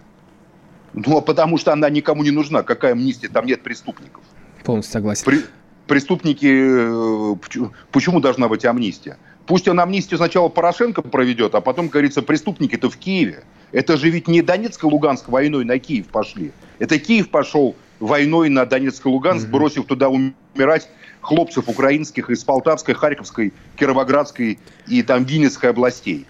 Ну, 0.95 1.17
а 1.19 1.21
потому 1.21 1.59
что 1.59 1.71
она 1.71 1.87
никому 1.91 2.23
не 2.23 2.31
нужна. 2.31 2.63
Какая 2.63 2.93
амнистия? 2.93 3.27
Там 3.27 3.45
нет 3.45 3.61
преступников. 3.61 4.23
Полностью 4.63 4.93
согласен. 4.93 5.23
При, 5.23 5.41
преступники... 5.85 6.47
Э, 6.49 7.35
почему 7.91 8.21
должна 8.21 8.47
быть 8.47 8.65
амнистия? 8.65 9.19
Пусть 9.45 9.67
он 9.67 9.79
амнистию 9.79 10.17
сначала 10.17 10.49
Порошенко 10.49 11.03
проведет, 11.03 11.53
а 11.53 11.61
потом, 11.61 11.85
как 11.85 11.93
говорится, 11.93 12.23
преступники-то 12.23 12.89
в 12.89 12.97
Киеве. 12.97 13.43
Это 13.73 13.97
же 13.97 14.09
ведь 14.09 14.27
не 14.27 14.41
Донецк 14.41 14.83
и 14.83 14.87
Луганск 14.87 15.27
войной 15.27 15.65
на 15.65 15.79
Киев 15.79 16.07
пошли. 16.07 16.51
Это 16.79 16.99
Киев 16.99 17.29
пошел 17.29 17.75
войной 17.99 18.49
на 18.49 18.65
Донецк 18.65 19.05
и 19.05 19.09
Луганск, 19.09 19.47
mm-hmm. 19.47 19.51
бросив 19.51 19.85
туда 19.85 20.09
умирать 20.09 20.89
хлопцев 21.21 21.67
украинских 21.67 22.29
из 22.29 22.43
Полтавской, 22.43 22.93
Харьковской, 22.93 23.51
Кировоградской 23.75 24.59
и 24.87 25.01
там 25.01 25.23
Винницкой 25.23 25.71
областей. 25.71 26.27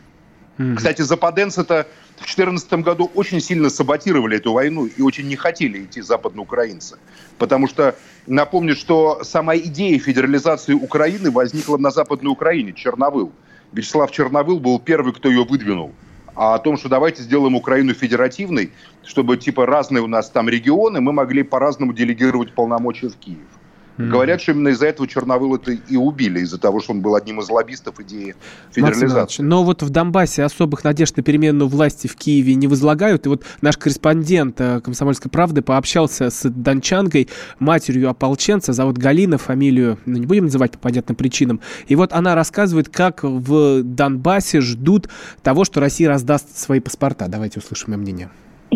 Mm-hmm. 0.58 0.76
Кстати, 0.76 1.02
западенцы-то 1.02 1.88
в 2.16 2.20
2014 2.20 2.74
году 2.76 3.12
очень 3.14 3.42
сильно 3.42 3.70
саботировали 3.70 4.38
эту 4.38 4.54
войну 4.54 4.86
и 4.86 5.02
очень 5.02 5.28
не 5.28 5.36
хотели 5.36 5.84
идти 5.84 6.02
западноукраинцы. 6.02 6.98
Потому 7.38 7.68
что, 7.68 7.96
напомню, 8.26 8.76
что 8.76 9.24
сама 9.24 9.58
идея 9.58 10.00
федерализации 10.00 10.74
Украины 10.74 11.30
возникла 11.32 11.78
на 11.78 11.92
Западной 11.92 12.32
Украине, 12.32 12.72
Черновыл. 12.72 13.34
Вячеслав 13.74 14.12
Черновыл 14.12 14.60
был 14.60 14.80
первый, 14.80 15.12
кто 15.14 15.28
ее 15.28 15.44
выдвинул. 15.44 15.92
А 16.36 16.56
о 16.56 16.60
том, 16.60 16.78
что 16.78 16.90
давайте 16.90 17.22
сделаем 17.22 17.56
Украину 17.56 17.94
федеративной, 17.94 18.74
чтобы 19.04 19.38
типа 19.38 19.66
разные 19.66 20.02
у 20.04 20.08
нас 20.08 20.32
там 20.32 20.50
регионы, 20.50 21.00
мы 21.00 21.14
могли 21.14 21.44
по-разному 21.44 21.94
делегировать 21.94 22.56
полномочия 22.56 23.10
в 23.10 23.18
Киев. 23.18 23.53
Mm-hmm. 23.98 24.10
Говорят, 24.10 24.42
что 24.42 24.52
именно 24.52 24.70
из-за 24.70 24.88
этого 24.88 25.08
Черновыл 25.08 25.56
это 25.56 25.72
и 25.72 25.96
убили, 25.96 26.40
из-за 26.40 26.58
того, 26.58 26.82
что 26.82 26.94
он 26.94 27.02
был 27.02 27.16
одним 27.16 27.40
из 27.42 27.50
лоббистов 27.50 28.00
идеи 28.00 28.36
федерализации. 28.72 29.44
но 29.44 29.64
вот 29.64 29.84
в 29.84 29.90
Донбассе 29.90 30.44
особых 30.44 30.84
надежд 30.84 31.18
на 31.18 31.24
перемену 31.24 31.68
власти 31.68 32.08
в 32.08 32.16
Киеве 32.16 32.56
не 32.56 32.68
возлагают. 32.68 33.26
И 33.26 33.30
вот 33.30 33.44
наш 33.62 33.78
корреспондент 33.78 34.60
э, 34.60 34.82
«Комсомольской 34.82 35.30
правды» 35.30 35.62
пообщался 35.62 36.30
с 36.30 36.50
дончанкой, 36.50 37.30
матерью 37.60 38.10
ополченца, 38.10 38.74
зовут 38.74 38.98
Галина, 38.98 39.38
фамилию 39.38 40.00
ну, 40.06 40.18
не 40.18 40.26
будем 40.26 40.46
называть 40.46 40.72
по 40.72 40.80
понятным 40.80 41.16
причинам. 41.16 41.60
И 41.88 41.96
вот 41.96 42.14
она 42.14 42.36
рассказывает, 42.36 42.90
как 42.90 43.24
в 43.24 43.84
Донбассе 43.84 44.62
ждут 44.62 45.10
того, 45.42 45.66
что 45.66 45.80
Россия 45.80 46.10
раздаст 46.10 46.58
свои 46.58 46.80
паспорта. 46.80 47.28
Давайте 47.28 47.60
услышим 47.60 47.94
ее 47.94 47.98
мнение. 47.98 48.30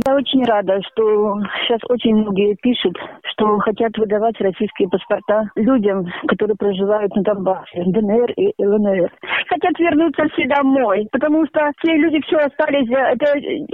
Я 0.05 0.15
очень 0.15 0.45
рада, 0.45 0.79
что 0.91 1.41
сейчас 1.63 1.79
очень 1.89 2.15
многие 2.15 2.55
пишут, 2.61 2.95
что 3.31 3.57
хотят 3.57 3.97
выдавать 3.97 4.39
российские 4.39 4.89
паспорта 4.89 5.49
людям, 5.55 6.05
которые 6.27 6.55
проживают 6.55 7.15
на 7.15 7.23
Донбассе, 7.23 7.83
ДНР 7.83 8.31
и 8.37 8.53
ЛНР. 8.63 9.11
Хотят 9.49 9.79
вернуться 9.79 10.27
все 10.33 10.45
домой, 10.47 11.07
потому 11.11 11.47
что 11.47 11.71
те 11.83 11.97
люди 11.97 12.21
все 12.27 12.37
остались, 12.37 12.87
это 12.91 13.25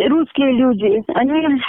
русские 0.10 0.54
люди. 0.54 1.04
Они, 1.14 1.60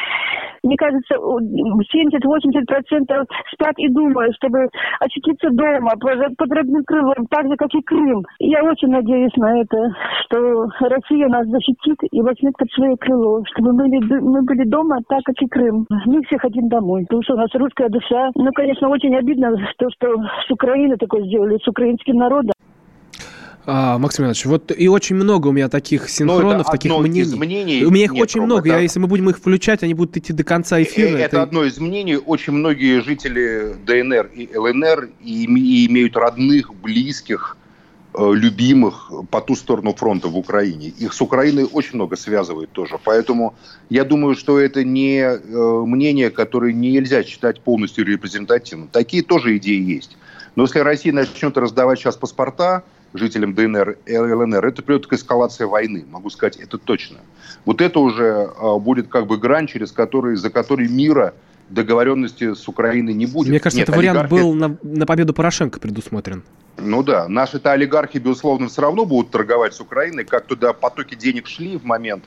мне 0.62 0.76
кажется, 0.76 1.16
70-80% 1.16 3.26
спят 3.52 3.74
и 3.78 3.88
думают, 3.88 4.36
чтобы 4.36 4.68
очутиться 5.00 5.50
дома 5.50 5.94
под 5.98 6.52
родным 6.52 6.84
крылом, 6.84 7.26
так 7.28 7.48
же, 7.48 7.56
как 7.56 7.74
и 7.74 7.82
Крым. 7.82 8.22
Я 8.38 8.62
очень 8.62 8.88
надеюсь 8.88 9.34
на 9.36 9.60
это, 9.60 9.76
что 10.26 10.68
Россия 10.80 11.26
нас 11.28 11.46
защитит 11.48 11.98
и 12.12 12.20
возьмет 12.20 12.56
под 12.56 12.70
свое 12.70 12.96
крыло, 12.96 13.42
чтобы 13.52 13.72
мы, 13.72 13.88
мы 14.20 14.43
были 14.44 14.64
дома, 14.64 14.98
так 15.08 15.22
как 15.24 15.34
и 15.40 15.46
Крым. 15.46 15.86
Мы 16.06 16.22
все 16.24 16.38
хотим 16.38 16.68
домой, 16.68 17.02
потому 17.02 17.22
что 17.22 17.34
у 17.34 17.36
нас 17.36 17.50
русская 17.54 17.88
душа. 17.88 18.30
Ну, 18.34 18.50
конечно, 18.52 18.88
очень 18.88 19.14
обидно, 19.16 19.52
то, 19.78 19.88
что 19.90 20.16
с 20.46 20.50
Украины 20.50 20.96
такое 20.96 21.24
сделали, 21.24 21.58
с 21.62 21.68
украинским 21.68 22.16
народом. 22.16 22.52
А, 23.66 23.98
Максим 23.98 24.24
Иванович, 24.24 24.44
вот 24.44 24.72
и 24.76 24.88
очень 24.88 25.16
много 25.16 25.48
у 25.48 25.52
меня 25.52 25.70
таких 25.70 26.10
синхронов, 26.10 26.66
таких 26.70 26.92
мнений. 26.98 27.34
мнений. 27.34 27.84
У 27.86 27.90
меня 27.90 28.04
их 28.04 28.12
нет, 28.12 28.22
очень 28.22 28.42
много. 28.42 28.68
Это... 28.68 28.76
Я, 28.76 28.78
если 28.80 29.00
мы 29.00 29.06
будем 29.06 29.30
их 29.30 29.38
включать, 29.38 29.82
они 29.82 29.94
будут 29.94 30.16
идти 30.18 30.34
до 30.34 30.44
конца 30.44 30.82
эфира. 30.82 31.16
Это, 31.16 31.36
это 31.36 31.42
одно 31.42 31.64
из 31.64 31.78
мнений. 31.78 32.16
Очень 32.16 32.52
многие 32.52 33.00
жители 33.00 33.74
ДНР 33.86 34.30
и 34.34 34.54
ЛНР 34.54 35.08
и, 35.22 35.44
и 35.44 35.86
имеют 35.86 36.14
родных, 36.14 36.74
близких, 36.74 37.56
Э, 37.56 37.63
любимых 38.16 39.10
по 39.30 39.40
ту 39.40 39.56
сторону 39.56 39.94
фронта 39.94 40.28
в 40.28 40.36
Украине. 40.36 40.88
Их 40.88 41.12
с 41.12 41.20
Украиной 41.20 41.64
очень 41.64 41.94
много 41.94 42.16
связывает 42.16 42.70
тоже. 42.70 42.98
Поэтому 43.02 43.54
я 43.90 44.04
думаю, 44.04 44.36
что 44.36 44.60
это 44.60 44.84
не 44.84 45.20
э, 45.20 45.84
мнение, 45.86 46.30
которое 46.30 46.72
нельзя 46.72 47.24
считать 47.24 47.60
полностью 47.60 48.04
репрезентативным. 48.04 48.88
Такие 48.88 49.22
тоже 49.22 49.56
идеи 49.56 49.80
есть. 49.80 50.16
Но 50.54 50.62
если 50.62 50.78
Россия 50.80 51.12
начнет 51.12 51.56
раздавать 51.56 51.98
сейчас 51.98 52.16
паспорта 52.16 52.84
жителям 53.14 53.54
ДНР 53.54 53.98
и 54.06 54.16
ЛНР, 54.16 54.64
это 54.66 54.82
приведет 54.82 55.06
к 55.06 55.12
эскалации 55.12 55.64
войны. 55.64 56.04
Могу 56.08 56.30
сказать, 56.30 56.56
это 56.56 56.78
точно. 56.78 57.18
Вот 57.64 57.80
это 57.80 57.98
уже 57.98 58.24
э, 58.48 58.78
будет 58.78 59.08
как 59.08 59.26
бы 59.26 59.38
грань, 59.38 59.66
через 59.66 59.90
который, 59.90 60.36
за 60.36 60.50
которой 60.50 60.88
мира 60.88 61.34
договоренности 61.68 62.54
с 62.54 62.68
Украиной 62.68 63.14
не 63.14 63.26
будет. 63.26 63.48
Мне 63.48 63.60
кажется, 63.60 63.80
Нет, 63.80 63.88
этот 63.88 63.98
вариант 63.98 64.20
олигархи... 64.20 64.42
был 64.42 64.54
на, 64.54 64.76
на 64.82 65.06
победу 65.06 65.34
Порошенко 65.34 65.80
предусмотрен. 65.80 66.42
Ну 66.76 67.02
да, 67.02 67.28
наши-то 67.28 67.72
олигархи, 67.72 68.18
безусловно, 68.18 68.68
все 68.68 68.82
равно 68.82 69.04
будут 69.04 69.30
торговать 69.30 69.74
с 69.74 69.80
Украиной, 69.80 70.24
как 70.24 70.46
туда 70.46 70.72
потоки 70.72 71.14
денег 71.14 71.46
шли 71.46 71.76
в 71.76 71.84
момент 71.84 72.24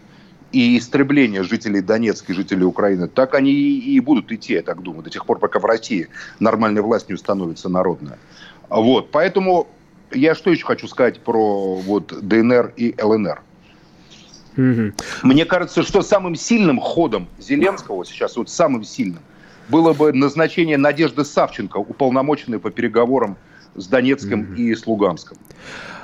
и 0.51 0.77
истребления 0.77 1.43
жителей 1.43 1.81
Донецка 1.81 2.31
и 2.31 2.35
жителей 2.35 2.63
Украины, 2.63 3.07
так 3.07 3.35
они 3.35 3.51
и 3.51 3.99
будут 3.99 4.31
идти, 4.31 4.53
я 4.53 4.61
так 4.61 4.81
думаю, 4.81 5.03
до 5.03 5.09
тех 5.09 5.25
пор, 5.25 5.39
пока 5.39 5.59
в 5.59 5.65
России 5.65 6.07
нормальная 6.39 6.81
власть 6.81 7.09
не 7.09 7.15
установится 7.15 7.67
народная. 7.67 8.17
Вот, 8.69 9.11
поэтому 9.11 9.67
я 10.11 10.35
что 10.35 10.49
еще 10.49 10.65
хочу 10.65 10.87
сказать 10.87 11.19
про 11.19 11.75
вот 11.75 12.13
ДНР 12.21 12.73
и 12.77 12.95
ЛНР. 13.01 13.41
Угу. 14.57 14.93
Мне 15.23 15.45
кажется, 15.45 15.83
что 15.83 16.01
самым 16.01 16.35
сильным 16.35 16.79
ходом 16.79 17.27
Зеленского 17.39 18.05
сейчас, 18.05 18.35
вот 18.35 18.49
самым 18.49 18.83
сильным, 18.83 19.21
было 19.69 19.93
бы 19.93 20.11
назначение 20.13 20.77
Надежды 20.77 21.23
Савченко, 21.23 21.77
уполномоченной 21.77 22.59
по 22.59 22.71
переговорам 22.71 23.37
с 23.75 23.87
Донецком 23.87 24.41
угу. 24.41 24.53
и 24.53 24.73
с 24.73 24.87
Луганском. 24.87 25.37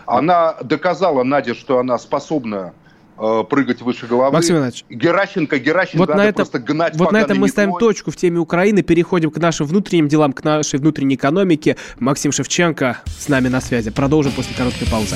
Она 0.06 0.56
доказала, 0.62 1.24
Надя, 1.24 1.56
что 1.56 1.80
она 1.80 1.98
способна 1.98 2.74
э, 3.18 3.44
прыгать 3.50 3.82
выше 3.82 4.06
головы. 4.06 4.34
Максим 4.34 4.58
Иванович. 4.58 4.86
Геращенко, 4.90 5.60
Геращенко 5.60 5.98
вот 5.98 6.10
на 6.16 6.26
это, 6.26 6.36
просто 6.36 6.60
гнать 6.60 6.96
Вот 6.98 7.12
на 7.12 7.22
этом 7.22 7.40
мы 7.40 7.48
ставим 7.48 7.74
точку 7.78 8.12
в 8.12 8.18
теме 8.18 8.40
Украины, 8.40 8.84
переходим 8.84 9.32
к 9.32 9.38
нашим 9.38 9.66
внутренним 9.66 10.08
делам, 10.08 10.34
к 10.34 10.44
нашей 10.44 10.80
внутренней 10.80 11.16
экономике. 11.16 11.78
Максим 12.00 12.32
Шевченко 12.32 13.00
с 13.06 13.30
нами 13.30 13.48
на 13.48 13.62
связи. 13.62 13.92
Продолжим 13.92 14.34
после 14.34 14.56
короткой 14.56 14.88
паузы. 14.88 15.16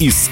из 0.00 0.28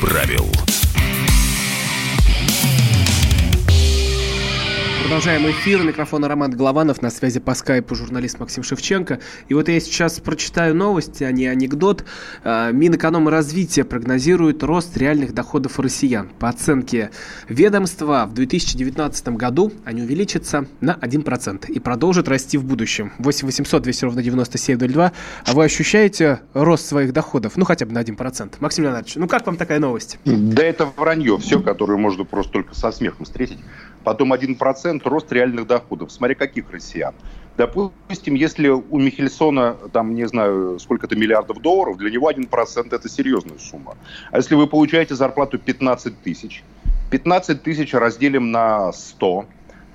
Продолжаем 5.05 5.47
эфир. 5.51 5.83
Микрофон 5.83 6.25
Роман 6.25 6.51
Голованов. 6.53 7.03
На 7.03 7.11
связи 7.11 7.39
по 7.39 7.53
скайпу 7.53 7.95
журналист 7.95 8.41
Максим 8.41 8.63
Шевченко. 8.63 9.21
И 9.49 9.53
вот 9.53 9.69
я 9.69 9.79
сейчас 9.79 10.19
прочитаю 10.19 10.75
новости, 10.75 11.25
а 11.25 11.31
не 11.31 11.47
анекдот. 11.47 12.07
А, 12.43 12.73
Минэкономразвития 12.73 13.85
прогнозирует 13.85 14.63
рост 14.63 14.97
реальных 14.97 15.35
доходов 15.35 15.79
россиян. 15.79 16.31
По 16.39 16.49
оценке 16.49 17.11
ведомства, 17.51 18.25
в 18.27 18.33
2019 18.33 19.29
году 19.37 19.75
они 19.85 20.01
увеличатся 20.01 20.69
на 20.81 20.93
1% 20.93 21.71
и 21.71 21.79
продолжат 21.81 22.27
расти 22.27 22.57
в 22.57 22.65
будущем. 22.65 23.13
8 23.19 23.47
800 23.47 23.83
200 23.83 24.05
ровно 24.07 24.23
9702. 24.23 25.13
А 25.45 25.53
вы 25.53 25.65
ощущаете 25.65 26.41
рост 26.55 26.87
своих 26.87 27.13
доходов? 27.13 27.59
Ну, 27.59 27.67
хотя 27.67 27.85
бы 27.85 27.93
на 27.93 28.03
1%. 28.03 28.55
Максим 28.59 28.85
Леонидович, 28.85 29.17
ну 29.17 29.29
как 29.29 29.45
вам 29.45 29.59
такая 29.59 29.81
новость? 29.81 30.19
Да 30.25 30.65
это 30.65 30.87
вранье 30.87 31.37
все, 31.37 31.61
которое 31.61 31.99
можно 31.99 32.25
просто 32.25 32.55
только 32.55 32.75
со 32.75 32.91
смехом 32.91 33.27
встретить 33.27 33.59
потом 34.05 34.33
1% 34.33 35.09
рост 35.09 35.33
реальных 35.33 35.67
доходов. 35.67 36.13
Смотри, 36.13 36.35
каких 36.35 36.71
россиян. 36.71 37.15
Допустим, 37.57 38.35
если 38.35 38.69
у 38.69 38.99
Михельсона, 38.99 39.77
там, 39.93 40.15
не 40.15 40.27
знаю, 40.27 40.79
сколько-то 40.81 41.17
миллиардов 41.17 41.61
долларов, 41.61 41.97
для 41.97 42.11
него 42.11 42.31
1% 42.31 42.95
это 42.95 43.09
серьезная 43.09 43.59
сумма. 43.59 43.97
А 44.31 44.39
если 44.39 44.55
вы 44.55 44.67
получаете 44.67 45.15
зарплату 45.15 45.59
15 45.59 46.21
тысяч, 46.23 46.65
15 47.11 47.63
тысяч 47.63 47.95
разделим 47.95 48.51
на 48.51 48.93
100, 48.93 49.47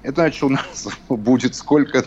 это 0.03 0.15
значит, 0.15 0.43
у 0.43 0.49
нас 0.49 0.87
будет 1.09 1.55
сколько 1.55 2.05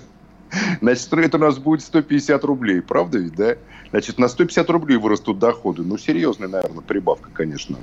Значит, 0.81 1.13
это 1.13 1.39
у 1.39 1.41
нас 1.41 1.59
будет 1.59 1.83
150 1.83 2.45
рублей, 2.45 2.83
правда 2.83 3.19
ведь, 3.19 3.35
да? 3.35 3.57
Значит, 3.91 4.19
на 4.19 4.29
150 4.29 4.69
рублей 4.71 4.97
вырастут 4.99 5.39
доходы. 5.39 5.83
Ну, 5.83 5.97
серьезная, 5.97 6.49
наверное, 6.49 6.83
прибавка, 6.83 7.31
конечно, 7.33 7.79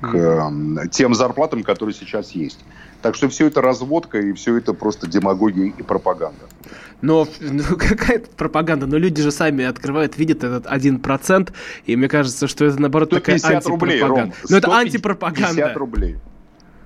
к 0.00 0.14
э, 0.14 0.88
тем 0.90 1.14
зарплатам, 1.14 1.62
которые 1.62 1.94
сейчас 1.94 2.32
есть. 2.32 2.58
Так 3.02 3.14
что 3.14 3.28
все 3.28 3.46
это 3.46 3.60
разводка 3.60 4.18
и 4.18 4.32
все 4.32 4.56
это 4.56 4.72
просто 4.72 5.06
демагогия 5.06 5.66
и 5.76 5.82
пропаганда. 5.82 6.44
Но 7.02 7.28
ну, 7.40 7.62
какая 7.76 8.16
это 8.16 8.30
пропаганда? 8.30 8.86
Но 8.86 8.96
люди 8.96 9.22
же 9.22 9.30
сами 9.30 9.64
открывают, 9.64 10.16
видят 10.16 10.42
этот 10.42 10.66
один 10.66 11.00
процент, 11.00 11.52
и 11.84 11.96
мне 11.96 12.08
кажется, 12.08 12.48
что 12.48 12.64
это 12.64 12.80
наоборот 12.80 13.10
такая 13.10 13.36
антипропаганда. 13.36 14.08
Рублей, 14.08 14.32
Но 14.48 14.56
это 14.56 14.76
антипропаганда. 14.76 15.52
150 15.52 15.76
рублей. 15.76 16.16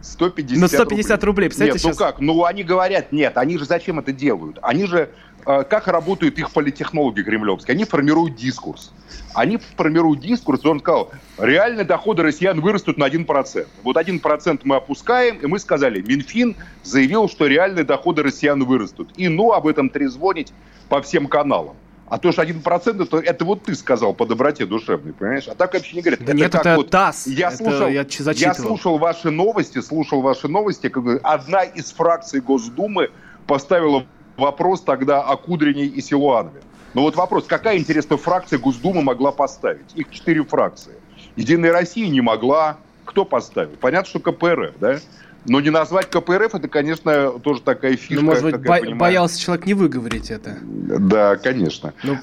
150 0.00 0.60
На 0.60 0.68
150 0.68 1.24
рублей, 1.24 1.48
рублей 1.48 1.66
Нет, 1.66 1.80
сейчас... 1.80 1.98
ну 1.98 2.04
как? 2.04 2.20
Ну 2.20 2.44
они 2.44 2.62
говорят, 2.62 3.12
нет, 3.12 3.36
они 3.36 3.58
же 3.58 3.64
зачем 3.64 3.98
это 3.98 4.12
делают? 4.12 4.58
Они 4.62 4.86
же, 4.86 5.10
э, 5.46 5.64
как 5.64 5.88
работают 5.88 6.38
их 6.38 6.50
политтехнологи 6.52 7.22
кремлевские? 7.22 7.74
Они 7.74 7.84
формируют 7.84 8.36
дискурс 8.36 8.92
они 9.34 9.58
формируют 9.76 10.20
дискурс, 10.20 10.64
он 10.64 10.80
сказал, 10.80 11.10
реальные 11.38 11.84
доходы 11.84 12.22
россиян 12.22 12.60
вырастут 12.60 12.98
на 12.98 13.08
1%. 13.08 13.66
Вот 13.82 13.96
1% 13.96 14.60
мы 14.64 14.76
опускаем, 14.76 15.38
и 15.38 15.46
мы 15.46 15.58
сказали, 15.58 16.00
Минфин 16.00 16.56
заявил, 16.82 17.28
что 17.28 17.46
реальные 17.46 17.84
доходы 17.84 18.22
россиян 18.22 18.62
вырастут. 18.64 19.10
И 19.16 19.28
ну 19.28 19.52
об 19.52 19.66
этом 19.66 19.90
трезвонить 19.90 20.52
по 20.88 21.00
всем 21.02 21.26
каналам. 21.26 21.76
А 22.10 22.18
то, 22.18 22.32
что 22.32 22.42
1% 22.42 23.02
это, 23.02 23.18
это 23.18 23.44
вот 23.44 23.64
ты 23.64 23.74
сказал 23.74 24.14
по 24.14 24.24
доброте 24.24 24.64
душевной, 24.64 25.12
понимаешь? 25.12 25.46
А 25.46 25.54
так 25.54 25.74
вообще 25.74 25.96
не 25.96 26.02
говорят. 26.02 26.20
Да 26.20 26.24
это 26.24 26.34
нет, 26.34 26.54
это 26.54 26.76
вот, 26.76 26.90
ТАСС. 26.90 27.26
Я, 27.26 27.48
это 27.48 27.56
слушал, 27.58 27.88
я, 27.88 28.06
я 28.34 28.54
слушал 28.54 28.98
ваши 28.98 29.30
новости, 29.30 29.80
слушал 29.80 30.22
ваши 30.22 30.48
новости. 30.48 30.88
Как 30.88 31.04
одна 31.22 31.62
из 31.64 31.92
фракций 31.92 32.40
Госдумы 32.40 33.10
поставила 33.46 34.06
вопрос 34.36 34.80
тогда 34.82 35.22
о 35.22 35.36
Кудрине 35.36 35.84
и 35.84 36.00
Силуанове. 36.00 36.62
Но 36.94 37.02
вот 37.02 37.16
вопрос, 37.16 37.44
какая, 37.46 37.76
интересная 37.76 38.16
фракция 38.16 38.58
Госдумы 38.58 39.02
могла 39.02 39.30
поставить? 39.30 39.94
Их 39.94 40.10
четыре 40.10 40.44
фракции. 40.44 40.94
Единая 41.36 41.72
Россия 41.72 42.08
не 42.08 42.22
могла. 42.22 42.78
Кто 43.04 43.24
поставил? 43.24 43.76
Понятно, 43.80 44.08
что 44.08 44.20
КПРФ, 44.20 44.78
да? 44.78 44.98
Но 45.44 45.60
не 45.60 45.70
назвать 45.70 46.10
КПРФ, 46.10 46.54
это, 46.54 46.68
конечно, 46.68 47.38
тоже 47.38 47.62
такая 47.62 47.96
фишка. 47.96 48.14
Ну, 48.14 48.22
может 48.22 48.44
быть, 48.44 48.56
бо- 48.60 48.94
боялся 48.94 49.40
человек 49.40 49.66
не 49.66 49.74
выговорить 49.74 50.30
это. 50.30 50.58
Да, 50.62 51.36
конечно. 51.36 51.94
Ну... 52.02 52.18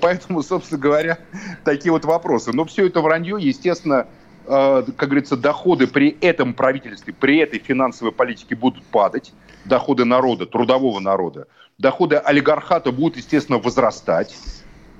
Поэтому, 0.00 0.42
собственно 0.42 0.80
говоря, 0.80 1.18
такие 1.64 1.92
вот 1.92 2.04
вопросы. 2.04 2.52
Но 2.52 2.64
все 2.64 2.86
это 2.86 3.00
вранье, 3.00 3.36
естественно, 3.38 4.06
э, 4.46 4.84
как 4.96 5.08
говорится, 5.08 5.36
доходы 5.36 5.86
при 5.86 6.16
этом 6.20 6.54
правительстве, 6.54 7.12
при 7.12 7.38
этой 7.38 7.58
финансовой 7.58 8.12
политике 8.12 8.56
будут 8.56 8.84
падать. 8.84 9.32
Доходы 9.64 10.04
народа, 10.04 10.46
трудового 10.46 10.98
народа 11.00 11.46
доходы 11.78 12.16
олигархата 12.16 12.92
будут, 12.92 13.16
естественно, 13.16 13.58
возрастать. 13.58 14.36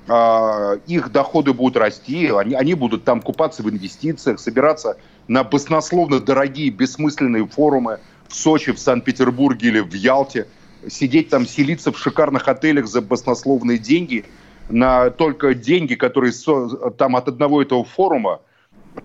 А, 0.07 0.75
их 0.87 1.11
доходы 1.11 1.53
будут 1.53 1.77
расти, 1.77 2.27
они, 2.27 2.55
они 2.55 2.73
будут 2.75 3.03
там 3.03 3.21
купаться 3.21 3.61
в 3.61 3.69
инвестициях, 3.69 4.39
собираться 4.39 4.97
на 5.27 5.43
баснословно 5.43 6.19
дорогие, 6.19 6.69
бессмысленные 6.69 7.47
форумы 7.47 7.99
в 8.27 8.35
Сочи, 8.35 8.71
в 8.71 8.79
Санкт-Петербурге 8.79 9.67
или 9.69 9.79
в 9.79 9.93
Ялте, 9.93 10.47
сидеть 10.89 11.29
там, 11.29 11.45
селиться 11.45 11.91
в 11.91 11.97
шикарных 11.99 12.47
отелях 12.47 12.87
за 12.87 13.01
баснословные 13.01 13.77
деньги, 13.77 14.25
на 14.69 15.09
только 15.09 15.53
деньги, 15.53 15.95
которые 15.95 16.33
там 16.97 17.15
от 17.15 17.27
одного 17.27 17.61
этого 17.61 17.83
форума 17.83 18.41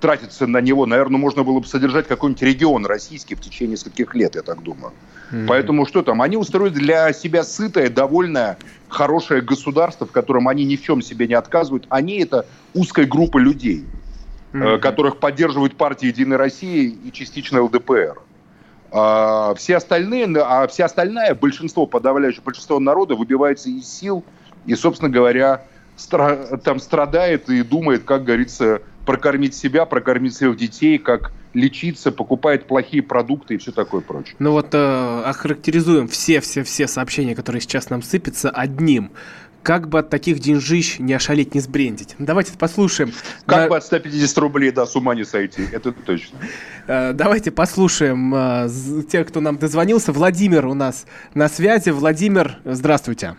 тратятся 0.00 0.46
на 0.46 0.58
него, 0.60 0.86
наверное, 0.86 1.18
можно 1.18 1.44
было 1.44 1.60
бы 1.60 1.66
содержать 1.66 2.08
какой-нибудь 2.08 2.42
регион 2.42 2.86
российский 2.86 3.34
в 3.34 3.40
течение 3.40 3.72
нескольких 3.72 4.14
лет, 4.14 4.34
я 4.34 4.42
так 4.42 4.62
думаю. 4.62 4.92
Mm-hmm. 5.30 5.46
Поэтому 5.46 5.86
что 5.86 6.02
там? 6.02 6.22
Они 6.22 6.36
устроят 6.36 6.72
для 6.72 7.12
себя 7.12 7.44
сытое, 7.44 7.90
довольное, 7.90 8.58
хорошее 8.88 9.42
государство, 9.42 10.06
в 10.06 10.10
котором 10.10 10.48
они 10.48 10.64
ни 10.64 10.76
в 10.76 10.82
чем 10.82 11.02
себе 11.02 11.28
не 11.28 11.34
отказывают. 11.34 11.86
Они 11.90 12.18
это 12.20 12.46
узкая 12.74 13.06
группа 13.06 13.38
людей, 13.38 13.84
mm-hmm. 14.52 14.78
которых 14.78 15.18
поддерживают 15.18 15.76
партия 15.76 16.08
«Единая 16.08 16.38
Россия» 16.38 16.90
и 16.90 17.12
частично 17.12 17.62
ЛДПР. 17.62 18.18
А 18.90 19.54
все 19.54 19.76
остальные, 19.76 20.26
а 20.36 20.66
вся 20.66 20.84
остальная, 20.84 21.34
большинство, 21.34 21.86
подавляющее 21.86 22.42
большинство 22.44 22.78
народа 22.78 23.14
выбивается 23.14 23.70
из 23.70 23.86
сил 23.86 24.22
и, 24.66 24.74
собственно 24.74 25.10
говоря, 25.10 25.62
стра- 25.96 26.58
там 26.58 26.78
страдает 26.78 27.48
и 27.48 27.62
думает, 27.62 28.04
как 28.04 28.24
говорится, 28.24 28.82
прокормить 29.06 29.54
себя, 29.54 29.86
прокормить 29.86 30.34
своих 30.34 30.56
детей, 30.56 30.98
как 30.98 31.32
лечиться, 31.54 32.12
покупает 32.12 32.66
плохие 32.66 33.02
продукты 33.02 33.54
и 33.54 33.56
все 33.58 33.72
такое 33.72 34.00
прочее. 34.00 34.34
Ну 34.38 34.52
вот 34.52 34.68
э, 34.72 35.22
охарактеризуем 35.24 36.08
все-все-все 36.08 36.86
сообщения, 36.86 37.34
которые 37.34 37.60
сейчас 37.60 37.90
нам 37.90 38.02
сыпятся, 38.02 38.50
одним. 38.50 39.10
Как 39.62 39.88
бы 39.88 40.00
от 40.00 40.10
таких 40.10 40.38
деньжищ 40.40 40.98
не 40.98 41.14
ошалеть, 41.14 41.54
не 41.54 41.60
сбрендить. 41.60 42.14
Давайте 42.18 42.56
послушаем. 42.58 43.12
Как 43.46 43.64
на... 43.64 43.68
бы 43.68 43.76
от 43.76 43.84
150 43.84 44.38
рублей, 44.38 44.70
да, 44.70 44.86
с 44.86 44.96
ума 44.96 45.14
не 45.14 45.24
сойти, 45.24 45.62
это 45.72 45.92
точно. 45.92 46.38
Э, 46.86 47.12
давайте 47.12 47.50
послушаем 47.50 48.34
э, 48.34 48.68
тех, 49.10 49.28
кто 49.28 49.40
нам 49.40 49.58
дозвонился. 49.58 50.12
Владимир 50.12 50.66
у 50.66 50.74
нас 50.74 51.06
на 51.34 51.48
связи. 51.48 51.90
Владимир, 51.90 52.58
здравствуйте. 52.64 53.36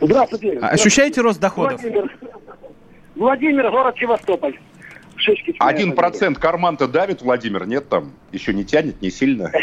Здравствуйте. 0.00 0.58
Ощущаете 0.58 1.20
рост 1.20 1.40
доходов? 1.40 1.80
Владимир, 1.80 2.18
Владимир 3.14 3.70
город 3.70 3.94
Севастополь. 3.98 4.58
Один 5.60 5.92
процент 5.92 6.38
карман-то 6.38 6.88
давит, 6.88 7.22
Владимир, 7.22 7.66
нет 7.66 7.88
там? 7.88 8.12
Еще 8.32 8.52
не 8.52 8.64
тянет, 8.64 9.00
не 9.00 9.10
сильно? 9.10 9.52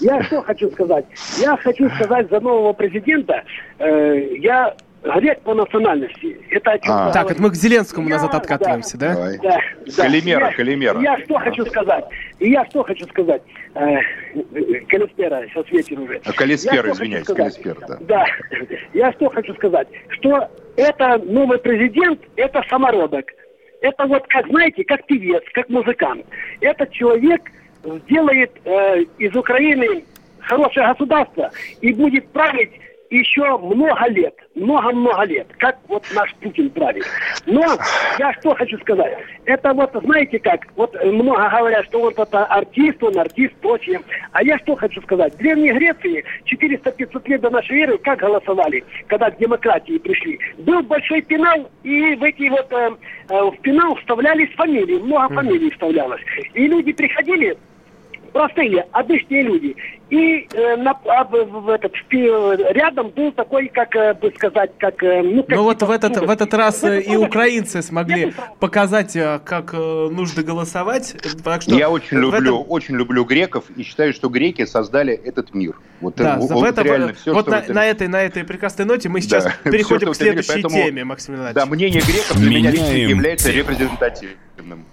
Я 0.00 0.22
что 0.24 0.42
хочу 0.42 0.70
сказать? 0.70 1.04
Я 1.38 1.56
хочу 1.56 1.88
сказать 1.90 2.30
за 2.30 2.40
нового 2.40 2.72
президента. 2.72 3.42
Э, 3.78 4.36
я 4.38 4.74
грек 5.02 5.40
по 5.42 5.54
национальности. 5.54 6.38
Это 6.50 6.72
о 6.72 6.78
чем 6.78 6.92
а. 6.92 7.12
Так, 7.12 7.30
это 7.30 7.40
мы 7.40 7.50
к 7.50 7.54
Зеленскому 7.54 8.08
я, 8.08 8.16
назад 8.16 8.34
откатываемся, 8.34 8.98
да? 8.98 9.14
да? 9.14 9.30
да, 9.42 9.60
да. 9.86 10.02
Калимера, 10.02 10.46
я, 10.46 10.52
Калимера. 10.52 11.00
Я 11.00 11.18
что 11.24 11.38
хочу 11.38 11.64
сказать? 11.66 12.04
Я 12.38 12.64
что 12.66 12.82
хочу 12.84 13.06
сказать? 13.08 13.42
Э, 13.74 13.98
Калиспера, 14.88 15.46
сейчас 15.48 15.70
вечер 15.70 16.00
уже. 16.00 16.20
А 16.24 16.32
Калиспера, 16.32 16.90
извиняюсь, 16.92 17.26
Калиспера, 17.26 17.80
да. 17.86 17.98
Да. 18.00 18.24
Я 18.92 19.12
что 19.12 19.30
хочу 19.30 19.54
сказать? 19.54 19.88
Что 20.08 20.48
это 20.76 21.18
новый 21.18 21.58
президент, 21.58 22.20
это 22.36 22.62
самородок. 22.68 23.26
Это 23.80 24.04
вот, 24.06 24.26
как 24.28 24.46
знаете, 24.48 24.84
как 24.84 25.06
певец, 25.06 25.42
как 25.54 25.68
музыкант. 25.70 26.26
Этот 26.60 26.90
человек 26.92 27.40
сделает 27.82 28.52
э, 28.64 29.02
из 29.18 29.34
Украины 29.34 30.04
хорошее 30.40 30.88
государство 30.88 31.50
и 31.80 31.92
будет 31.92 32.28
править 32.28 32.70
еще 33.10 33.58
много 33.58 34.08
лет, 34.08 34.34
много-много 34.54 35.24
лет, 35.24 35.48
как 35.58 35.78
вот 35.88 36.04
наш 36.14 36.32
Путин 36.36 36.70
правит. 36.70 37.04
Но 37.46 37.64
я 38.18 38.32
что 38.34 38.54
хочу 38.54 38.78
сказать, 38.78 39.18
это 39.44 39.72
вот, 39.74 39.90
знаете 40.04 40.38
как, 40.38 40.66
вот 40.76 40.94
много 41.04 41.50
говорят, 41.50 41.84
что 41.86 42.00
вот 42.00 42.18
это 42.18 42.44
артист, 42.44 43.02
он 43.02 43.18
артист, 43.18 43.54
прочее. 43.56 44.00
А 44.32 44.44
я 44.44 44.58
что 44.58 44.76
хочу 44.76 45.02
сказать, 45.02 45.34
в 45.34 45.38
Древней 45.38 45.72
Греции 45.72 46.24
400-500 46.44 47.28
лет 47.28 47.40
до 47.40 47.50
нашей 47.50 47.80
эры 47.80 47.98
как 47.98 48.20
голосовали, 48.20 48.84
когда 49.08 49.30
к 49.30 49.38
демократии 49.38 49.98
пришли? 49.98 50.38
Был 50.58 50.82
большой 50.82 51.22
пенал, 51.22 51.68
и 51.82 52.14
в 52.14 52.22
эти 52.22 52.48
вот, 52.48 52.72
э, 52.72 52.90
э, 53.28 53.42
в 53.42 53.56
пенал 53.62 53.96
вставлялись 53.96 54.54
фамилии, 54.54 54.98
много 55.00 55.34
фамилий 55.34 55.70
вставлялось. 55.70 56.22
И 56.54 56.68
люди 56.68 56.92
приходили, 56.92 57.56
простые, 58.32 58.86
обычные 58.92 59.42
люди. 59.42 59.76
И 60.10 60.48
э, 60.52 60.76
на, 60.76 60.90
об, 60.90 61.30
в 61.30 61.68
этот, 61.68 61.92
в, 61.94 62.72
рядом 62.72 63.10
был 63.10 63.30
такой, 63.30 63.68
как 63.68 63.94
э, 63.94 64.14
бы 64.14 64.32
сказать, 64.34 64.72
как... 64.78 65.00
Э, 65.04 65.22
ну, 65.22 65.44
как 65.44 65.56
ну 65.56 65.62
вот 65.62 65.82
в 65.82 65.90
этот, 65.90 66.16
в 66.16 66.28
этот 66.28 66.52
раз 66.52 66.82
в 66.82 66.98
и 66.98 67.16
украинцы 67.16 67.80
смогли 67.80 68.26
Нет, 68.26 68.34
показать, 68.58 69.14
э, 69.14 69.40
как 69.44 69.72
э, 69.72 70.08
нужно 70.10 70.42
голосовать. 70.42 71.14
Так 71.44 71.62
что 71.62 71.76
Я 71.76 71.90
очень 71.90 72.18
люблю, 72.18 72.56
этом... 72.56 72.64
очень 72.68 72.96
люблю 72.96 73.24
греков 73.24 73.64
и 73.76 73.84
считаю, 73.84 74.12
что 74.12 74.28
греки 74.28 74.66
создали 74.66 75.14
этот 75.14 75.54
мир. 75.54 75.76
Вот, 76.00 76.16
да, 76.16 76.38
это, 76.38 76.54
вот 76.54 76.66
это, 76.66 76.82
реально 76.82 77.12
все, 77.12 77.32
вот 77.32 77.46
на, 77.46 77.58
этом... 77.58 77.74
на, 77.76 77.86
этой, 77.86 78.08
на 78.08 78.20
этой 78.22 78.42
прекрасной 78.42 78.86
ноте 78.86 79.08
мы 79.08 79.20
сейчас 79.20 79.44
да, 79.44 79.70
переходим 79.70 80.12
все, 80.12 80.24
к 80.24 80.24
следующей 80.24 80.52
поэтому, 80.54 80.74
теме, 80.74 81.04
Максим 81.04 81.36
Иванович. 81.36 81.54
Да, 81.54 81.66
мнение 81.66 82.00
греков 82.00 82.36
для 82.36 82.50
меня 82.50 82.70
является 82.70 83.52
репрезентативным. 83.52 84.86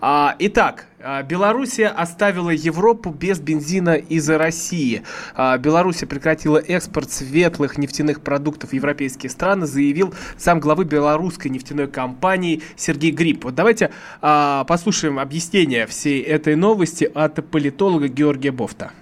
А, 0.00 0.34
итак, 0.38 0.86
а, 1.02 1.22
Белоруссия 1.22 1.88
оставила 1.88 2.50
Европу 2.50 3.10
без 3.10 3.40
бензина 3.40 3.94
из-за 3.96 4.38
России. 4.38 5.02
А, 5.34 5.56
Белоруссия 5.58 6.06
прекратила 6.06 6.58
экспорт 6.58 7.10
светлых 7.10 7.78
нефтяных 7.78 8.22
продуктов 8.22 8.70
в 8.70 8.72
европейские 8.74 9.30
страны, 9.30 9.66
заявил 9.66 10.12
сам 10.36 10.60
главы 10.60 10.84
белорусской 10.84 11.50
нефтяной 11.50 11.88
компании 11.88 12.62
Сергей 12.76 13.10
Гриб. 13.10 13.44
Вот 13.44 13.54
давайте 13.54 13.90
послушаем 14.20 15.18
объяснение 15.18 15.86
всей 15.86 16.22
этой 16.22 16.56
новости 16.56 17.10
от 17.14 17.48
политолога 17.50 18.08
Георгия 18.08 18.50
Бофта. 18.50 18.92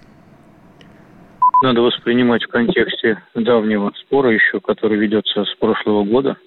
Надо 1.62 1.80
воспринимать 1.80 2.44
в 2.44 2.48
контексте 2.48 3.22
давнего 3.34 3.92
спора 4.00 4.32
еще, 4.32 4.60
который 4.60 4.98
ведется 4.98 5.44
с 5.44 5.54
прошлого 5.58 6.04
года– 6.04 6.36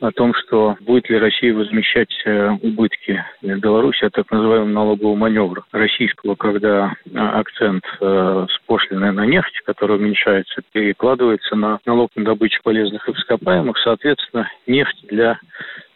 о 0.00 0.10
том, 0.12 0.34
что 0.34 0.76
будет 0.80 1.08
ли 1.08 1.18
Россия 1.18 1.54
возмещать 1.54 2.10
э, 2.24 2.50
убытки 2.62 3.24
Беларуси 3.42 4.04
от 4.04 4.12
так 4.12 4.30
называемого 4.30 4.68
налогового 4.68 5.14
маневра 5.14 5.64
российского, 5.72 6.34
когда 6.34 6.92
э, 7.04 7.18
акцент 7.18 7.84
э, 8.00 8.46
с 8.48 8.66
пошлины 8.66 9.12
на 9.12 9.24
нефть, 9.26 9.60
который 9.64 9.96
уменьшается, 9.96 10.62
перекладывается 10.72 11.56
на 11.56 11.78
налог 11.86 12.10
на 12.14 12.24
добычу 12.24 12.60
полезных 12.62 13.08
ископаемых, 13.08 13.78
соответственно, 13.78 14.50
нефть 14.66 15.06
для 15.08 15.38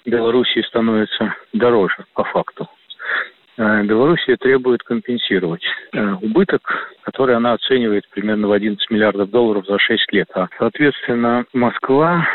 Белоруссии 0.05 0.61
становится 0.67 1.35
дороже 1.53 2.05
по 2.15 2.25
факту. 2.25 2.69
Белоруссия 3.59 4.37
требует 4.37 4.83
компенсировать 4.83 5.63
убыток, 6.23 6.63
который 7.03 7.37
она 7.37 7.53
оценивает 7.53 8.09
примерно 8.09 8.49
в 8.49 8.53
11 8.53 8.91
миллиардов 8.91 9.29
долларов 9.29 9.67
за 9.67 9.79
6 9.79 10.13
лет. 10.13 10.29
А, 10.35 10.49
соответственно, 10.59 11.45
Москва 11.53 12.27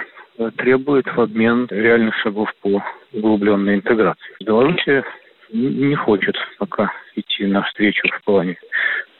требует 0.58 1.06
в 1.08 1.20
обмен 1.20 1.68
реальных 1.70 2.16
шагов 2.18 2.54
по 2.62 2.84
углубленной 3.14 3.76
интеграции. 3.76 4.36
Белоруссия 4.42 5.04
не 5.52 5.96
хочет 5.96 6.36
пока 6.58 6.92
идти 7.16 7.46
навстречу 7.46 8.08
в 8.08 8.24
плане 8.24 8.58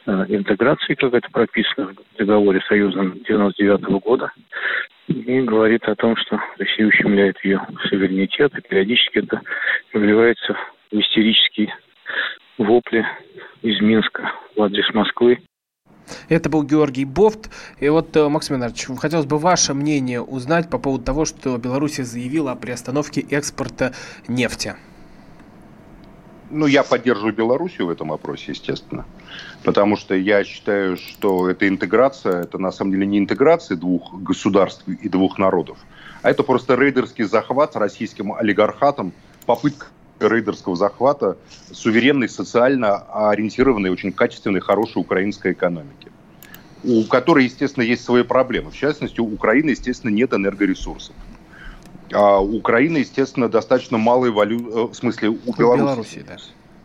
э, 0.06 0.24
интеграции, 0.28 0.94
как 0.94 1.14
это 1.14 1.28
прописано 1.30 1.94
в 1.94 2.16
договоре 2.18 2.60
союзном 2.68 3.18
99 3.26 3.80
-го 3.80 4.00
года, 4.00 4.32
и 5.08 5.40
говорит 5.40 5.84
о 5.84 5.94
том, 5.94 6.16
что 6.16 6.40
Россия 6.58 6.86
ущемляет 6.86 7.42
ее 7.44 7.60
суверенитет, 7.88 8.52
и 8.58 8.60
периодически 8.60 9.18
это 9.18 9.40
выливается 9.92 10.56
в 10.90 10.98
истерические 10.98 11.74
вопли 12.58 13.06
из 13.62 13.80
Минска 13.80 14.32
в 14.56 14.62
адрес 14.62 14.92
Москвы 14.94 15.38
это 16.28 16.48
был 16.48 16.62
Георгий 16.62 17.04
Бофт. 17.04 17.50
И 17.80 17.88
вот, 17.88 18.16
э, 18.16 18.28
Максим 18.28 18.56
Иванович, 18.56 18.88
хотелось 18.98 19.26
бы 19.26 19.38
ваше 19.38 19.74
мнение 19.74 20.20
узнать 20.20 20.68
по 20.68 20.78
поводу 20.78 21.04
того, 21.04 21.24
что 21.24 21.56
Беларусь 21.58 21.96
заявила 21.96 22.52
о 22.52 22.56
приостановке 22.56 23.20
экспорта 23.20 23.92
нефти. 24.28 24.76
Ну, 26.50 26.66
я 26.66 26.84
поддерживаю 26.84 27.34
Белоруссию 27.34 27.88
в 27.88 27.90
этом 27.90 28.08
вопросе, 28.08 28.52
естественно. 28.52 29.04
Потому 29.64 29.96
что 29.96 30.14
я 30.14 30.44
считаю, 30.44 30.96
что 30.96 31.50
эта 31.50 31.66
интеграция, 31.66 32.42
это 32.42 32.58
на 32.58 32.70
самом 32.70 32.92
деле 32.92 33.06
не 33.06 33.18
интеграция 33.18 33.76
двух 33.76 34.14
государств 34.14 34.86
и 34.86 35.08
двух 35.08 35.38
народов, 35.38 35.78
а 36.22 36.30
это 36.30 36.42
просто 36.44 36.76
рейдерский 36.76 37.24
захват 37.24 37.74
российским 37.76 38.32
олигархатом, 38.32 39.12
попытка 39.44 39.86
рейдерского 40.20 40.76
захвата 40.76 41.36
суверенной, 41.70 42.28
социально 42.28 42.96
ориентированной, 43.30 43.90
очень 43.90 44.12
качественной, 44.12 44.60
хорошей 44.60 44.98
украинской 44.98 45.52
экономики, 45.52 46.10
у 46.84 47.04
которой, 47.04 47.44
естественно, 47.44 47.84
есть 47.84 48.04
свои 48.04 48.22
проблемы. 48.22 48.70
В 48.70 48.76
частности, 48.76 49.20
у 49.20 49.32
Украины, 49.32 49.70
естественно, 49.70 50.10
нет 50.10 50.32
энергоресурсов. 50.32 51.14
А 52.12 52.38
у 52.38 52.56
Украины, 52.56 52.98
естественно, 52.98 53.48
достаточно 53.48 53.98
малый 53.98 54.30
валют... 54.30 54.62
Э, 54.74 54.82
в 54.84 54.94
смысле, 54.94 55.30
у 55.30 55.54
Беларуси, 55.54 55.82
Беларуси 55.82 56.24
да. 56.26 56.36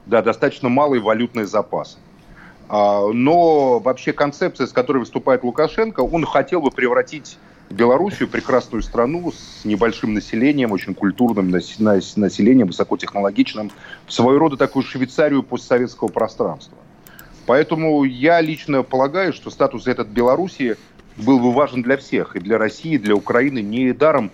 да, 0.07 0.21
достаточно 0.23 0.69
малый 0.69 0.99
валютный 0.99 1.45
запас. 1.45 1.99
А, 2.69 3.07
но 3.11 3.79
вообще 3.79 4.13
концепция, 4.13 4.65
с 4.65 4.71
которой 4.71 4.99
выступает 4.99 5.43
Лукашенко, 5.43 5.99
он 5.99 6.25
хотел 6.25 6.61
бы 6.61 6.71
превратить 6.71 7.38
Белоруссию, 7.72 8.28
прекрасную 8.28 8.84
страну 8.84 9.32
с 9.32 9.65
небольшим 9.65 10.13
населением, 10.13 10.72
очень 10.72 10.93
культурным 10.93 11.49
населением, 11.49 12.67
высокотехнологичным, 12.67 13.72
своего 14.07 14.39
рода 14.39 14.57
такую 14.57 14.84
Швейцарию 14.84 15.43
постсоветского 15.43 16.07
пространства. 16.07 16.78
Поэтому 17.45 18.03
я 18.03 18.39
лично 18.41 18.84
полагаю, 18.84 19.34
что 19.34 19.49
статус 19.49 19.88
этот 19.88 20.07
Белоруссии 20.07 20.78
был 21.17 21.39
бы 21.39 21.51
важен 21.51 21.82
для 21.82 21.97
всех, 21.97 22.36
и 22.36 22.39
для 22.39 22.57
России, 22.57 22.93
и 22.93 22.99
для 22.99 23.15
Украины. 23.15 23.59
Не 23.61 23.93
даром 23.93 24.32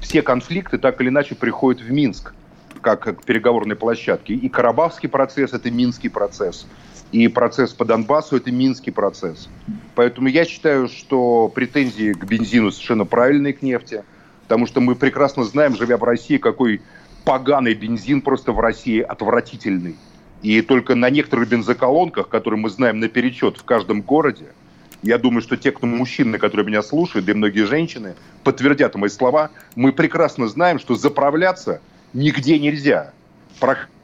все 0.00 0.22
конфликты 0.22 0.78
так 0.78 1.00
или 1.00 1.08
иначе 1.08 1.34
приходят 1.34 1.82
в 1.82 1.90
Минск, 1.90 2.34
как 2.80 3.02
к 3.02 3.24
переговорной 3.24 3.76
площадке. 3.76 4.34
И 4.34 4.48
Карабахский 4.48 5.08
процесс– 5.08 5.52
это 5.54 5.70
Минский 5.70 6.08
процесс– 6.08 6.66
и 7.12 7.28
процесс 7.28 7.72
по 7.72 7.84
Донбассу– 7.84 8.36
это 8.38 8.50
минский 8.50 8.90
процесс. 8.90 9.48
Поэтому 9.94 10.28
я 10.28 10.44
считаю, 10.44 10.88
что 10.88 11.48
претензии 11.54 12.14
к 12.14 12.24
бензину 12.24 12.70
совершенно 12.70 13.04
правильные 13.04 13.52
к 13.52 13.62
нефти, 13.62 14.02
потому 14.44 14.66
что 14.66 14.80
мы 14.80 14.94
прекрасно 14.94 15.44
знаем, 15.44 15.76
живя 15.76 15.98
в 15.98 16.04
России, 16.04 16.38
какой 16.38 16.80
поганый 17.24 17.74
бензин 17.74 18.22
просто 18.22 18.52
в 18.52 18.60
России 18.60 19.00
отвратительный. 19.00 19.96
И 20.40 20.60
только 20.62 20.94
на 20.94 21.10
некоторых 21.10 21.48
бензоколонках, 21.48 22.28
которые 22.28 22.58
мы 22.58 22.70
знаем 22.70 22.98
наперечет 22.98 23.58
в 23.58 23.64
каждом 23.64 24.00
городе, 24.00 24.46
я 25.02 25.18
думаю, 25.18 25.42
что 25.42 25.56
те, 25.56 25.70
кто 25.70 25.86
мужчины, 25.86 26.38
которые 26.38 26.66
меня 26.66 26.82
слушают, 26.82 27.26
да 27.26 27.32
и 27.32 27.34
многие 27.34 27.66
женщины, 27.66 28.14
подтвердят 28.42 28.94
мои 28.94 29.10
слова, 29.10 29.50
мы 29.76 29.92
прекрасно 29.92 30.48
знаем, 30.48 30.78
что 30.78 30.94
заправляться 30.94 31.80
нигде 32.12 32.58
нельзя 32.58 33.12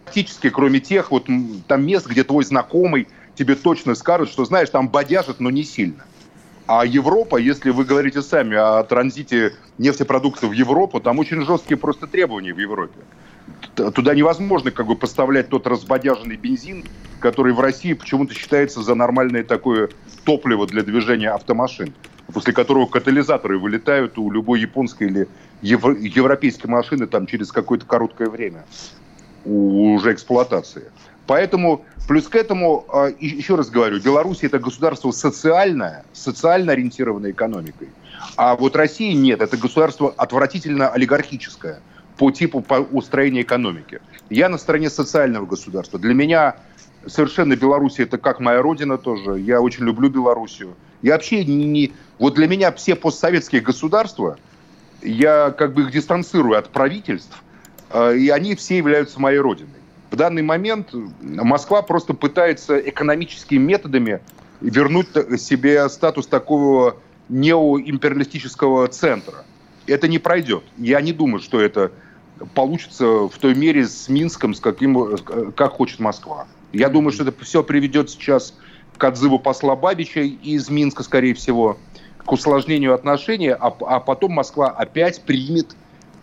практически, 0.08 0.48
кроме 0.48 0.80
тех 0.80 1.10
вот 1.10 1.26
там 1.66 1.86
мест, 1.86 2.06
где 2.06 2.24
твой 2.24 2.42
знакомый 2.42 3.08
тебе 3.34 3.54
точно 3.54 3.94
скажет, 3.94 4.30
что, 4.30 4.46
знаешь, 4.46 4.70
там 4.70 4.88
бодяжит, 4.88 5.38
но 5.38 5.50
не 5.50 5.64
сильно. 5.64 6.02
А 6.66 6.86
Европа, 6.86 7.36
если 7.36 7.68
вы 7.70 7.84
говорите 7.84 8.22
сами 8.22 8.56
о 8.56 8.82
транзите 8.84 9.52
нефтепродуктов 9.76 10.50
в 10.50 10.52
Европу, 10.52 10.98
там 10.98 11.18
очень 11.18 11.44
жесткие 11.44 11.76
просто 11.76 12.06
требования 12.06 12.54
в 12.54 12.58
Европе. 12.58 13.00
Туда 13.74 14.14
невозможно 14.14 14.70
как 14.70 14.86
бы 14.86 14.96
поставлять 14.96 15.50
тот 15.50 15.66
разбодяженный 15.66 16.36
бензин, 16.36 16.84
который 17.20 17.52
в 17.52 17.60
России 17.60 17.92
почему-то 17.92 18.32
считается 18.32 18.82
за 18.82 18.94
нормальное 18.94 19.44
такое 19.44 19.90
топливо 20.24 20.66
для 20.66 20.82
движения 20.82 21.30
автомашин, 21.30 21.92
после 22.32 22.54
которого 22.54 22.86
катализаторы 22.86 23.58
вылетают 23.58 24.16
у 24.16 24.30
любой 24.30 24.60
японской 24.60 25.08
или 25.08 25.28
европейской 25.60 26.66
машины 26.66 27.06
там 27.06 27.26
через 27.26 27.52
какое-то 27.52 27.84
короткое 27.84 28.30
время 28.30 28.64
уже 29.48 30.12
эксплуатации. 30.12 30.84
Поэтому, 31.26 31.84
плюс 32.06 32.28
к 32.28 32.34
этому, 32.36 32.86
а, 32.88 33.08
еще 33.18 33.56
раз 33.56 33.70
говорю, 33.70 34.00
Беларусь 34.00 34.42
это 34.42 34.58
государство 34.58 35.10
социальное, 35.10 36.04
социально 36.12 36.72
ориентированной 36.72 37.32
экономикой. 37.32 37.88
А 38.36 38.56
вот 38.56 38.76
Россия 38.76 39.14
нет, 39.14 39.40
это 39.40 39.56
государство 39.56 40.12
отвратительно 40.16 40.88
олигархическое 40.88 41.80
по 42.16 42.30
типу 42.30 42.64
устроения 42.92 43.42
экономики. 43.42 44.00
Я 44.30 44.48
на 44.48 44.58
стороне 44.58 44.90
социального 44.90 45.46
государства. 45.46 45.98
Для 45.98 46.14
меня 46.14 46.56
совершенно 47.06 47.56
Беларусь 47.56 47.98
это 47.98 48.18
как 48.18 48.40
моя 48.40 48.60
родина 48.60 48.98
тоже. 48.98 49.38
Я 49.38 49.60
очень 49.60 49.84
люблю 49.84 50.08
Белоруссию. 50.08 50.74
Я 51.02 51.12
вообще 51.12 51.44
не, 51.44 51.64
не... 51.64 51.92
Вот 52.18 52.34
для 52.34 52.48
меня 52.48 52.72
все 52.72 52.96
постсоветские 52.96 53.60
государства, 53.60 54.36
я 55.02 55.50
как 55.50 55.74
бы 55.74 55.82
их 55.82 55.92
дистанцирую 55.92 56.58
от 56.58 56.70
правительств, 56.70 57.42
и 57.92 58.28
они 58.28 58.54
все 58.54 58.76
являются 58.76 59.20
моей 59.20 59.38
родиной. 59.38 59.70
В 60.10 60.16
данный 60.16 60.42
момент 60.42 60.94
Москва 61.20 61.82
просто 61.82 62.14
пытается 62.14 62.78
экономическими 62.78 63.58
методами 63.58 64.20
вернуть 64.60 65.08
себе 65.40 65.88
статус 65.88 66.26
такого 66.26 66.96
неоимпериалистического 67.28 68.88
центра. 68.88 69.44
Это 69.86 70.08
не 70.08 70.18
пройдет. 70.18 70.64
Я 70.76 71.00
не 71.00 71.12
думаю, 71.12 71.40
что 71.40 71.60
это 71.60 71.92
получится 72.54 73.04
в 73.04 73.38
той 73.38 73.54
мере 73.54 73.86
с 73.86 74.08
Минском, 74.08 74.54
с 74.54 74.60
каким, 74.60 75.16
как 75.54 75.72
хочет 75.72 75.98
Москва. 75.98 76.46
Я 76.72 76.88
думаю, 76.88 77.12
что 77.12 77.24
это 77.24 77.44
все 77.44 77.62
приведет 77.62 78.10
сейчас 78.10 78.54
к 78.96 79.04
отзыву 79.04 79.38
посла 79.38 79.76
Бабича 79.76 80.20
из 80.20 80.68
Минска, 80.68 81.02
скорее 81.02 81.34
всего, 81.34 81.78
к 82.24 82.32
усложнению 82.32 82.94
отношений, 82.94 83.50
а, 83.50 83.74
а 83.80 84.00
потом 84.00 84.32
Москва 84.32 84.68
опять 84.68 85.22
примет 85.22 85.76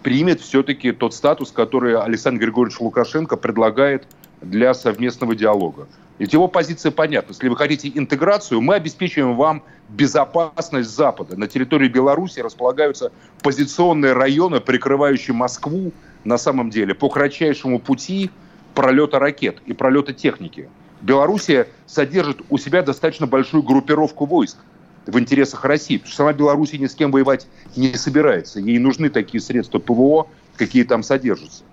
примет 0.05 0.39
все-таки 0.39 0.91
тот 0.91 1.15
статус, 1.15 1.51
который 1.51 1.99
Александр 1.99 2.41
Григорьевич 2.43 2.79
Лукашенко 2.79 3.37
предлагает 3.37 4.05
для 4.39 4.75
совместного 4.75 5.33
диалога. 5.35 5.87
Ведь 6.19 6.31
его 6.31 6.47
позиция 6.47 6.91
понятна. 6.91 7.31
Если 7.31 7.49
вы 7.49 7.57
хотите 7.57 7.91
интеграцию, 7.91 8.61
мы 8.61 8.75
обеспечиваем 8.75 9.35
вам 9.35 9.63
безопасность 9.89 10.91
Запада. 10.91 11.35
На 11.35 11.47
территории 11.47 11.87
Беларуси 11.87 12.39
располагаются 12.39 13.11
позиционные 13.41 14.13
районы, 14.13 14.59
прикрывающие 14.59 15.33
Москву 15.33 15.91
на 16.23 16.37
самом 16.37 16.69
деле 16.69 16.93
по 16.93 17.09
кратчайшему 17.09 17.79
пути 17.79 18.29
пролета 18.75 19.17
ракет 19.17 19.57
и 19.65 19.73
пролета 19.73 20.13
техники. 20.13 20.69
Белоруссия 21.01 21.67
содержит 21.87 22.41
у 22.51 22.59
себя 22.59 22.83
достаточно 22.83 23.25
большую 23.25 23.63
группировку 23.63 24.27
войск 24.27 24.57
в 25.05 25.19
интересах 25.19 25.65
России. 25.65 25.97
Потому 25.97 26.07
что 26.07 26.17
сама 26.17 26.33
Беларусь 26.33 26.73
ни 26.73 26.87
с 26.87 26.95
кем 26.95 27.11
воевать 27.11 27.47
не 27.75 27.93
собирается. 27.93 28.59
Ей 28.59 28.79
нужны 28.79 29.09
такие 29.09 29.41
средства 29.41 29.79
ПВО, 29.79 30.27
какие 30.57 30.83
там 30.83 31.03
содержатся. 31.03 31.63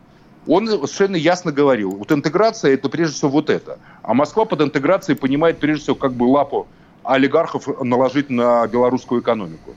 Он 0.46 0.66
совершенно 0.66 1.16
ясно 1.16 1.52
говорил, 1.52 1.92
вот 1.92 2.10
интеграция 2.10 2.74
это 2.74 2.88
прежде 2.88 3.14
всего 3.14 3.30
вот 3.30 3.48
это. 3.48 3.78
А 4.02 4.12
Москва 4.12 4.44
под 4.44 4.62
интеграцией 4.62 5.16
понимает 5.16 5.58
прежде 5.58 5.84
всего 5.84 5.96
как 5.96 6.12
бы 6.12 6.24
лапу 6.24 6.66
олигархов 7.04 7.68
наложить 7.82 8.28
на 8.28 8.66
белорусскую 8.66 9.20
экономику. 9.20 9.74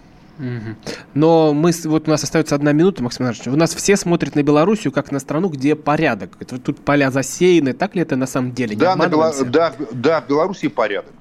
Но 1.14 1.54
мы, 1.54 1.72
вот 1.86 2.08
у 2.08 2.12
нас 2.12 2.24
остается 2.24 2.56
одна 2.56 2.74
минута, 2.74 3.02
Максим 3.02 3.26
Иванович. 3.26 3.48
У 3.48 3.56
нас 3.56 3.74
все 3.74 3.96
смотрят 3.96 4.36
на 4.36 4.44
Белоруссию 4.44 4.92
как 4.92 5.12
на 5.12 5.20
страну, 5.20 5.50
где 5.50 5.76
порядок. 5.76 6.36
Тут 6.64 6.80
поля 6.84 7.10
засеяны. 7.10 7.74
Так 7.74 7.96
ли 7.96 8.02
это 8.02 8.16
на 8.16 8.28
самом 8.28 8.52
деле? 8.52 8.76
Да, 8.76 8.96
на 8.96 9.08
Бела... 9.08 9.34
да, 9.46 9.74
да, 9.92 10.22
в 10.22 10.28
Беларуси 10.28 10.68
порядок. 10.68 11.14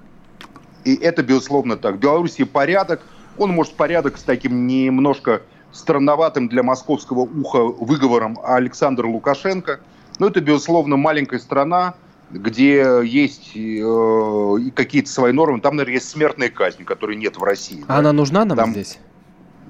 И 0.84 0.94
это, 0.94 1.22
безусловно, 1.22 1.76
так. 1.76 1.96
В 1.96 1.98
Беларуси 1.98 2.44
порядок. 2.44 3.02
Он, 3.36 3.50
может, 3.50 3.74
порядок 3.74 4.16
с 4.16 4.22
таким 4.22 4.66
немножко 4.66 5.42
странноватым 5.72 6.48
для 6.48 6.62
московского 6.62 7.20
уха 7.20 7.64
выговором 7.64 8.38
Александра 8.44 9.06
Лукашенко. 9.06 9.80
Но 10.18 10.28
это, 10.28 10.40
безусловно, 10.40 10.96
маленькая 10.96 11.40
страна, 11.40 11.94
где 12.30 13.00
есть 13.04 13.52
э, 13.56 14.70
какие-то 14.74 15.10
свои 15.10 15.32
нормы. 15.32 15.60
Там, 15.60 15.76
наверное, 15.76 15.94
есть 15.94 16.08
смертная 16.08 16.48
казнь, 16.48 16.84
которой 16.84 17.16
нет 17.16 17.36
в 17.36 17.42
России. 17.42 17.84
А 17.88 17.94
да? 17.94 17.98
она 17.98 18.12
нужна 18.12 18.44
нам 18.44 18.56
Там, 18.56 18.70
здесь? 18.70 18.98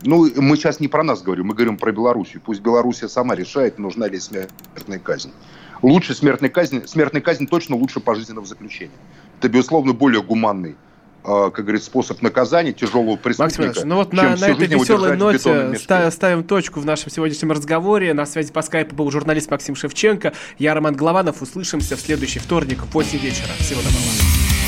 Ну, 0.03 0.29
мы 0.37 0.57
сейчас 0.57 0.81
не 0.81 0.89
про 0.89 1.03
нас 1.03 1.23
говорим, 1.23 1.47
мы 1.47 1.55
говорим 1.55 1.79
про 1.79 1.91
Белоруссию. 1.93 2.43
Пусть 2.45 2.61
Белоруссия 2.61 3.09
сама 3.09 3.35
решает, 3.35 3.79
нужна 3.79 4.07
ли 4.07 4.21
смертная 4.21 4.99
казнь. 4.99 5.33
Лучше 5.81 6.15
смертная 6.15 6.51
казнь, 6.51 6.87
смертная 6.87 7.23
казнь 7.23 7.47
точно 7.47 7.77
лучше 7.77 8.01
пожизненного 8.01 8.47
заключения. 8.47 8.93
Это, 9.39 9.49
безусловно, 9.49 9.95
более 9.95 10.23
гуманный 10.23 10.77
как 11.25 11.65
говорится, 11.65 11.87
способ 11.87 12.21
наказания 12.21 12.73
тяжелого 12.73 13.17
преступника. 13.17 13.67
Максим 13.69 13.89
ну 13.89 13.97
вот 13.97 14.13
на, 14.13 14.37
на 14.37 14.45
этой 14.45 14.67
веселой 14.67 15.17
ноте 15.17 15.75
ставим 16.11 16.45
точку 16.45 16.81
в 16.81 16.85
нашем 16.85 17.11
сегодняшнем 17.11 17.53
разговоре. 17.53 18.13
На 18.13 18.27
связи 18.27 18.53
по 18.53 18.61
скайпу 18.63 18.95
был 18.95 19.11
журналист 19.11 19.51
Максим 19.51 19.75
Шевченко. 19.75 20.35
Я 20.59 20.75
Роман 20.75 20.95
Голованов. 20.95 21.41
Услышимся 21.41 21.97
в 21.97 22.01
следующий 22.01 22.41
вторник 22.41 22.83
в 22.83 22.93
8 22.93 23.19
вечера. 23.19 23.49
Всего 23.59 23.81
доброго. 23.81 24.05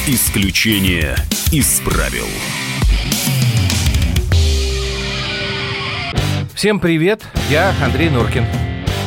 Исключение 0.06 1.16
из 1.52 1.80
правил. 1.80 2.26
Всем 6.54 6.80
привет, 6.80 7.22
я 7.50 7.74
Андрей 7.84 8.08
Нуркин. 8.08 8.65